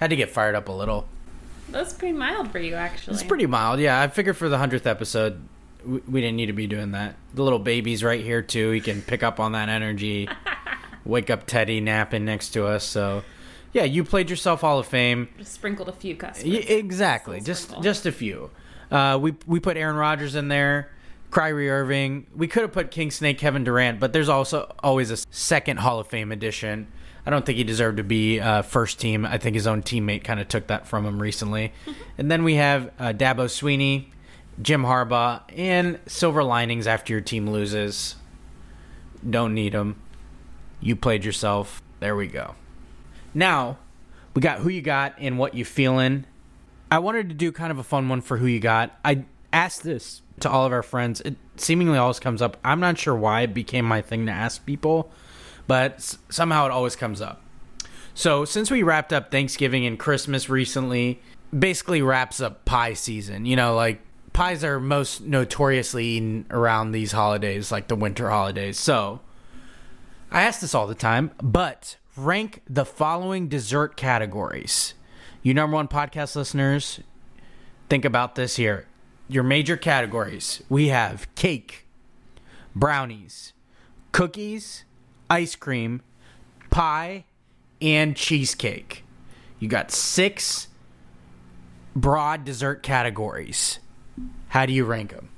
Had 0.00 0.10
to 0.10 0.16
get 0.16 0.30
fired 0.30 0.54
up 0.54 0.68
a 0.68 0.72
little. 0.72 1.08
That's 1.68 1.92
pretty 1.92 2.16
mild 2.16 2.52
for 2.52 2.60
you, 2.60 2.74
actually. 2.74 3.14
It's 3.14 3.24
pretty 3.24 3.46
mild, 3.46 3.80
yeah. 3.80 4.00
I 4.00 4.06
figured 4.06 4.36
for 4.36 4.48
the 4.48 4.58
hundredth 4.58 4.86
episode, 4.86 5.40
we, 5.84 5.98
we 6.08 6.20
didn't 6.20 6.36
need 6.36 6.46
to 6.46 6.52
be 6.52 6.68
doing 6.68 6.92
that. 6.92 7.16
The 7.34 7.42
little 7.42 7.58
baby's 7.58 8.04
right 8.04 8.22
here 8.22 8.40
too. 8.42 8.70
He 8.70 8.80
can 8.80 9.02
pick 9.02 9.24
up 9.24 9.40
on 9.40 9.52
that 9.52 9.68
energy. 9.68 10.28
Wake 11.04 11.28
up 11.28 11.46
Teddy 11.46 11.80
napping 11.80 12.24
next 12.24 12.50
to 12.50 12.66
us. 12.66 12.84
So, 12.84 13.24
yeah, 13.72 13.82
you 13.84 14.04
played 14.04 14.30
yourself 14.30 14.60
Hall 14.60 14.78
of 14.78 14.86
Fame. 14.86 15.28
Just 15.38 15.54
sprinkled 15.54 15.88
a 15.88 15.92
few 15.92 16.14
customers. 16.14 16.52
Y- 16.54 16.72
exactly, 16.72 17.40
just 17.40 17.82
just 17.82 18.06
a 18.06 18.12
few. 18.12 18.50
Uh, 18.92 19.18
we 19.20 19.34
we 19.46 19.58
put 19.58 19.76
Aaron 19.76 19.96
Rodgers 19.96 20.36
in 20.36 20.46
there, 20.48 20.90
Kyrie 21.34 21.68
Irving. 21.68 22.26
We 22.34 22.46
could 22.46 22.62
have 22.62 22.72
put 22.72 22.90
King 22.90 23.10
Snake 23.10 23.38
Kevin 23.38 23.64
Durant, 23.64 23.98
but 23.98 24.12
there's 24.12 24.28
also 24.28 24.72
always 24.82 25.10
a 25.10 25.16
second 25.30 25.78
Hall 25.80 25.98
of 25.98 26.06
Fame 26.06 26.30
edition. 26.32 26.86
I 27.26 27.30
don't 27.30 27.44
think 27.44 27.58
he 27.58 27.64
deserved 27.64 27.96
to 27.96 28.04
be 28.04 28.38
uh, 28.38 28.62
first 28.62 29.00
team. 29.00 29.26
I 29.26 29.38
think 29.38 29.54
his 29.54 29.66
own 29.66 29.82
teammate 29.82 30.24
kind 30.24 30.38
of 30.38 30.48
took 30.48 30.68
that 30.68 30.86
from 30.86 31.04
him 31.04 31.20
recently. 31.20 31.72
and 32.18 32.30
then 32.30 32.44
we 32.44 32.54
have 32.54 32.90
uh, 32.98 33.12
Dabo 33.12 33.46
Swinney, 33.46 34.06
Jim 34.62 34.82
Harbaugh, 34.82 35.42
and 35.56 35.98
silver 36.06 36.44
linings 36.44 36.86
after 36.86 37.12
your 37.12 37.22
team 37.22 37.50
loses. 37.50 38.14
Don't 39.28 39.54
need 39.54 39.72
them. 39.72 40.00
You 40.80 40.94
played 40.94 41.24
yourself. 41.24 41.82
There 41.98 42.14
we 42.14 42.28
go. 42.28 42.54
Now, 43.32 43.78
we 44.34 44.42
got 44.42 44.60
who 44.60 44.68
you 44.68 44.82
got 44.82 45.14
and 45.18 45.38
what 45.38 45.54
you 45.54 45.64
feeling. 45.64 46.26
I 46.90 46.98
wanted 46.98 47.28
to 47.30 47.34
do 47.34 47.50
kind 47.50 47.72
of 47.72 47.78
a 47.78 47.82
fun 47.82 48.08
one 48.08 48.20
for 48.20 48.36
who 48.36 48.46
you 48.46 48.60
got. 48.60 48.96
I 49.04 49.24
asked 49.52 49.82
this 49.82 50.22
to 50.40 50.50
all 50.50 50.66
of 50.66 50.72
our 50.72 50.82
friends. 50.82 51.20
It 51.20 51.36
seemingly 51.56 51.98
always 51.98 52.18
comes 52.20 52.42
up. 52.42 52.56
I'm 52.64 52.80
not 52.80 52.98
sure 52.98 53.14
why 53.14 53.42
it 53.42 53.54
became 53.54 53.84
my 53.84 54.02
thing 54.02 54.26
to 54.26 54.32
ask 54.32 54.64
people, 54.66 55.10
but 55.66 55.94
s- 55.94 56.18
somehow 56.28 56.66
it 56.66 56.72
always 56.72 56.96
comes 56.96 57.20
up. 57.20 57.40
So, 58.14 58.44
since 58.44 58.70
we 58.70 58.82
wrapped 58.82 59.12
up 59.12 59.30
Thanksgiving 59.30 59.86
and 59.86 59.98
Christmas 59.98 60.48
recently, 60.48 61.20
basically 61.56 62.02
wraps 62.02 62.40
up 62.40 62.64
pie 62.64 62.94
season. 62.94 63.44
You 63.46 63.56
know, 63.56 63.74
like 63.74 64.00
pies 64.32 64.62
are 64.64 64.78
most 64.80 65.22
notoriously 65.22 66.04
eaten 66.04 66.46
around 66.50 66.92
these 66.92 67.12
holidays, 67.12 67.72
like 67.72 67.88
the 67.88 67.96
winter 67.96 68.30
holidays. 68.30 68.78
So, 68.78 69.20
I 70.30 70.42
ask 70.42 70.60
this 70.60 70.74
all 70.74 70.86
the 70.86 70.94
time, 70.94 71.30
but 71.42 71.96
rank 72.16 72.62
the 72.68 72.84
following 72.84 73.48
dessert 73.48 73.96
categories. 73.96 74.94
You 75.42 75.54
number 75.54 75.74
one 75.74 75.88
podcast 75.88 76.36
listeners, 76.36 77.00
think 77.88 78.04
about 78.04 78.34
this 78.34 78.56
here. 78.56 78.86
Your 79.28 79.42
major 79.42 79.76
categories 79.76 80.62
we 80.68 80.88
have 80.88 81.32
cake, 81.34 81.86
brownies, 82.74 83.52
cookies, 84.12 84.84
ice 85.30 85.56
cream, 85.56 86.02
pie, 86.70 87.24
and 87.80 88.16
cheesecake. 88.16 89.04
You 89.58 89.68
got 89.68 89.90
six 89.90 90.68
broad 91.96 92.44
dessert 92.44 92.82
categories. 92.82 93.78
How 94.48 94.66
do 94.66 94.72
you 94.72 94.84
rank 94.84 95.12
them? 95.12 95.30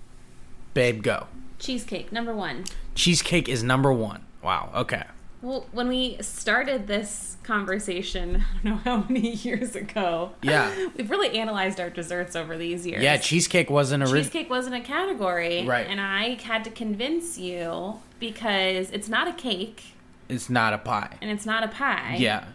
Babe, 0.74 1.02
go. 1.02 1.28
Cheesecake, 1.58 2.12
number 2.12 2.34
one. 2.34 2.64
Cheesecake 2.94 3.48
is 3.48 3.62
number 3.62 3.92
one. 3.92 4.26
Wow, 4.42 4.70
okay. 4.74 5.04
Well, 5.46 5.64
when 5.70 5.86
we 5.86 6.16
started 6.22 6.88
this 6.88 7.36
conversation, 7.44 8.44
I 8.60 8.62
don't 8.64 8.64
know 8.64 8.76
how 8.78 9.04
many 9.08 9.30
years 9.36 9.76
ago. 9.76 10.32
Yeah. 10.42 10.88
We've 10.96 11.08
really 11.08 11.38
analyzed 11.38 11.78
our 11.78 11.88
desserts 11.88 12.34
over 12.34 12.58
these 12.58 12.84
years. 12.84 13.00
Yeah, 13.00 13.16
cheesecake 13.16 13.70
wasn't 13.70 14.02
a 14.02 14.06
Cheesecake 14.06 14.50
wasn't 14.50 14.74
a 14.74 14.80
category. 14.80 15.64
Right. 15.64 15.86
And 15.88 16.00
I 16.00 16.34
had 16.34 16.64
to 16.64 16.70
convince 16.70 17.38
you 17.38 18.00
because 18.18 18.90
it's 18.90 19.08
not 19.08 19.28
a 19.28 19.32
cake 19.34 19.94
It's 20.28 20.50
not 20.50 20.72
a 20.72 20.78
pie. 20.78 21.16
and 21.22 21.30
it's 21.30 21.46
not 21.46 21.62
a 21.62 21.68
pie. 21.68 22.16
Yeah. 22.18 22.46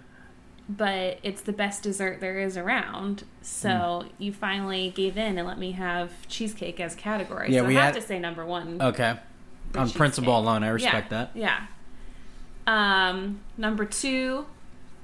But 0.67 1.19
it's 1.23 1.41
the 1.43 1.53
best 1.53 1.83
dessert 1.83 2.19
there 2.19 2.39
is 2.39 2.57
around. 2.57 3.23
So 3.41 3.69
Mm. 3.69 4.09
you 4.17 4.33
finally 4.33 4.91
gave 4.93 5.17
in 5.17 5.37
and 5.37 5.47
let 5.47 5.57
me 5.57 5.71
have 5.71 6.27
cheesecake 6.27 6.81
as 6.81 6.93
category. 6.95 7.53
Yeah, 7.53 7.61
so 7.61 7.67
we 7.67 7.77
I 7.77 7.85
have 7.85 7.93
had- 7.93 8.01
to 8.01 8.05
say 8.07 8.19
number 8.19 8.45
one. 8.45 8.81
Okay. 8.81 9.17
On 9.75 9.89
principle 9.89 10.37
alone, 10.37 10.63
I 10.65 10.69
respect 10.69 11.09
Yeah, 11.11 11.17
that. 11.17 11.31
Yeah. 11.33 11.59
Um, 12.67 13.41
number 13.57 13.85
two, 13.85 14.45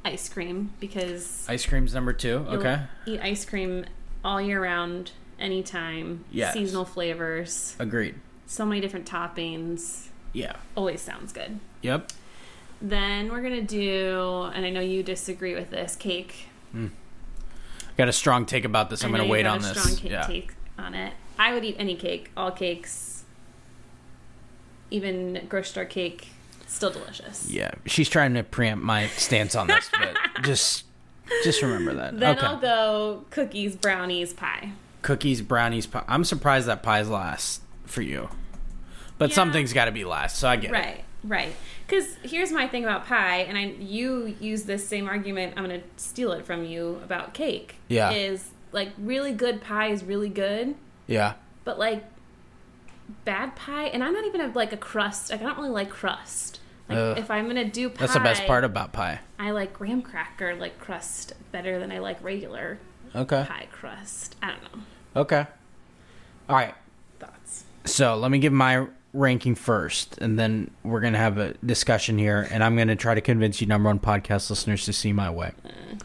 ice 0.05 0.29
cream 0.29 0.73
because 0.79 1.45
Ice 1.49 1.65
cream's 1.65 1.93
number 1.93 2.13
two. 2.13 2.45
Okay. 2.49 2.81
eat 3.05 3.19
ice 3.21 3.45
cream 3.45 3.85
all 4.23 4.41
year 4.41 4.61
round, 4.61 5.11
anytime. 5.39 6.25
Yes. 6.31 6.53
Seasonal 6.53 6.85
flavors. 6.85 7.75
Agreed. 7.79 8.15
So 8.45 8.65
many 8.65 8.79
different 8.81 9.09
toppings. 9.09 10.07
Yeah. 10.33 10.53
Always 10.75 11.01
sounds 11.01 11.33
good. 11.33 11.59
Yep. 11.81 12.11
Then 12.81 13.31
we're 13.31 13.41
gonna 13.41 13.61
do, 13.61 14.49
and 14.53 14.65
I 14.65 14.69
know 14.69 14.81
you 14.81 15.01
disagree 15.03 15.55
with 15.55 15.71
this, 15.71 15.95
cake. 15.95 16.47
I 16.75 16.89
got 17.97 18.07
a 18.07 18.13
strong 18.13 18.45
take 18.45 18.65
about 18.65 18.89
this. 18.91 19.03
I'm 19.03 19.09
I 19.09 19.17
know 19.17 19.27
going 19.27 19.29
to 19.31 19.37
you've 19.39 19.45
wait 19.45 19.49
on 19.49 19.57
a 19.57 19.73
this. 19.73 19.97
Strong 19.97 20.11
yeah. 20.11 20.21
take 20.27 20.53
on 20.77 20.93
it. 20.93 21.13
I 21.39 21.53
would 21.53 21.63
eat 21.65 21.75
any 21.79 21.95
cake, 21.95 22.29
all 22.37 22.51
cakes, 22.51 23.23
even 24.91 25.45
grocery 25.49 25.69
store 25.69 25.85
cake, 25.85 26.27
still 26.67 26.91
delicious. 26.91 27.49
Yeah. 27.49 27.71
She's 27.85 28.09
trying 28.09 28.33
to 28.35 28.43
preempt 28.43 28.83
my 28.83 29.07
stance 29.07 29.55
on 29.55 29.67
this, 29.67 29.89
but 29.99 30.15
just 30.43 30.85
just 31.43 31.61
remember 31.61 31.93
that. 31.95 32.19
Then 32.19 32.37
okay. 32.37 32.45
I'll 32.45 32.57
go 32.57 33.25
cookies, 33.31 33.75
brownies, 33.75 34.33
pie. 34.33 34.71
Cookies, 35.01 35.41
brownies, 35.41 35.85
pie. 35.85 36.03
I'm 36.07 36.23
surprised 36.23 36.67
that 36.67 36.83
pie's 36.83 37.09
last 37.09 37.61
for 37.85 38.01
you. 38.01 38.29
But 39.17 39.29
Yeah. 39.29 39.35
something's 39.35 39.73
got 39.73 39.85
to 39.85 39.91
be 39.91 40.05
last, 40.05 40.37
so 40.37 40.47
I 40.47 40.55
get 40.57 40.69
it. 40.69 40.73
Right. 40.73 41.03
Right. 41.23 41.55
Because 41.87 42.15
here's 42.21 42.51
my 42.51 42.67
thing 42.67 42.83
about 42.83 43.05
pie, 43.07 43.39
and 43.39 43.57
I 43.57 43.63
you 43.79 44.35
use 44.39 44.63
this 44.63 44.87
same 44.87 45.07
argument. 45.07 45.53
I'm 45.57 45.63
gonna 45.63 45.81
steal 45.97 46.31
it 46.33 46.45
from 46.45 46.63
you 46.65 47.01
about 47.03 47.33
cake. 47.33 47.75
Yeah. 47.87 48.11
Is 48.11 48.49
like 48.71 48.89
really 48.97 49.31
good 49.31 49.61
pie 49.61 49.87
is 49.87 50.03
really 50.03 50.29
good, 50.29 50.75
Yeah. 51.07 51.33
but 51.63 51.79
like 51.79 52.03
bad 53.25 53.55
pie, 53.55 53.85
and 53.85 54.03
I'm 54.03 54.13
not 54.13 54.25
even 54.25 54.41
a, 54.41 54.47
like 54.47 54.73
a 54.73 54.77
crust. 54.77 55.31
Like 55.31 55.41
I 55.41 55.43
don't 55.45 55.57
really 55.57 55.69
like 55.69 55.89
crust. 55.89 56.59
Like 56.89 56.97
Ugh. 56.97 57.17
if 57.17 57.29
I'm 57.29 57.47
gonna 57.47 57.65
do 57.69 57.89
pie, 57.89 57.95
That's 57.99 58.13
the 58.13 58.19
best 58.21 58.45
part 58.45 58.63
about 58.63 58.93
pie. 58.93 59.19
I 59.37 59.51
like 59.51 59.73
graham 59.73 60.01
cracker 60.01 60.55
like 60.55 60.79
crust 60.79 61.33
better 61.51 61.79
than 61.79 61.91
I 61.91 61.99
like 61.99 62.23
regular 62.23 62.79
Okay. 63.15 63.45
pie 63.47 63.67
crust. 63.71 64.35
I 64.41 64.51
don't 64.51 64.63
know 64.63 64.81
Okay. 65.21 65.45
All 66.47 66.55
right. 66.55 66.75
thoughts. 67.19 67.65
So 67.85 68.15
let 68.15 68.31
me 68.31 68.39
give 68.39 68.53
my 68.53 68.87
ranking 69.13 69.55
first, 69.55 70.17
and 70.19 70.37
then 70.37 70.71
we're 70.83 71.01
gonna 71.01 71.17
have 71.17 71.37
a 71.37 71.53
discussion 71.65 72.17
here, 72.17 72.47
and 72.51 72.63
I'm 72.63 72.77
gonna 72.77 72.95
try 72.95 73.15
to 73.15 73.21
convince 73.21 73.59
you 73.59 73.67
number 73.67 73.89
one 73.89 73.99
podcast 73.99 74.49
listeners 74.49 74.85
to 74.85 74.93
see 74.93 75.11
my 75.11 75.29
way. 75.29 75.51
Mm. 75.65 76.01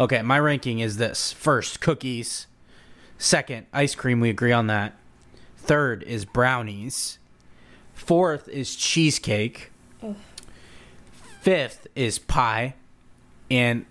Okay, 0.00 0.22
my 0.22 0.38
ranking 0.38 0.78
is 0.78 0.96
this: 0.96 1.32
first, 1.32 1.80
cookies; 1.80 2.46
second, 3.18 3.66
ice 3.72 3.94
cream. 3.94 4.20
We 4.20 4.30
agree 4.30 4.52
on 4.52 4.66
that. 4.68 4.94
Third 5.62 6.02
is 6.02 6.24
brownies. 6.24 7.18
Fourth 7.94 8.48
is 8.48 8.74
cheesecake. 8.74 9.70
Ugh. 10.02 10.16
Fifth 11.40 11.86
is 11.94 12.18
pie, 12.18 12.74
and 13.48 13.86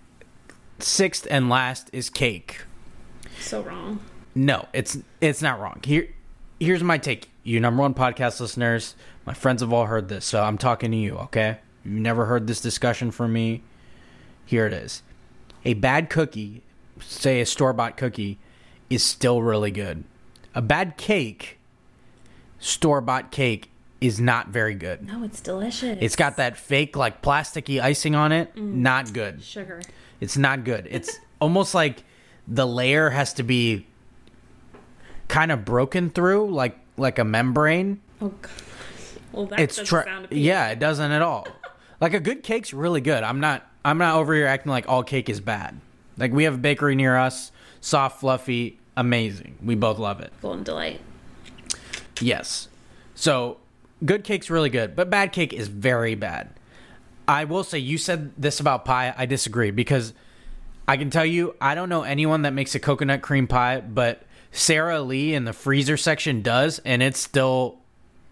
sixth 0.79 1.25
and 1.29 1.49
last 1.49 1.89
is 1.93 2.09
cake. 2.09 2.63
So 3.39 3.61
wrong. 3.61 3.99
No, 4.35 4.67
it's 4.73 4.97
it's 5.21 5.41
not 5.41 5.59
wrong. 5.61 5.79
Here 5.83 6.09
here's 6.59 6.83
my 6.83 6.97
take. 6.97 7.29
You 7.43 7.59
number 7.59 7.81
one 7.81 7.93
podcast 7.93 8.39
listeners, 8.41 8.95
my 9.25 9.33
friends 9.33 9.61
have 9.61 9.71
all 9.71 9.85
heard 9.85 10.09
this, 10.09 10.25
so 10.25 10.43
I'm 10.43 10.57
talking 10.57 10.91
to 10.91 10.97
you, 10.97 11.17
okay? 11.17 11.59
You 11.83 11.99
never 11.99 12.25
heard 12.25 12.47
this 12.47 12.61
discussion 12.61 13.11
from 13.11 13.33
me. 13.33 13.63
Here 14.45 14.67
it 14.67 14.73
is. 14.73 15.03
A 15.63 15.73
bad 15.73 16.09
cookie, 16.09 16.63
say 16.99 17.41
a 17.41 17.45
store 17.45 17.73
bought 17.73 17.97
cookie, 17.97 18.39
is 18.89 19.03
still 19.03 19.41
really 19.41 19.71
good. 19.71 20.03
A 20.53 20.61
bad 20.61 20.97
cake, 20.97 21.57
store 22.61 23.01
bought 23.01 23.31
cake, 23.31 23.69
is 23.99 24.19
not 24.19 24.47
very 24.47 24.73
good. 24.73 25.05
No, 25.05 25.23
it's 25.23 25.41
delicious. 25.41 25.97
It's 26.01 26.15
got 26.15 26.37
that 26.37 26.55
fake 26.57 26.95
like 26.95 27.21
plasticky 27.21 27.81
icing 27.81 28.15
on 28.15 28.31
it. 28.31 28.55
Mm. 28.55 28.75
Not 28.75 29.11
good. 29.13 29.43
sugar. 29.43 29.81
It's 30.21 30.37
not 30.37 30.63
good. 30.63 30.87
It's 30.89 31.19
almost 31.39 31.75
like 31.75 32.03
the 32.47 32.65
layer 32.65 33.09
has 33.09 33.33
to 33.33 33.43
be 33.43 33.85
kind 35.27 35.51
of 35.51 35.65
broken 35.65 36.09
through, 36.09 36.51
like 36.51 36.77
like 36.97 37.19
a 37.19 37.23
membrane. 37.23 37.99
Oh 38.21 38.29
god. 38.41 38.51
Well, 39.31 39.45
that 39.47 39.59
it's 39.59 39.75
doesn't 39.77 39.85
tra- 39.87 40.03
sound 40.03 40.25
appealing. 40.25 40.43
yeah, 40.43 40.69
it 40.69 40.79
doesn't 40.79 41.11
at 41.11 41.21
all. 41.21 41.47
like 42.01 42.13
a 42.13 42.19
good 42.19 42.43
cake's 42.43 42.73
really 42.73 43.01
good. 43.01 43.23
I'm 43.23 43.39
not 43.39 43.65
I'm 43.85 43.97
not 43.97 44.15
over 44.15 44.33
here 44.33 44.47
acting 44.47 44.71
like 44.71 44.87
all 44.87 45.03
cake 45.03 45.29
is 45.29 45.39
bad. 45.39 45.79
Like 46.17 46.31
we 46.31 46.43
have 46.45 46.55
a 46.55 46.59
bakery 46.59 46.95
near 46.95 47.17
us, 47.17 47.51
soft, 47.81 48.19
fluffy, 48.19 48.79
amazing. 48.97 49.57
We 49.63 49.75
both 49.75 49.97
love 49.99 50.19
it. 50.21 50.33
Golden 50.41 50.63
delight. 50.63 51.01
Yes. 52.21 52.67
So 53.15 53.57
good 54.03 54.23
cake's 54.23 54.49
really 54.49 54.69
good, 54.69 54.95
but 54.95 55.09
bad 55.09 55.31
cake 55.31 55.53
is 55.53 55.67
very 55.67 56.15
bad. 56.15 56.49
I 57.27 57.45
will 57.45 57.63
say 57.63 57.79
you 57.79 57.97
said 57.97 58.31
this 58.37 58.59
about 58.59 58.85
pie. 58.85 59.13
I 59.17 59.25
disagree 59.25 59.71
because 59.71 60.13
I 60.87 60.97
can 60.97 61.09
tell 61.09 61.25
you 61.25 61.55
I 61.61 61.75
don't 61.75 61.89
know 61.89 62.03
anyone 62.03 62.41
that 62.43 62.51
makes 62.53 62.75
a 62.75 62.79
coconut 62.79 63.21
cream 63.21 63.47
pie, 63.47 63.79
but 63.79 64.23
Sara 64.51 65.01
Lee 65.01 65.33
in 65.33 65.45
the 65.45 65.53
freezer 65.53 65.97
section 65.97 66.41
does, 66.41 66.79
and 66.79 67.01
it 67.01 67.15
still 67.15 67.77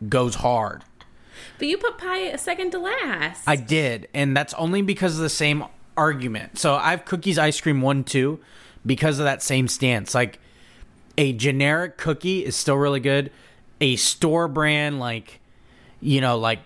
goes 0.08 0.36
hard. 0.36 0.84
But 1.58 1.68
you 1.68 1.78
put 1.78 1.98
pie 1.98 2.20
a 2.20 2.38
second 2.38 2.72
to 2.72 2.80
last. 2.80 3.48
I 3.48 3.56
did, 3.56 4.08
and 4.14 4.36
that's 4.36 4.54
only 4.56 4.82
because 4.82 5.16
of 5.16 5.22
the 5.22 5.30
same 5.30 5.66
argument. 5.96 6.58
So 6.58 6.76
I 6.76 6.92
have 6.92 7.06
cookies, 7.06 7.38
ice 7.38 7.60
cream, 7.60 7.82
one, 7.82 8.04
two, 8.04 8.40
because 8.86 9.20
of 9.20 9.26
that 9.26 9.42
same 9.42 9.68
stance. 9.68 10.16
Like 10.16 10.40
a 11.18 11.34
generic 11.34 11.98
cookie 11.98 12.46
is 12.46 12.56
still 12.56 12.76
really 12.76 13.00
good. 13.02 13.32
A 13.82 13.96
store 13.96 14.48
brand, 14.48 15.00
like 15.00 15.40
you 16.02 16.22
know, 16.22 16.38
like 16.38 16.60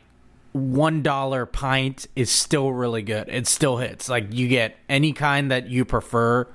one 0.51 1.01
dollar 1.01 1.45
pint 1.45 2.07
is 2.15 2.29
still 2.29 2.71
really 2.71 3.01
good. 3.01 3.27
It 3.29 3.47
still 3.47 3.77
hits. 3.77 4.09
Like 4.09 4.33
you 4.33 4.47
get 4.47 4.75
any 4.87 5.13
kind 5.13 5.51
that 5.51 5.67
you 5.67 5.85
prefer, 5.85 6.47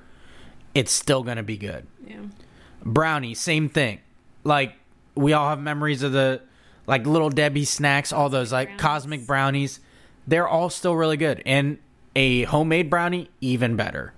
it's 0.73 0.91
still 0.91 1.23
gonna 1.23 1.43
be 1.43 1.57
good. 1.57 1.85
Yeah. 2.05 2.21
Brownie, 2.83 3.33
same 3.33 3.69
thing. 3.69 3.99
Like 4.43 4.75
we 5.15 5.33
all 5.33 5.49
have 5.49 5.59
memories 5.59 6.01
of 6.03 6.11
the 6.13 6.41
like 6.87 7.05
little 7.05 7.29
Debbie 7.29 7.65
snacks, 7.65 8.11
all 8.11 8.29
those 8.29 8.51
like 8.51 8.77
cosmic 8.77 9.27
brownies. 9.27 9.79
They're 10.27 10.47
all 10.47 10.69
still 10.69 10.95
really 10.95 11.17
good. 11.17 11.41
And 11.45 11.77
a 12.15 12.43
homemade 12.43 12.89
brownie, 12.89 13.29
even 13.41 13.75
better. 13.75 14.13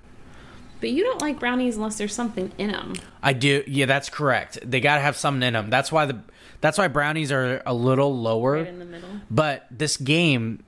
But 0.81 0.89
you 0.89 1.03
don't 1.03 1.21
like 1.21 1.39
brownies 1.39 1.77
unless 1.77 1.97
there's 1.97 2.13
something 2.13 2.51
in 2.57 2.71
them. 2.71 2.95
I 3.21 3.33
do. 3.33 3.63
Yeah, 3.67 3.85
that's 3.85 4.09
correct. 4.09 4.59
They 4.63 4.81
got 4.81 4.95
to 4.95 5.01
have 5.01 5.15
something 5.15 5.47
in 5.47 5.53
them. 5.53 5.69
That's 5.69 5.91
why 5.91 6.07
the 6.07 6.19
that's 6.59 6.77
why 6.77 6.87
brownies 6.87 7.31
are 7.31 7.61
a 7.65 7.73
little 7.73 8.15
lower. 8.17 8.53
Right 8.53 8.67
in 8.67 8.79
the 8.79 8.85
middle. 8.85 9.09
But 9.29 9.67
this 9.71 9.97
game, 9.97 10.63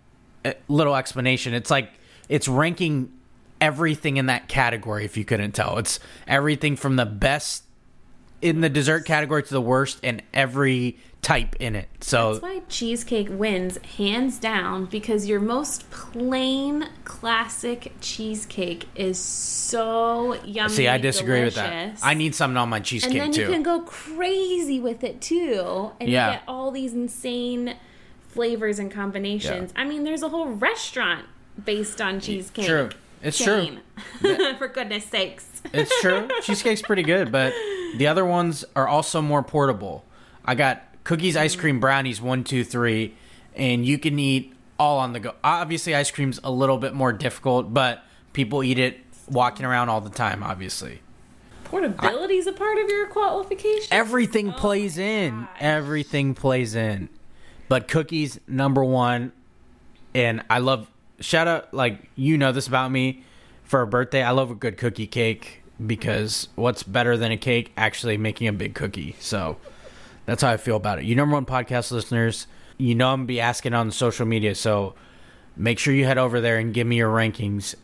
eh, 0.46 0.54
little 0.68 0.96
explanation. 0.96 1.54
It's 1.54 1.72
like 1.72 1.92
it's 2.30 2.48
ranking 2.48 3.12
everything 3.60 4.18
in 4.18 4.28
that 4.28 4.48
category. 4.48 5.04
If 5.04 5.18
you 5.18 5.26
couldn't 5.26 5.54
tell, 5.54 5.78
it's 5.78 6.00
everything 6.28 6.76
from 6.76 6.96
the 6.96 7.06
best 7.06 7.64
in 8.42 8.62
the 8.62 8.70
dessert 8.70 9.06
category 9.06 9.42
to 9.42 9.54
the 9.54 9.62
worst 9.62 10.00
in 10.04 10.22
every 10.34 10.98
type 11.24 11.56
in 11.60 11.76
it. 11.76 11.88
So 12.02 12.34
That's 12.34 12.44
why 12.44 12.62
cheesecake 12.70 13.28
wins 13.32 13.78
hands 13.98 14.38
down 14.38 14.86
because 14.86 15.28
your 15.28 15.40
most 15.40 15.90
plain 15.90 16.88
classic 17.06 17.94
cheesecake 18.02 18.86
is 18.94 19.18
so 19.18 20.36
yummy. 20.44 20.74
see, 20.74 20.88
I 20.88 20.98
disagree 20.98 21.44
with 21.44 21.56
that. 21.56 21.98
I 22.04 22.14
need 22.14 22.36
something 22.36 22.58
on 22.58 22.70
my 22.70 22.80
cheesecake 22.82 23.14
too. 23.14 23.20
and 23.22 23.34
then 23.34 23.40
too. 23.40 23.42
you 23.42 23.48
can 23.48 23.64
go 23.64 23.82
crazy 23.82 24.80
with 24.80 25.04
it 25.04 25.22
too, 25.22 25.92
and 26.00 26.10
Yeah. 26.10 26.28
you 26.28 26.34
get 26.34 26.44
all 26.48 26.70
these 26.72 26.94
insane 26.94 27.76
flavors 28.28 28.78
and 28.80 28.92
combinations. 28.92 29.72
I 29.76 29.86
mean, 29.86 30.04
there's 30.04 30.24
a 30.24 30.30
whole 30.30 30.48
restaurant 30.50 31.26
based 31.64 32.02
on 32.02 32.20
cheesecake. 32.20 32.66
True. 32.66 32.90
It's 33.22 33.42
true. 33.42 33.78
For 34.58 34.68
goodness 34.68 35.06
sakes. 35.06 35.62
It's 35.74 36.02
true. 36.02 36.28
Cheesecake's 36.44 36.82
pretty 36.82 37.04
good, 37.04 37.32
but 37.32 37.54
the 37.96 38.08
other 38.08 38.26
ones 38.26 38.66
are 38.76 38.88
also 38.88 39.22
more 39.22 39.42
portable. 39.42 40.04
I 40.44 40.56
got 40.56 40.84
cookies, 41.04 41.36
ice 41.36 41.56
cream, 41.56 41.80
brownies, 41.80 42.22
one, 42.22 42.44
two, 42.44 42.64
three, 42.64 43.16
and 43.56 43.86
you 43.86 43.98
can 43.98 44.18
eat 44.20 44.54
all 44.80 45.00
on 45.00 45.14
the 45.14 45.20
go. 45.20 45.36
Obviously, 45.44 45.96
ice 45.96 46.12
cream's 46.12 46.40
a 46.44 46.52
little 46.52 46.78
bit 46.78 46.94
more 46.94 47.14
difficult, 47.14 47.74
but 47.74 48.04
people 48.34 48.64
eat 48.64 48.80
it 48.80 49.00
walking 49.30 49.66
around 49.66 49.90
all 49.90 50.02
the 50.02 50.10
time, 50.10 50.44
obviously. 50.44 51.02
Portability 51.66 52.38
is 52.38 52.48
a 52.48 52.54
part 52.54 52.78
of 52.78 52.90
your 52.90 53.08
qualification. 53.08 53.88
Everything 53.92 54.50
oh 54.50 54.54
plays 54.54 54.98
in. 54.98 55.48
Everything 55.60 56.36
plays 56.36 56.76
in. 56.76 57.10
But 57.68 57.88
cookies, 57.88 58.40
number 58.48 58.84
one. 58.84 59.32
And 60.14 60.44
I 60.50 60.60
love, 60.60 60.88
shout 61.20 61.48
out, 61.48 61.74
like, 61.74 62.10
you 62.16 62.38
know 62.38 62.52
this 62.52 62.68
about 62.68 62.92
me. 62.92 63.24
For 63.64 63.82
a 63.82 63.88
birthday, 63.88 64.22
I 64.22 64.32
love 64.32 64.52
a 64.52 64.56
good 64.56 64.78
cookie 64.78 65.08
cake 65.08 65.64
because 65.84 66.48
what's 66.54 66.84
better 66.84 67.18
than 67.18 67.32
a 67.32 67.38
cake? 67.38 67.72
Actually 67.76 68.18
making 68.18 68.48
a 68.48 68.54
big 68.54 68.76
cookie. 68.76 69.16
So 69.20 69.58
that's 70.26 70.42
how 70.42 70.50
I 70.50 70.58
feel 70.58 70.76
about 70.76 71.00
it. 71.00 71.06
You 71.06 71.16
number 71.16 71.34
one 71.34 71.46
podcast 71.46 71.92
listeners, 71.92 72.48
you 72.78 72.96
know 72.96 73.14
I'm 73.14 73.22
to 73.22 73.28
be 73.28 73.40
asking 73.40 73.74
on 73.74 73.92
social 73.92 74.26
media. 74.26 74.56
So 74.56 74.96
make 75.56 75.80
sure 75.80 75.94
you 75.94 76.06
head 76.06 76.18
over 76.18 76.42
there 76.42 76.58
and 76.58 76.74
give 76.74 76.88
me 76.88 76.98
your 76.98 77.14
rankings. 77.14 77.76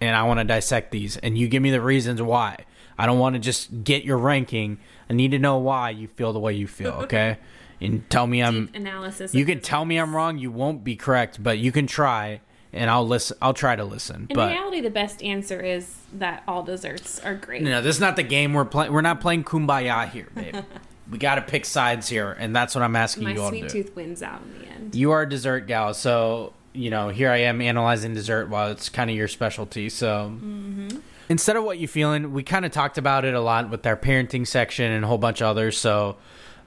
And 0.00 0.14
I 0.14 0.24
want 0.24 0.40
to 0.40 0.44
dissect 0.44 0.90
these. 0.90 1.16
And 1.16 1.38
you 1.38 1.48
give 1.48 1.62
me 1.62 1.70
the 1.70 1.80
reasons 1.80 2.20
why. 2.20 2.64
I 2.98 3.06
don't 3.06 3.18
want 3.18 3.34
to 3.34 3.40
just 3.40 3.84
get 3.84 4.04
your 4.04 4.18
ranking. 4.18 4.78
I 5.08 5.14
need 5.14 5.30
to 5.30 5.38
know 5.38 5.58
why 5.58 5.90
you 5.90 6.08
feel 6.08 6.32
the 6.32 6.40
way 6.40 6.52
you 6.54 6.66
feel, 6.66 6.92
okay? 7.04 7.38
and 7.80 8.08
tell 8.10 8.26
me 8.26 8.42
I'm 8.42 8.70
analysis. 8.74 9.34
You 9.34 9.44
can 9.44 9.60
tell 9.60 9.84
me 9.84 9.98
I'm 9.98 10.14
wrong, 10.14 10.38
you 10.38 10.50
won't 10.50 10.84
be 10.84 10.96
correct, 10.96 11.42
but 11.42 11.58
you 11.58 11.72
can 11.72 11.86
try 11.86 12.40
and 12.72 12.90
I'll 12.90 13.06
listen 13.06 13.36
I'll 13.40 13.54
try 13.54 13.76
to 13.76 13.84
listen. 13.84 14.26
In 14.30 14.36
but 14.36 14.50
reality, 14.52 14.80
the 14.80 14.90
best 14.90 15.22
answer 15.22 15.60
is 15.60 15.96
that 16.14 16.42
all 16.46 16.62
desserts 16.62 17.20
are 17.20 17.34
great. 17.34 17.62
no, 17.62 17.82
this 17.82 17.96
is 17.96 18.00
not 18.00 18.16
the 18.16 18.22
game 18.22 18.52
we're 18.54 18.64
playing. 18.64 18.92
We're 18.92 19.02
not 19.02 19.20
playing 19.20 19.44
kumbaya 19.44 20.08
here, 20.08 20.28
babe. 20.34 20.56
we 21.10 21.18
got 21.18 21.36
to 21.36 21.42
pick 21.42 21.64
sides 21.64 22.08
here, 22.08 22.32
and 22.38 22.54
that's 22.54 22.74
what 22.74 22.82
I'm 22.82 22.96
asking 22.96 23.24
My 23.24 23.32
you 23.32 23.42
all 23.42 23.50
to 23.50 23.56
do. 23.56 23.62
My 23.62 23.68
sweet 23.68 23.84
tooth 23.84 23.96
wins 23.96 24.22
out 24.22 24.42
in 24.42 24.58
the 24.60 24.66
end. 24.68 24.94
You 24.94 25.12
are 25.12 25.22
a 25.22 25.28
dessert 25.28 25.66
gal, 25.66 25.94
so 25.94 26.52
you 26.72 26.90
know 26.90 27.08
here 27.08 27.30
I 27.30 27.38
am 27.38 27.60
analyzing 27.60 28.12
dessert 28.14 28.48
while 28.48 28.70
it's 28.70 28.88
kind 28.88 29.08
of 29.10 29.16
your 29.16 29.28
specialty. 29.28 29.88
So 29.88 30.30
Mm-hmm. 30.34 30.98
instead 31.28 31.56
of 31.56 31.64
what 31.64 31.78
you 31.78 31.88
feeling, 31.88 32.32
we 32.32 32.42
kind 32.42 32.64
of 32.64 32.72
talked 32.72 32.98
about 32.98 33.24
it 33.24 33.34
a 33.34 33.40
lot 33.40 33.70
with 33.70 33.86
our 33.86 33.96
parenting 33.96 34.46
section 34.46 34.90
and 34.92 35.04
a 35.04 35.08
whole 35.08 35.18
bunch 35.18 35.40
of 35.40 35.46
others. 35.48 35.78
So 35.78 36.16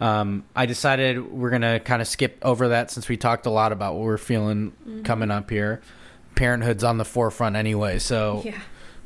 um, 0.02 0.46
I 0.56 0.66
decided 0.66 1.32
we're 1.32 1.50
gonna 1.50 1.80
kind 1.82 2.02
of 2.02 2.08
skip 2.08 2.38
over 2.42 2.70
that 2.70 2.90
since 2.92 3.10
we 3.10 3.18
talked 3.18 3.46
a 3.46 3.50
lot 3.50 3.72
about 3.74 3.96
what 3.96 4.04
we're 4.04 4.18
feeling 4.18 4.72
Mhm. 4.88 5.04
coming 5.06 5.30
up 5.32 5.50
here. 5.50 5.82
Parenthood's 6.36 6.86
on 6.86 6.98
the 6.98 7.04
forefront 7.06 7.58
anyway, 7.58 8.00
so 8.00 8.42
Yeah. 8.46 8.58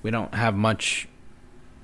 we 0.04 0.12
don't 0.12 0.34
have 0.36 0.54
much 0.56 1.08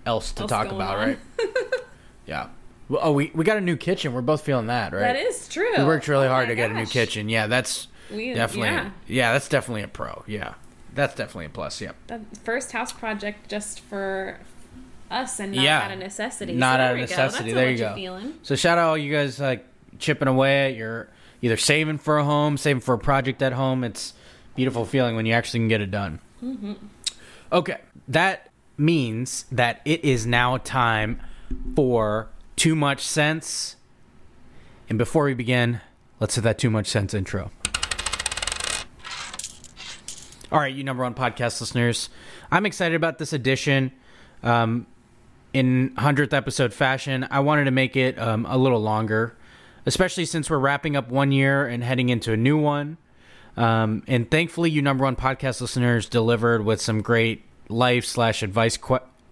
else 0.06 0.32
to 0.34 0.42
Else 0.44 0.50
talk 0.52 0.68
about, 0.72 0.98
on. 1.00 1.08
right? 1.08 1.20
yeah. 2.28 2.48
Well, 2.90 3.02
oh, 3.04 3.12
we 3.12 3.32
we 3.36 3.46
got 3.46 3.58
a 3.58 3.62
new 3.62 3.78
kitchen. 3.78 4.14
We're 4.14 4.22
both 4.22 4.42
feeling 4.42 4.68
that, 4.68 4.94
right? 4.94 5.02
That 5.02 5.16
is 5.16 5.48
true. 5.48 5.72
We 5.78 5.84
worked 5.84 6.08
really 6.08 6.28
Oh 6.28 6.32
hard 6.32 6.50
to 6.50 6.56
get 6.56 6.72
a 6.72 6.74
new 6.74 6.88
kitchen. 6.88 7.30
Yeah, 7.30 7.48
that's 7.48 7.88
We 8.12 8.34
definitely. 8.34 8.70
Yeah. 8.70 8.90
Yeah. 9.08 9.34
that's 9.34 9.48
definitely 9.48 9.84
a 9.84 9.88
pro. 9.88 10.24
Yeah, 10.26 10.56
that's 10.96 11.14
definitely 11.14 11.46
a 11.46 11.50
plus. 11.50 11.80
Yep. 11.80 11.96
The 12.08 12.22
first 12.44 12.72
house 12.72 12.92
project 12.92 13.48
just 13.48 13.82
for 13.82 14.40
us 15.12 15.40
and 15.40 15.54
not 15.54 15.64
yeah, 15.64 15.82
out 15.82 15.92
of 15.92 16.00
necessity. 16.00 16.54
Not 16.54 16.78
so 16.78 16.82
out 16.82 16.92
of 16.94 16.98
necessity. 16.98 17.52
That's 17.52 17.56
there 17.56 17.70
you 17.70 17.78
you're 17.78 17.90
go. 17.90 17.96
Feeling. 17.96 18.34
So 18.42 18.56
shout 18.56 18.80
out 18.80 18.90
all 18.90 18.98
you 18.98 19.14
guys 19.14 19.40
like 19.40 19.66
chipping 20.00 20.28
away 20.28 20.72
at 20.72 20.76
your 20.76 21.10
either 21.44 21.58
saving 21.58 22.00
for 22.00 22.18
a 22.18 22.24
home, 22.24 22.58
saving 22.58 22.82
for 22.82 22.96
a 22.96 23.00
project 23.00 23.42
at 23.44 23.54
home. 23.54 23.84
It's 23.84 24.14
a 24.54 24.56
beautiful 24.56 24.86
feeling 24.86 25.16
when 25.16 25.28
you 25.28 25.34
actually 25.34 25.60
can 25.60 25.68
get 25.68 25.82
it 25.82 25.92
done. 25.92 26.20
Mm-hmm. 26.44 26.74
Okay, 27.52 27.78
that 28.08 28.50
means 28.78 29.46
that 29.52 29.82
it 29.86 30.04
is 30.04 30.26
now 30.26 30.58
time 30.58 31.20
for 31.76 32.30
too 32.60 32.76
much 32.76 33.02
sense. 33.02 33.78
And 34.90 34.98
before 34.98 35.24
we 35.24 35.34
begin, 35.34 35.80
let's 36.20 36.36
hit 36.36 36.44
that 36.44 36.60
too 36.60 36.70
much 36.70 36.88
sense 36.88 37.14
intro. 37.14 37.52
All 40.52 40.60
right, 40.60 40.74
you 40.74 40.84
number 40.84 41.04
one 41.04 41.14
podcast 41.14 41.62
listeners, 41.62 42.10
I'm 42.52 42.66
excited 42.66 42.96
about 42.96 43.18
this 43.18 43.34
edition. 43.34 43.92
Um, 44.44 44.88
in 45.54 45.92
100th 45.96 46.34
episode 46.34 46.74
fashion, 46.74 47.28
I 47.32 47.40
wanted 47.40 47.66
to 47.66 47.72
make 47.72 47.96
it 47.96 48.20
um, 48.20 48.46
a 48.46 48.58
little 48.58 48.82
longer, 48.82 49.38
especially 49.86 50.26
since 50.26 50.50
we're 50.50 50.60
wrapping 50.60 50.96
up 50.96 51.10
one 51.10 51.32
year 51.32 51.66
and 51.66 51.84
heading 51.84 52.10
into 52.10 52.34
a 52.34 52.38
new 52.38 52.58
one. 52.58 52.98
Um, 53.56 54.04
and 54.08 54.30
thankfully, 54.30 54.70
you 54.70 54.82
number 54.82 55.06
one 55.06 55.16
podcast 55.16 55.62
listeners 55.62 56.10
delivered 56.10 56.66
with 56.66 56.82
some 56.82 57.02
great 57.02 57.46
life 57.70 58.06
slash 58.06 58.44
advice 58.44 58.76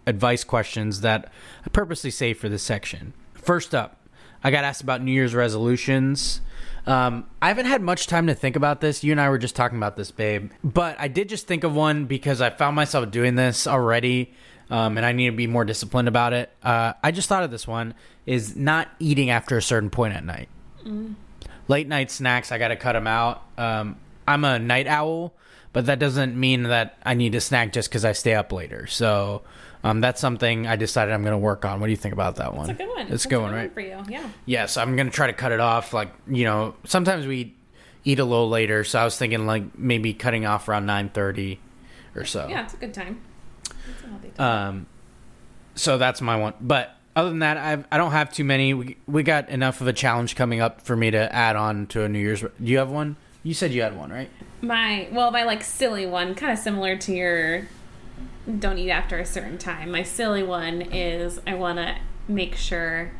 advice 0.07 0.43
questions 0.43 1.01
that 1.01 1.31
I 1.65 1.69
purposely 1.69 2.09
saved 2.09 2.39
for 2.39 2.49
this 2.49 2.63
section. 2.63 3.13
First 3.35 3.75
up, 3.75 4.01
I 4.43 4.49
got 4.49 4.63
asked 4.63 4.81
about 4.81 5.03
New 5.03 5.11
Year's 5.11 5.35
resolutions. 5.35 6.41
Um, 6.87 7.27
I 7.41 7.49
haven't 7.49 7.65
had 7.65 7.81
much 7.81 8.07
time 8.07 8.27
to 8.27 8.33
think 8.33 8.55
about 8.55 8.79
this. 8.81 9.03
You 9.03 9.11
and 9.11 9.19
I 9.19 9.29
were 9.29 9.37
just 9.37 9.55
talking 9.55 9.77
about 9.77 9.97
this, 9.97 10.09
babe. 10.09 10.51
But 10.63 10.95
I 10.99 11.09
did 11.09 11.27
just 11.27 11.45
think 11.45 11.63
of 11.63 11.75
one 11.75 12.05
because 12.05 12.41
I 12.41 12.49
found 12.49 12.75
myself 12.75 13.11
doing 13.11 13.35
this 13.35 13.67
already, 13.67 14.33
um, 14.69 14.95
and 14.95 15.05
I 15.05 15.11
need 15.11 15.31
to 15.31 15.35
be 15.35 15.47
more 15.47 15.65
disciplined 15.65 16.07
about 16.07 16.31
it. 16.31 16.49
Uh, 16.63 16.93
I 17.03 17.11
just 17.11 17.27
thought 17.27 17.43
of 17.43 17.51
this 17.51 17.67
one 17.67 17.93
is 18.25 18.55
not 18.55 18.87
eating 18.99 19.29
after 19.29 19.57
a 19.57 19.61
certain 19.61 19.89
point 19.89 20.13
at 20.13 20.23
night. 20.23 20.47
Mm. 20.85 21.15
Late 21.67 21.87
night 21.89 22.09
snacks, 22.09 22.53
I 22.53 22.57
got 22.57 22.69
to 22.69 22.77
cut 22.77 22.93
them 22.93 23.07
out. 23.07 23.43
Um, 23.57 23.97
I'm 24.25 24.45
a 24.45 24.57
night 24.57 24.87
owl, 24.87 25.33
but 25.73 25.87
that 25.87 25.99
doesn't 25.99 26.39
mean 26.39 26.63
that 26.63 26.97
I 27.03 27.13
need 27.13 27.33
to 27.33 27.41
snack 27.41 27.73
just 27.73 27.89
because 27.89 28.05
I 28.05 28.13
stay 28.13 28.33
up 28.33 28.53
later. 28.53 28.87
So 28.87 29.41
um, 29.87 30.01
that's 30.01 30.19
something 30.19 30.67
I 30.67 30.75
decided 30.75 31.13
I'm 31.13 31.21
going 31.21 31.31
to 31.31 31.37
work 31.37 31.63
on. 31.63 31.79
What 31.79 31.87
do 31.87 31.91
you 31.91 31.97
think 31.97 32.13
about 32.13 32.35
that 32.35 32.53
one? 32.53 32.69
It's 32.69 32.79
a 32.79 32.83
good 32.83 32.89
one. 32.89 32.99
It's 32.99 33.07
a 33.07 33.11
That's 33.11 33.25
good 33.27 33.41
one, 33.41 33.53
right? 33.53 33.73
for 33.73 33.79
you. 33.79 34.03
Yeah. 34.09 34.29
Yes, 34.45 34.75
I'm 34.75 34.95
gonna 34.97 35.11
try 35.11 35.27
to 35.27 35.33
cut 35.33 35.51
it 35.51 35.59
off. 35.59 35.93
Like 35.93 36.11
you 36.27 36.43
know, 36.43 36.75
sometimes 36.83 37.25
we 37.25 37.55
eat 38.03 38.19
a 38.19 38.25
little 38.25 38.49
later, 38.49 38.83
so 38.83 38.99
I 38.99 39.05
was 39.05 39.17
thinking 39.17 39.45
like 39.45 39.77
maybe 39.77 40.13
cutting 40.13 40.45
off 40.45 40.67
around 40.67 40.85
nine 40.85 41.09
thirty 41.09 41.59
or 42.15 42.25
so. 42.25 42.47
Yeah, 42.49 42.63
it's 42.63 42.73
a 42.73 42.77
good 42.77 42.93
time. 42.93 43.21
It's 43.63 44.03
a 44.03 44.07
healthy 44.07 44.29
time. 44.29 44.67
Um, 44.67 44.85
so 45.75 45.97
that's 45.97 46.21
my 46.21 46.35
one. 46.35 46.53
But 46.59 46.95
other 47.15 47.29
than 47.29 47.39
that, 47.39 47.57
I've, 47.57 47.85
I 47.91 47.97
don't 47.97 48.11
have 48.11 48.33
too 48.33 48.43
many. 48.43 48.73
We 48.73 48.97
we 49.07 49.23
got 49.23 49.49
enough 49.49 49.79
of 49.79 49.87
a 49.87 49.93
challenge 49.93 50.35
coming 50.35 50.59
up 50.59 50.81
for 50.81 50.95
me 50.95 51.11
to 51.11 51.33
add 51.33 51.55
on 51.55 51.87
to 51.87 52.03
a 52.03 52.09
New 52.09 52.19
Year's. 52.19 52.41
Do 52.41 52.49
you 52.59 52.79
have 52.79 52.89
one? 52.89 53.15
You 53.43 53.53
said 53.53 53.71
you 53.71 53.81
had 53.83 53.95
one, 53.97 54.11
right? 54.11 54.29
My 54.61 55.07
well, 55.11 55.31
my 55.31 55.43
like 55.43 55.63
silly 55.63 56.05
one, 56.05 56.35
kind 56.35 56.51
of 56.51 56.59
similar 56.59 56.97
to 56.97 57.13
your 57.13 57.67
don't 58.59 58.77
eat 58.77 58.91
after 58.91 59.17
a 59.19 59.25
certain 59.25 59.57
time. 59.57 59.91
My 59.91 60.03
silly 60.03 60.43
one 60.43 60.81
is 60.81 61.39
I 61.45 61.53
want 61.55 61.77
to 61.79 61.97
make 62.27 62.55
sure 62.55 63.11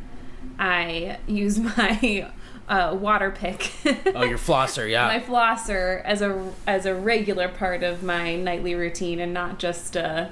I 0.60 1.18
use 1.28 1.58
my 1.78 2.30
uh, 2.70 2.92
Waterpik. 2.92 4.14
Oh, 4.16 4.24
your 4.24 4.38
flosser, 4.38 4.90
yeah. 4.90 5.08
my 5.08 5.20
flosser 5.20 6.04
as 6.04 6.22
a 6.22 6.52
as 6.66 6.86
a 6.86 6.94
regular 6.96 7.48
part 7.48 7.84
of 7.84 8.04
my 8.04 8.36
nightly 8.36 8.76
routine 8.76 9.20
and 9.20 9.34
not 9.34 9.60
just 9.60 9.96
uh 9.96 10.28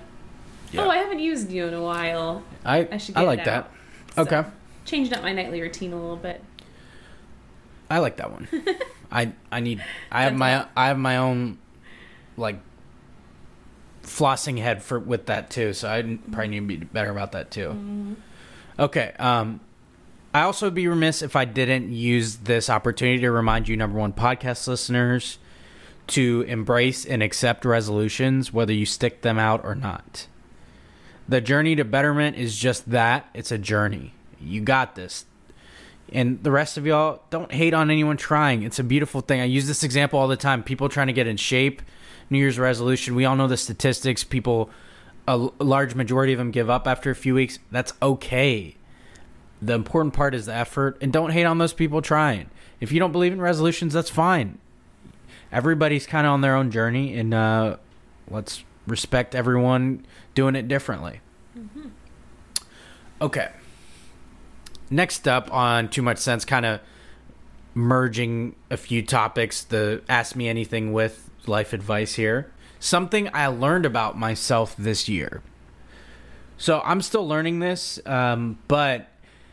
Yeah. 0.71 0.85
oh 0.85 0.89
I 0.89 0.97
haven't 0.97 1.19
used 1.19 1.51
you 1.51 1.65
in 1.67 1.73
a 1.73 1.81
while. 1.81 2.43
I 2.63 2.87
I 2.91 2.97
should 2.97 3.17
I 3.17 3.23
like 3.23 3.45
that. 3.45 3.71
So, 4.15 4.21
Okay, 4.23 4.43
Changed 4.85 5.13
up 5.13 5.23
my 5.23 5.33
nightly 5.33 5.61
routine 5.61 5.91
a 5.93 5.99
little 5.99 6.15
bit. 6.15 6.41
I 7.89 7.99
like 7.99 8.17
that 8.17 8.31
one. 8.31 8.47
I 9.11 9.31
I 9.51 9.59
need. 9.59 9.83
I 10.11 10.23
have 10.23 10.35
my 10.35 10.65
I 10.75 10.87
have 10.87 10.97
my 10.97 11.17
own 11.17 11.57
like 12.37 12.59
flossing 14.05 14.59
head 14.59 14.81
for 14.83 14.99
with 14.99 15.25
that 15.25 15.49
too. 15.49 15.73
So 15.73 15.89
I 15.89 16.01
probably 16.31 16.47
need 16.47 16.59
to 16.59 16.65
be 16.65 16.77
better 16.77 17.11
about 17.11 17.33
that 17.33 17.51
too. 17.51 18.15
Okay. 18.79 19.13
Um, 19.19 19.59
I 20.33 20.41
also 20.41 20.69
be 20.69 20.87
remiss 20.87 21.21
if 21.21 21.35
I 21.35 21.45
didn't 21.45 21.93
use 21.93 22.37
this 22.37 22.69
opportunity 22.69 23.21
to 23.21 23.31
remind 23.31 23.69
you, 23.69 23.77
number 23.77 23.97
one, 23.97 24.11
podcast 24.11 24.67
listeners, 24.67 25.37
to 26.07 26.43
embrace 26.47 27.05
and 27.05 27.23
accept 27.23 27.63
resolutions, 27.63 28.51
whether 28.51 28.73
you 28.73 28.85
stick 28.85 29.21
them 29.21 29.39
out 29.39 29.63
or 29.63 29.75
not. 29.75 30.27
The 31.27 31.41
journey 31.41 31.75
to 31.77 31.85
betterment 31.85 32.35
is 32.35 32.57
just 32.57 32.91
that 32.91 33.29
it's 33.33 33.51
a 33.51 33.57
journey. 33.57 34.13
You 34.39 34.61
got 34.61 34.95
this. 34.95 35.25
And 36.11 36.43
the 36.43 36.51
rest 36.51 36.77
of 36.77 36.85
y'all, 36.85 37.23
don't 37.29 37.51
hate 37.51 37.73
on 37.73 37.89
anyone 37.89 38.17
trying. 38.17 38.61
It's 38.61 38.77
a 38.77 38.83
beautiful 38.83 39.21
thing. 39.21 39.41
I 39.41 39.45
use 39.45 39.67
this 39.67 39.83
example 39.83 40.19
all 40.19 40.27
the 40.27 40.37
time. 40.37 40.61
People 40.63 40.89
trying 40.89 41.07
to 41.07 41.13
get 41.13 41.27
in 41.27 41.37
shape, 41.37 41.81
New 42.29 42.39
Year's 42.39 42.59
resolution. 42.59 43.15
We 43.15 43.25
all 43.25 43.35
know 43.35 43.47
the 43.47 43.57
statistics. 43.57 44.23
People, 44.23 44.69
a 45.27 45.37
large 45.59 45.95
majority 45.95 46.33
of 46.33 46.39
them 46.39 46.51
give 46.51 46.69
up 46.69 46.87
after 46.87 47.11
a 47.11 47.15
few 47.15 47.33
weeks. 47.35 47.59
That's 47.71 47.93
okay. 48.01 48.75
The 49.61 49.73
important 49.73 50.13
part 50.13 50.35
is 50.35 50.45
the 50.45 50.53
effort. 50.53 50.97
And 51.01 51.13
don't 51.13 51.31
hate 51.31 51.45
on 51.45 51.57
those 51.57 51.73
people 51.73 52.01
trying. 52.01 52.49
If 52.79 52.91
you 52.91 52.99
don't 52.99 53.11
believe 53.11 53.33
in 53.33 53.41
resolutions, 53.41 53.93
that's 53.93 54.09
fine. 54.09 54.57
Everybody's 55.51 56.05
kind 56.05 56.27
of 56.27 56.33
on 56.33 56.41
their 56.41 56.55
own 56.55 56.71
journey. 56.71 57.17
And 57.17 57.33
uh, 57.33 57.77
let's 58.29 58.63
respect 58.87 59.33
everyone 59.35 60.05
doing 60.33 60.55
it 60.55 60.67
differently. 60.67 61.21
Okay. 63.21 63.49
Next 64.89 65.27
up 65.27 65.51
on 65.53 65.89
Too 65.89 66.01
Much 66.01 66.17
Sense, 66.17 66.45
kind 66.45 66.65
of 66.65 66.81
merging 67.73 68.55
a 68.69 68.77
few 68.77 69.01
topics, 69.01 69.63
the 69.63 70.01
Ask 70.07 70.35
Me 70.35 70.47
Anything 70.47 70.93
with 70.93 71.24
life 71.47 71.73
advice 71.73 72.15
here. 72.15 72.51
Something 72.79 73.29
I 73.33 73.47
learned 73.47 73.85
about 73.85 74.17
myself 74.17 74.75
this 74.77 75.09
year. 75.09 75.41
So 76.57 76.81
I'm 76.85 77.01
still 77.01 77.27
learning 77.27 77.59
this, 77.59 77.99
um, 78.05 78.59
but 78.67 79.07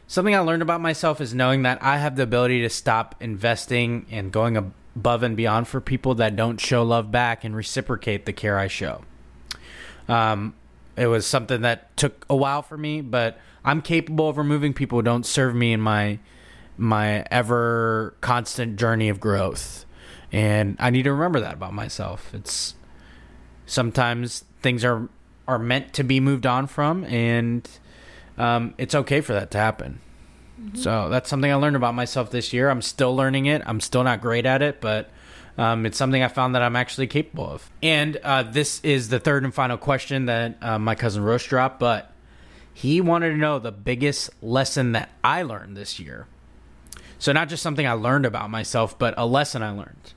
something 0.06 0.34
I 0.34 0.40
learned 0.40 0.62
about 0.62 0.80
myself 0.80 1.20
is 1.20 1.34
knowing 1.34 1.62
that 1.62 1.82
I 1.82 1.98
have 1.98 2.16
the 2.16 2.22
ability 2.22 2.62
to 2.62 2.70
stop 2.70 3.14
investing 3.20 4.06
and 4.10 4.30
going 4.30 4.56
above 4.56 5.22
and 5.22 5.36
beyond 5.36 5.68
for 5.68 5.80
people 5.80 6.14
that 6.16 6.36
don't 6.36 6.60
show 6.60 6.82
love 6.82 7.10
back 7.10 7.44
and 7.44 7.56
reciprocate 7.56 8.26
the 8.26 8.32
care 8.32 8.58
I 8.58 8.68
show. 8.68 9.02
Um, 10.08 10.54
it 10.96 11.06
was 11.06 11.26
something 11.26 11.62
that 11.62 11.96
took 11.96 12.26
a 12.28 12.36
while 12.36 12.62
for 12.62 12.76
me, 12.76 13.00
but 13.00 13.38
I'm 13.64 13.80
capable 13.80 14.28
of 14.28 14.36
removing 14.36 14.74
people 14.74 14.98
who 14.98 15.02
don't 15.02 15.26
serve 15.26 15.54
me 15.54 15.72
in 15.72 15.80
my 15.80 16.18
my 16.76 17.24
ever 17.30 18.14
constant 18.20 18.76
journey 18.76 19.08
of 19.08 19.20
growth. 19.20 19.84
And 20.32 20.76
I 20.80 20.90
need 20.90 21.02
to 21.02 21.12
remember 21.12 21.40
that 21.40 21.54
about 21.54 21.74
myself. 21.74 22.32
It's 22.34 22.74
sometimes 23.66 24.44
things 24.62 24.84
are 24.84 25.08
are 25.46 25.58
meant 25.58 25.92
to 25.94 26.04
be 26.04 26.20
moved 26.20 26.46
on 26.46 26.66
from, 26.66 27.04
and 27.04 27.68
um, 28.38 28.74
it's 28.78 28.94
okay 28.94 29.20
for 29.20 29.34
that 29.34 29.50
to 29.50 29.58
happen. 29.58 30.00
So 30.74 31.08
that's 31.08 31.28
something 31.28 31.50
I 31.50 31.56
learned 31.56 31.76
about 31.76 31.94
myself 31.94 32.30
this 32.30 32.52
year. 32.52 32.70
I'm 32.70 32.82
still 32.82 33.16
learning 33.16 33.46
it. 33.46 33.62
I'm 33.66 33.80
still 33.80 34.04
not 34.04 34.20
great 34.20 34.46
at 34.46 34.62
it, 34.62 34.80
but 34.80 35.10
um, 35.58 35.84
it's 35.86 35.98
something 35.98 36.22
I 36.22 36.28
found 36.28 36.54
that 36.54 36.62
I'm 36.62 36.76
actually 36.76 37.08
capable 37.08 37.50
of. 37.50 37.68
And 37.82 38.16
uh, 38.18 38.44
this 38.44 38.80
is 38.84 39.08
the 39.08 39.18
third 39.18 39.44
and 39.44 39.52
final 39.52 39.76
question 39.76 40.26
that 40.26 40.56
uh, 40.62 40.78
my 40.78 40.94
cousin 40.94 41.24
Roche 41.24 41.48
dropped, 41.48 41.80
but 41.80 42.12
he 42.72 43.00
wanted 43.00 43.30
to 43.30 43.36
know 43.36 43.58
the 43.58 43.72
biggest 43.72 44.30
lesson 44.42 44.92
that 44.92 45.10
I 45.22 45.42
learned 45.42 45.76
this 45.76 45.98
year. 45.98 46.26
So 47.18 47.32
not 47.32 47.48
just 47.48 47.62
something 47.62 47.86
I 47.86 47.92
learned 47.92 48.26
about 48.26 48.50
myself, 48.50 48.98
but 48.98 49.14
a 49.16 49.26
lesson 49.26 49.62
I 49.62 49.70
learned. 49.70 50.14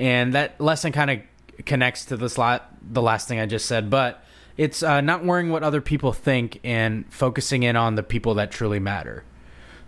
And 0.00 0.32
that 0.32 0.58
lesson 0.58 0.92
kind 0.92 1.10
of 1.10 1.20
connects 1.66 2.06
to 2.06 2.16
this 2.16 2.38
lot, 2.38 2.74
the 2.82 3.02
last 3.02 3.28
thing 3.28 3.38
I 3.38 3.44
just 3.44 3.66
said, 3.66 3.90
but 3.90 4.24
it's 4.56 4.82
uh, 4.82 5.02
not 5.02 5.24
worrying 5.24 5.50
what 5.50 5.62
other 5.62 5.82
people 5.82 6.14
think 6.14 6.58
and 6.64 7.04
focusing 7.12 7.62
in 7.62 7.76
on 7.76 7.96
the 7.96 8.02
people 8.02 8.34
that 8.34 8.50
truly 8.50 8.78
matter. 8.78 9.24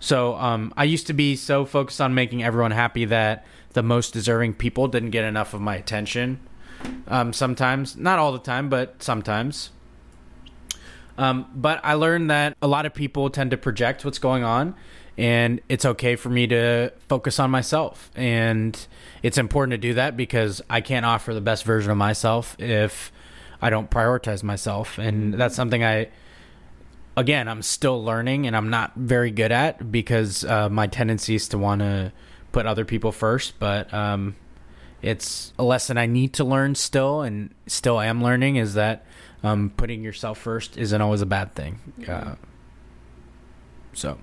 So 0.00 0.34
um, 0.34 0.74
I 0.76 0.84
used 0.84 1.06
to 1.06 1.14
be 1.14 1.34
so 1.34 1.64
focused 1.64 2.00
on 2.00 2.14
making 2.14 2.42
everyone 2.42 2.72
happy 2.72 3.06
that 3.06 3.46
the 3.72 3.82
most 3.82 4.12
deserving 4.12 4.54
people 4.54 4.86
didn't 4.86 5.10
get 5.10 5.24
enough 5.24 5.54
of 5.54 5.62
my 5.62 5.76
attention. 5.76 6.40
Um, 7.08 7.32
sometimes, 7.32 7.96
not 7.96 8.18
all 8.18 8.32
the 8.32 8.38
time, 8.38 8.68
but 8.68 9.02
sometimes. 9.02 9.70
Um, 11.16 11.46
but 11.54 11.80
I 11.84 11.94
learned 11.94 12.30
that 12.30 12.54
a 12.60 12.66
lot 12.66 12.84
of 12.84 12.92
people 12.92 13.30
tend 13.30 13.50
to 13.52 13.56
project 13.56 14.04
what's 14.04 14.18
going 14.18 14.44
on, 14.44 14.74
and 15.18 15.60
it's 15.68 15.84
okay 15.84 16.16
for 16.16 16.28
me 16.30 16.46
to 16.48 16.92
focus 17.08 17.38
on 17.38 17.50
myself. 17.50 18.10
And 18.14 18.78
it's 19.22 19.38
important 19.38 19.72
to 19.72 19.78
do 19.78 19.94
that 19.94 20.16
because 20.16 20.62
I 20.70 20.80
can't 20.80 21.04
offer 21.04 21.34
the 21.34 21.40
best 21.40 21.64
version 21.64 21.90
of 21.90 21.96
myself 21.96 22.56
if 22.58 23.12
I 23.60 23.70
don't 23.70 23.90
prioritize 23.90 24.42
myself. 24.42 24.98
And 24.98 25.34
that's 25.34 25.54
something 25.54 25.84
I 25.84 26.08
again, 27.16 27.48
I'm 27.48 27.62
still 27.62 28.02
learning 28.02 28.46
and 28.46 28.56
I'm 28.56 28.70
not 28.70 28.94
very 28.96 29.30
good 29.30 29.52
at 29.52 29.92
because 29.92 30.44
uh, 30.44 30.68
my 30.68 30.86
tendency 30.86 31.34
is 31.34 31.48
to 31.48 31.58
want 31.58 31.80
to 31.80 32.12
put 32.52 32.66
other 32.66 32.84
people 32.84 33.12
first. 33.12 33.58
But 33.58 33.92
um, 33.92 34.36
it's 35.02 35.52
a 35.58 35.62
lesson 35.62 35.98
I 35.98 36.06
need 36.06 36.34
to 36.34 36.44
learn 36.44 36.74
still, 36.74 37.22
and 37.22 37.52
still 37.66 38.00
am 38.00 38.22
learning. 38.22 38.56
Is 38.56 38.74
that 38.74 39.04
um, 39.42 39.72
putting 39.76 40.02
yourself 40.02 40.38
first 40.38 40.78
isn't 40.78 41.00
always 41.00 41.20
a 41.20 41.26
bad 41.26 41.54
thing. 41.54 41.80
Uh, 42.06 42.36
so, 43.92 44.18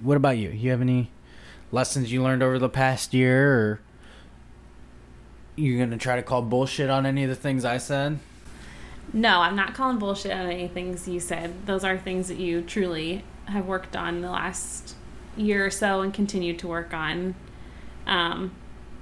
what 0.00 0.16
about 0.16 0.38
you? 0.38 0.50
You 0.50 0.70
have 0.70 0.80
any 0.80 1.10
lessons 1.72 2.12
you 2.12 2.22
learned 2.22 2.42
over 2.42 2.58
the 2.58 2.68
past 2.68 3.14
year, 3.14 3.52
or 3.52 3.80
you 5.56 5.78
gonna 5.78 5.98
try 5.98 6.16
to 6.16 6.22
call 6.22 6.42
bullshit 6.42 6.90
on 6.90 7.06
any 7.06 7.24
of 7.24 7.30
the 7.30 7.36
things 7.36 7.64
I 7.64 7.78
said? 7.78 8.18
No, 9.12 9.40
I'm 9.40 9.56
not 9.56 9.74
calling 9.74 9.98
bullshit 9.98 10.32
on 10.32 10.46
any 10.46 10.68
things 10.68 11.08
you 11.08 11.20
said. 11.20 11.66
Those 11.66 11.84
are 11.84 11.98
things 11.98 12.28
that 12.28 12.38
you 12.38 12.62
truly 12.62 13.24
have 13.46 13.66
worked 13.66 13.96
on 13.96 14.20
the 14.20 14.30
last 14.30 14.94
year 15.36 15.66
or 15.66 15.70
so 15.70 16.00
and 16.00 16.14
continue 16.14 16.56
to 16.56 16.68
work 16.68 16.94
on. 16.94 17.34
Um, 18.06 18.52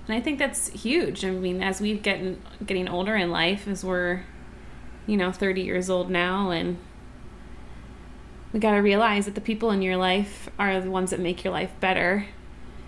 and 0.07 0.17
I 0.17 0.21
think 0.21 0.39
that's 0.39 0.69
huge. 0.71 1.25
I 1.25 1.31
mean, 1.31 1.63
as 1.63 1.81
we've 1.81 2.03
getting 2.03 2.41
getting 2.65 2.89
older 2.89 3.15
in 3.15 3.31
life, 3.31 3.69
as 3.69 3.85
we're, 3.85 4.23
you 5.07 5.17
know, 5.17 5.31
30 5.31 5.61
years 5.61 5.91
old 5.91 6.11
now, 6.11 6.51
and 6.51 6.79
we 8.53 8.61
got 8.61 8.73
to 8.73 8.79
realize 8.79 9.25
that 9.27 9.35
the 9.35 9.41
people 9.41 9.71
in 9.71 9.83
your 9.83 9.97
life 9.97 10.49
are 10.59 10.81
the 10.81 10.91
ones 10.91 11.11
that 11.11 11.21
make 11.21 11.45
your 11.45 11.53
life 11.53 11.71
better, 11.81 12.27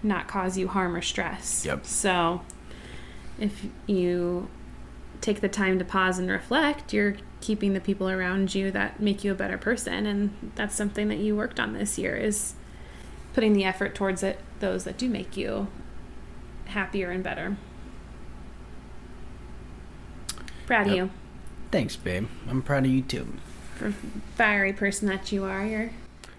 not 0.03 0.27
cause 0.29 0.57
you 0.57 0.69
harm 0.69 0.95
or 0.97 1.03
stress. 1.03 1.65
Yep. 1.67 1.85
So, 1.87 2.43
if 3.39 3.67
you 3.87 4.49
take 5.21 5.41
the 5.41 5.49
time 5.49 5.79
to 5.79 5.85
pause 5.85 6.19
and 6.19 6.31
reflect, 6.31 6.93
you're 6.95 7.17
keeping 7.41 7.73
the 7.75 7.81
people 7.81 8.09
around 8.09 8.55
you 8.55 8.71
that 8.71 9.01
make 9.01 9.23
you 9.25 9.33
a 9.33 9.35
better 9.35 9.59
person, 9.59 10.07
and 10.07 10.53
that's 10.55 10.75
something 10.75 11.09
that 11.09 11.19
you 11.19 11.37
worked 11.37 11.61
on 11.61 11.73
this 11.75 11.99
year 11.99 12.17
is 12.17 12.55
putting 13.35 13.53
the 13.53 13.65
effort 13.65 13.95
towards 13.95 14.23
it. 14.23 14.39
Those 14.61 14.85
that 14.85 14.97
do 14.99 15.09
make 15.09 15.37
you 15.37 15.69
happier 16.67 17.11
and 17.11 17.23
better. 17.23 17.57
Proud 20.67 20.83
of 20.87 20.93
Yep. 20.93 20.97
you. 20.97 21.11
Thanks, 21.71 21.97
babe. 21.97 22.29
I'm 22.49 22.63
proud 22.63 22.85
of 22.85 22.91
you 22.91 23.03
too. 23.03 23.27
Fiery 24.37 24.73
person 24.73 25.09
that 25.09 25.33
you 25.33 25.45
are, 25.45 25.65
you're 25.65 25.91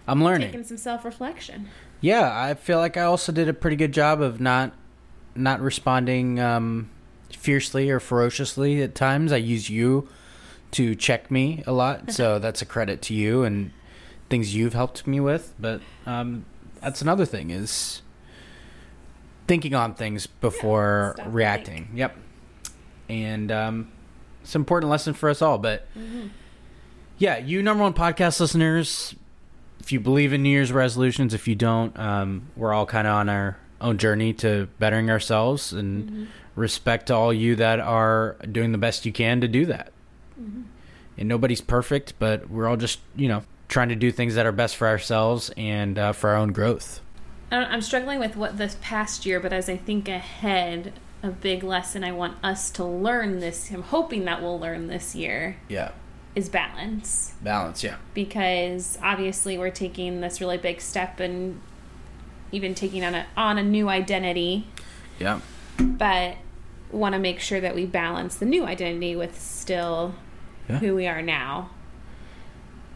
I'm 0.08 0.24
learning. 0.24 0.50
taking 0.50 0.64
some 0.66 0.78
self 0.78 1.06
reflection. 1.06 1.68
Yeah, 2.02 2.32
I 2.34 2.56
feel 2.56 2.80
like 2.80 2.98
I 2.98 3.04
also 3.04 3.32
did 3.32 3.48
a 3.48 3.54
pretty 3.54 3.76
good 3.76 3.92
job 3.94 4.22
of 4.22 4.40
not 4.42 4.74
not 5.36 5.62
responding 5.62 6.40
um, 6.40 6.90
fiercely 7.32 7.90
or 7.90 8.00
ferociously 8.00 8.82
at 8.82 8.96
times. 8.96 9.32
I 9.32 9.38
use 9.38 9.70
you 9.70 10.10
to 10.72 10.96
check 10.96 11.30
me 11.30 11.64
a 11.68 11.72
lot, 11.72 12.12
so 12.14 12.40
that's 12.40 12.62
a 12.62 12.66
credit 12.66 13.02
to 13.04 13.14
you 13.14 13.44
and 13.44 13.72
things 14.30 14.56
you've 14.56 14.74
helped 14.74 15.06
me 15.06 15.20
with. 15.20 15.54
But 15.60 15.82
um, 16.06 16.46
that's 16.82 17.02
another 17.02 17.26
thing 17.26 17.50
is 17.52 18.02
thinking 19.48 19.76
on 19.76 19.94
things 19.94 20.28
before 20.28 21.16
and 21.20 21.34
reacting. 21.34 21.90
Yep, 21.94 22.16
and 23.10 23.52
um, 23.52 23.92
it's 24.42 24.56
an 24.56 24.62
important 24.62 24.90
lesson 24.90 25.14
for 25.14 25.30
us 25.30 25.42
all. 25.42 25.58
But 25.60 25.88
yeah, 27.22 27.38
you 27.38 27.62
number 27.62 27.84
one 27.84 27.94
podcast 27.94 28.40
listeners, 28.40 29.14
if 29.80 29.92
you 29.92 30.00
believe 30.00 30.34
in 30.34 30.42
New 30.42 30.50
Year's 30.50 30.72
resolutions, 30.72 31.36
if 31.36 31.48
you 31.48 31.54
don't, 31.54 31.98
um, 32.00 32.48
we're 32.56 32.74
all 32.74 32.88
kind 32.88 33.06
of 33.06 33.14
on 33.14 33.30
our 33.30 33.58
own 33.80 34.00
journey 34.00 34.34
to 34.34 34.68
bettering 34.80 35.12
ourselves 35.12 35.72
and 35.72 36.30
respect 36.56 37.08
to 37.08 37.16
all 37.16 37.32
you 37.32 37.56
that 37.58 37.80
are 37.80 38.38
doing 38.52 38.72
the 38.72 38.80
best 38.80 39.06
you 39.06 39.14
can 39.14 39.40
to 39.42 39.48
do 39.48 39.68
that. 39.68 39.94
And 40.36 41.30
nobody's 41.30 41.62
perfect, 41.62 42.16
but 42.18 42.50
we're 42.50 42.68
all 42.68 42.78
just, 42.78 43.00
you 43.16 43.28
know, 43.28 43.44
trying 43.68 43.90
to 43.90 43.96
do 43.96 44.12
things 44.12 44.34
that 44.34 44.48
are 44.48 44.52
best 44.52 44.76
for 44.76 44.88
ourselves 44.88 45.52
and 45.56 46.00
uh, 46.00 46.14
for 46.14 46.32
our 46.32 46.38
own 46.38 46.54
growth. 46.54 47.02
I'm 47.52 47.82
struggling 47.82 48.18
with 48.18 48.36
what 48.36 48.58
this 48.58 48.78
past 48.82 49.28
year, 49.28 49.40
but 49.40 49.54
as 49.54 49.70
I 49.70 49.78
think 49.78 50.10
ahead, 50.10 50.94
a 51.22 51.30
big 51.30 51.62
lesson 51.64 52.04
I 52.04 52.14
want 52.14 52.44
us 52.44 52.72
to 52.72 52.84
learn 52.84 53.42
this, 53.42 53.70
I'm 53.70 53.84
hoping 53.84 54.26
that 54.26 54.42
we'll 54.42 54.60
learn 54.60 54.88
this 54.88 55.14
year, 55.14 55.58
Yeah. 55.70 55.92
Is 56.36 56.48
balance. 56.50 57.34
Balance, 57.42 57.84
yeah. 57.84 57.98
Because 58.14 58.98
obviously 59.02 59.58
we're 59.58 59.70
taking 59.70 60.22
this 60.22 60.40
really 60.40 60.58
big 60.58 60.80
step 60.82 61.20
and 61.20 61.60
even 62.52 62.74
taking 62.76 63.04
on 63.04 63.16
a 63.16 63.26
on 63.38 63.58
a 63.58 63.64
new 63.64 63.90
identity, 63.90 64.68
Yeah. 65.20 65.40
but 65.78 66.36
want 66.92 67.14
to 67.14 67.20
make 67.20 67.40
sure 67.40 67.62
that 67.62 67.74
we 67.76 67.86
balance 67.86 68.36
the 68.36 68.46
new 68.46 68.66
identity 68.66 69.16
with 69.16 69.40
still 69.40 70.16
Yeah. 70.70 70.80
who 70.80 70.96
we 70.96 71.08
are 71.08 71.22
now. 71.22 71.70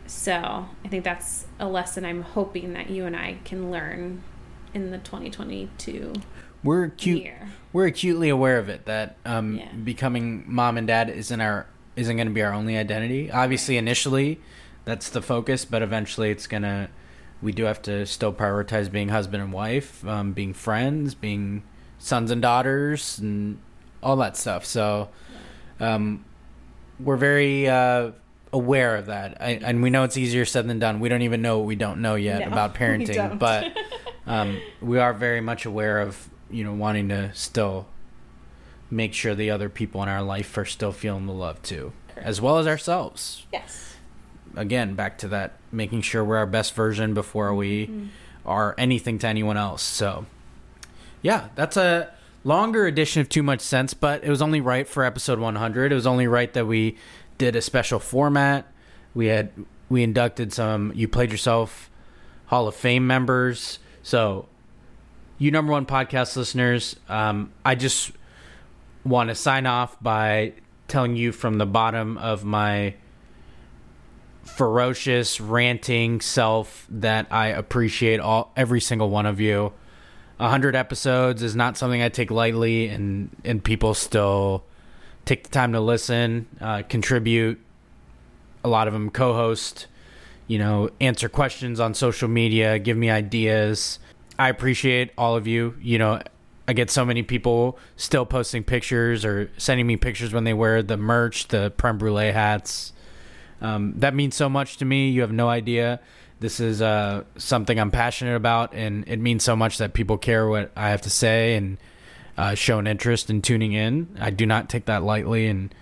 So 0.08 0.68
I 0.84 0.88
think 0.88 1.04
that's 1.04 1.48
a 1.60 1.68
lesson 1.68 2.06
I'm 2.06 2.22
hoping 2.22 2.74
that 2.74 2.90
you 2.90 3.06
and 3.06 3.16
I 3.16 3.38
can 3.44 3.72
learn 3.72 4.22
in 4.74 4.92
the 4.92 4.98
2022 5.00 6.14
We're 6.64 6.84
acute. 6.86 7.24
year. 7.24 7.48
We're 7.74 7.88
acutely 7.88 8.30
aware 8.30 8.60
of 8.60 8.70
it 8.70 8.86
that 8.86 9.18
um, 9.26 9.58
Yeah. 9.58 9.72
becoming 9.74 10.44
mom 10.48 10.78
and 10.78 10.86
dad 10.88 11.10
isn't 11.10 11.42
our 11.42 11.66
isn't 11.96 12.16
going 12.16 12.28
to 12.28 12.34
be 12.34 12.42
our 12.42 12.54
only 12.54 12.78
identity. 12.78 13.32
Obviously, 13.32 13.78
initially, 13.78 14.40
that's 14.84 15.10
the 15.10 15.22
focus, 15.22 15.66
but 15.66 15.82
eventually, 15.82 16.30
it's 16.32 16.48
gonna. 16.48 16.90
We 17.42 17.52
do 17.52 17.64
have 17.66 17.82
to 17.84 18.06
still 18.06 18.34
prioritize 18.34 18.92
being 18.92 19.10
husband 19.10 19.44
and 19.44 19.52
wife, 19.54 20.06
um, 20.08 20.34
being 20.34 20.54
friends, 20.54 21.14
being 21.16 21.64
sons 22.00 22.32
and 22.32 22.42
daughters, 22.42 23.20
and 23.20 23.60
all 24.02 24.16
that 24.18 24.38
stuff. 24.38 24.66
So, 24.66 25.10
um, 25.80 26.24
we're 27.00 27.18
very 27.18 27.68
uh, 27.68 28.12
aware 28.54 28.96
of 28.96 29.08
that, 29.08 29.38
I, 29.42 29.60
and 29.62 29.84
we 29.84 29.90
know 29.90 30.04
it's 30.04 30.18
easier 30.18 30.46
said 30.46 30.68
than 30.68 30.80
done. 30.80 31.00
We 31.00 31.10
don't 31.10 31.24
even 31.24 31.42
know 31.42 31.58
what 31.60 31.68
we 31.68 31.76
don't 31.76 32.02
know 32.02 32.16
yet 32.16 32.40
No, 32.40 32.48
about 32.48 32.74
we 32.80 32.80
parenting, 32.86 33.16
don't. 33.16 33.38
but 33.38 33.76
um, 34.28 34.60
we 34.82 34.98
are 35.00 35.14
very 35.14 35.42
much 35.42 35.66
aware 35.66 36.00
of 36.00 36.30
you 36.50 36.64
know 36.64 36.74
wanting 36.74 37.10
to 37.10 37.34
still 37.34 37.86
make 38.90 39.14
sure 39.14 39.36
the 39.36 39.50
other 39.50 39.70
people 39.70 40.02
in 40.04 40.10
our 40.10 40.22
life 40.22 40.58
are 40.58 40.66
still 40.66 40.92
feeling 40.92 41.26
the 41.26 41.34
love 41.34 41.62
too, 41.62 41.92
as 42.16 42.40
well 42.42 42.58
as 42.58 42.68
ourselves. 42.68 43.46
Yes. 43.52 43.96
Again, 44.56 44.96
back 44.96 45.18
to 45.20 45.28
that, 45.30 45.54
making 45.72 46.02
sure 46.02 46.24
we're 46.24 46.38
our 46.38 46.46
best 46.46 46.74
version 46.76 47.14
before 47.14 47.54
we 47.54 48.10
are 48.46 48.76
anything 48.78 49.20
to 49.20 49.28
anyone 49.28 49.58
else. 49.58 49.82
So, 49.82 50.26
yeah, 51.22 51.50
that's 51.56 51.76
a 51.76 52.14
longer 52.44 52.86
edition 52.86 53.22
of 53.22 53.28
Too 53.28 53.44
Much 53.44 53.62
Sense, 53.62 53.94
but 53.94 54.24
it 54.24 54.30
was 54.30 54.42
only 54.42 54.62
right 54.62 54.88
for 54.88 55.04
episode 55.04 55.40
100. 55.40 55.92
It 55.92 55.96
was 55.96 56.08
only 56.08 56.28
right 56.28 56.54
that 56.54 56.66
we 56.66 56.96
did 57.38 57.56
a 57.56 57.62
special 57.62 58.00
format. 58.00 58.66
We 59.14 59.28
had 59.28 59.52
we 59.90 60.04
inducted 60.04 60.54
some 60.54 60.92
You 60.96 61.08
Played 61.08 61.32
Yourself 61.32 61.90
Hall 62.48 62.68
of 62.68 62.76
Fame 62.76 63.08
members. 63.08 63.80
So, 64.04 64.48
you 65.38 65.52
number 65.52 65.72
one 65.72 65.86
podcast 65.86 66.38
listeners, 66.38 66.96
um, 67.10 67.52
I 67.66 67.76
just 67.76 68.12
want 69.06 69.30
to 69.30 69.36
sign 69.36 69.66
off 69.66 70.02
by 70.02 70.54
telling 70.88 71.16
you 71.16 71.32
from 71.32 71.58
the 71.58 71.66
bottom 71.66 72.18
of 72.18 72.44
my 72.44 72.96
ferocious 74.44 75.42
ranting 75.42 76.22
self 76.22 76.86
that 76.90 77.28
I 77.32 77.48
appreciate 77.48 78.20
all 78.20 78.52
every 78.56 78.82
single 78.82 79.10
one 79.10 79.26
of 79.26 79.40
you. 79.40 79.74
A 80.40 80.50
hundred 80.50 80.76
episodes 80.76 81.42
is 81.42 81.56
not 81.56 81.78
something 81.78 82.02
I 82.02 82.10
take 82.10 82.30
lightly, 82.30 82.88
and 82.88 83.30
and 83.44 83.64
people 83.64 83.94
still 83.94 84.66
take 85.24 85.44
the 85.44 85.50
time 85.50 85.72
to 85.74 85.80
listen, 85.80 86.48
uh, 86.60 86.84
contribute. 86.88 87.60
A 88.64 88.68
lot 88.68 88.88
of 88.88 88.94
them 88.94 89.10
co-host, 89.10 89.88
you 90.48 90.58
know, 90.58 90.90
answer 91.00 91.30
questions 91.30 91.80
on 91.80 91.94
social 91.94 92.28
media, 92.28 92.80
give 92.80 92.98
me 92.98 93.10
ideas. 93.10 94.00
I 94.38 94.50
appreciate 94.50 95.12
all 95.18 95.36
of 95.36 95.48
you. 95.48 95.76
You 95.82 96.00
know, 96.00 96.22
I 96.68 96.74
get 96.74 96.90
so 96.90 97.06
many 97.06 97.24
people 97.24 97.78
still 97.96 98.26
posting 98.26 98.64
pictures 98.64 99.24
or 99.24 99.52
sending 99.58 99.86
me 99.86 99.98
pictures 99.98 100.34
when 100.34 100.44
they 100.44 100.54
wear 100.54 100.82
the 100.82 100.98
merch, 100.98 101.48
the 101.48 101.72
Prem 101.78 101.98
Brulee 101.98 102.32
hats. 102.32 102.92
Um, 103.62 103.94
that 103.98 104.16
means 104.16 104.36
so 104.36 104.50
much 104.50 104.78
to 104.78 104.86
me. 104.86 105.10
You 105.10 105.22
have 105.22 105.32
no 105.32 105.48
idea. 105.48 106.00
This 106.40 106.60
is 106.60 106.82
uh, 106.82 107.24
something 107.38 107.80
I'm 107.80 107.92
passionate 107.92 108.36
about, 108.36 108.74
and 108.74 109.08
it 109.08 109.20
means 109.20 109.44
so 109.44 109.56
much 109.56 109.78
that 109.78 109.94
people 109.94 110.18
care 110.18 110.48
what 110.48 110.72
I 110.76 110.90
have 110.90 111.02
to 111.02 111.10
say 111.10 111.56
and 111.56 111.78
uh, 112.38 112.56
show 112.56 112.80
an 112.80 112.88
interest 112.88 113.30
in 113.30 113.42
tuning 113.42 113.74
in. 113.74 114.18
I 114.20 114.32
do 114.32 114.46
not 114.46 114.68
take 114.68 114.86
that 114.86 115.04
lightly, 115.04 115.48
and 115.48 115.74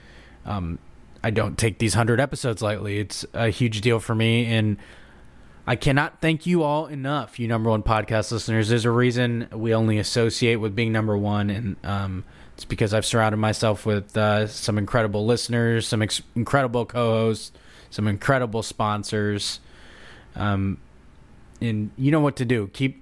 um, 0.46 0.78
I 1.24 1.32
don't 1.32 1.58
take 1.58 1.80
these 1.80 1.96
100 1.96 2.20
episodes 2.20 2.62
lightly. 2.62 3.00
It's 3.00 3.26
a 3.34 3.50
huge 3.50 3.82
deal 3.82 4.00
for 4.00 4.14
me, 4.14 4.46
and 4.46 4.78
I 5.66 5.78
cannot 5.78 6.20
thank 6.20 6.46
you 6.46 6.62
all 6.62 6.88
enough, 6.88 7.40
you 7.40 7.48
number 7.48 7.70
one 7.70 7.84
podcast 7.84 8.34
listeners. 8.34 8.68
There's 8.68 8.84
a 8.84 8.92
reason 8.92 9.48
we 9.54 9.74
only 9.74 9.98
associate 9.98 10.58
with 10.58 10.76
being 10.76 10.92
number 10.92 11.18
one, 11.18 11.50
and 11.50 11.76
um, 11.86 12.26
it's 12.56 12.66
because 12.66 12.94
I've 12.94 13.06
surrounded 13.06 13.38
myself 13.38 13.86
with 13.86 14.18
uh, 14.18 14.48
some 14.48 14.78
incredible 14.78 15.26
listeners, 15.26 15.88
some 15.88 16.02
ex- 16.02 16.22
incredible 16.36 16.86
co-hosts, 16.86 17.54
some 17.92 18.10
incredible 18.10 18.62
sponsors. 18.62 19.62
Um, 20.36 20.80
and 21.62 21.92
you 21.98 22.12
know 22.12 22.20
what 22.20 22.36
to 22.38 22.46
do. 22.46 22.68
Keep. 22.74 23.02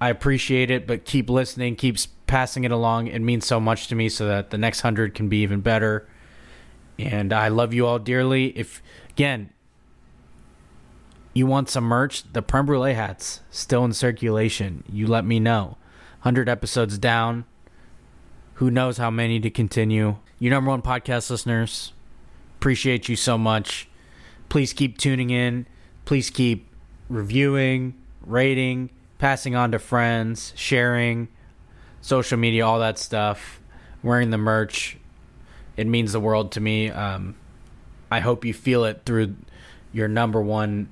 I 0.00 0.08
appreciate 0.08 0.70
it, 0.70 0.86
but 0.86 1.04
keep 1.04 1.28
listening. 1.28 1.76
Keep 1.76 1.98
passing 2.26 2.64
it 2.64 2.70
along. 2.70 3.08
It 3.08 3.20
means 3.20 3.44
so 3.46 3.60
much 3.60 3.88
to 3.88 3.94
me, 3.94 4.08
so 4.08 4.26
that 4.26 4.48
the 4.48 4.56
next 4.56 4.80
hundred 4.80 5.14
can 5.14 5.28
be 5.28 5.42
even 5.42 5.60
better. 5.60 6.08
And 6.98 7.34
I 7.34 7.48
love 7.48 7.74
you 7.74 7.86
all 7.86 7.98
dearly. 7.98 8.56
If 8.58 8.82
again, 9.10 9.50
you 11.32 11.46
want 11.46 11.68
some 11.68 11.84
merch, 11.84 12.24
the 12.32 12.42
Prem 12.42 12.66
Brulee 12.66 12.94
hats 12.94 13.40
still 13.50 13.84
in 13.84 13.92
circulation. 13.92 14.84
You 14.90 15.06
let 15.06 15.24
me 15.24 15.38
know. 15.38 15.76
100 16.22 16.48
episodes 16.48 16.98
down. 16.98 17.44
Who 18.54 18.70
knows 18.70 18.98
how 18.98 19.10
many 19.10 19.40
to 19.40 19.50
continue? 19.50 20.16
You 20.38 20.50
number 20.50 20.70
one 20.70 20.82
podcast 20.82 21.30
listeners, 21.30 21.92
appreciate 22.58 23.08
you 23.08 23.16
so 23.16 23.38
much. 23.38 23.88
Please 24.48 24.72
keep 24.72 24.98
tuning 24.98 25.30
in. 25.30 25.66
Please 26.04 26.30
keep 26.30 26.68
reviewing, 27.08 27.94
rating, 28.22 28.90
passing 29.18 29.54
on 29.54 29.72
to 29.72 29.78
friends, 29.78 30.52
sharing, 30.56 31.28
social 32.00 32.38
media, 32.38 32.66
all 32.66 32.80
that 32.80 32.98
stuff, 32.98 33.60
wearing 34.02 34.30
the 34.30 34.38
merch. 34.38 34.98
It 35.76 35.86
means 35.86 36.12
the 36.12 36.20
world 36.20 36.52
to 36.52 36.60
me. 36.60 36.90
Um, 36.90 37.36
I 38.10 38.20
hope 38.20 38.44
you 38.44 38.52
feel 38.52 38.84
it 38.84 39.02
through 39.06 39.36
your 39.92 40.08
number 40.08 40.40
one 40.42 40.88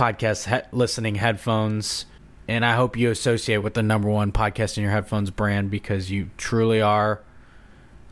podcast 0.00 0.48
he- 0.48 0.66
listening 0.76 1.16
headphones. 1.16 2.06
And 2.48 2.64
I 2.64 2.74
hope 2.74 2.96
you 2.96 3.10
associate 3.10 3.58
with 3.58 3.74
the 3.74 3.82
number 3.82 4.08
one 4.08 4.32
podcast 4.32 4.76
in 4.76 4.82
your 4.82 4.92
headphones 4.92 5.30
brand 5.30 5.70
because 5.70 6.10
you 6.10 6.30
truly 6.36 6.80
are 6.80 7.20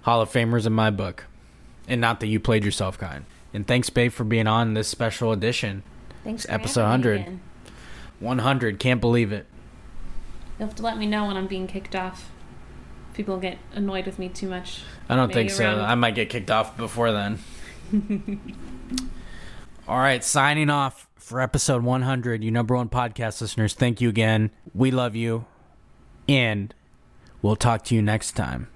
Hall 0.03 0.21
of 0.21 0.31
Famers 0.31 0.67
in 0.67 0.73
my 0.73 0.91
book. 0.91 1.25
And 1.89 2.01
not 2.01 2.21
that 2.21 2.27
you 2.29 2.39
played 2.39 2.65
yourself 2.65 2.99
kind. 2.99 3.25
And 3.55 3.67
thanks, 3.67 3.89
babe, 3.91 4.13
for 4.13 4.25
being 4.25 4.47
on 4.47 4.75
this 4.75 4.87
special 4.87 5.33
edition. 5.33 5.83
Thanks 6.23 6.45
for 6.45 6.53
episode 6.53 6.83
having 6.85 7.01
me 7.01 7.21
100. 7.21 7.41
100. 8.21 8.79
Can't 8.79 9.01
believe 9.01 9.33
it. 9.33 9.47
You'll 10.59 10.69
have 10.69 10.77
to 10.77 10.83
let 10.83 10.99
me 10.99 11.07
know 11.07 11.27
when 11.27 11.37
I'm 11.37 11.47
being 11.47 11.67
kicked 11.67 11.97
off. 11.97 12.31
People 13.15 13.39
get 13.39 13.59
annoyed 13.75 14.05
with 14.07 14.19
me 14.19 14.29
too 14.29 14.49
much. 14.49 14.83
I 15.09 15.17
don't 15.17 15.29
Maybe 15.29 15.49
think 15.49 15.51
so. 15.51 15.65
around- 15.65 15.81
I 15.81 15.95
might 15.97 16.15
get 16.15 16.29
kicked 16.29 16.51
off 16.51 16.77
before 16.77 17.11
then. 17.11 17.39
All 19.89 19.99
right, 19.99 20.23
signing 20.23 20.69
off 20.69 21.08
for 21.29 21.41
episode 21.41 21.83
100. 21.83 22.43
You 22.43 22.51
number 22.51 22.75
one 22.75 22.89
podcast 22.89 23.41
listeners, 23.41 23.75
thank 23.75 24.01
you 24.01 24.09
again. 24.09 24.51
We 24.75 24.91
love 24.91 25.15
you. 25.15 25.45
And 26.27 26.75
we'll 27.43 27.57
talk 27.57 27.85
to 27.85 27.95
you 27.95 28.03
next 28.03 28.33
time. 28.33 28.69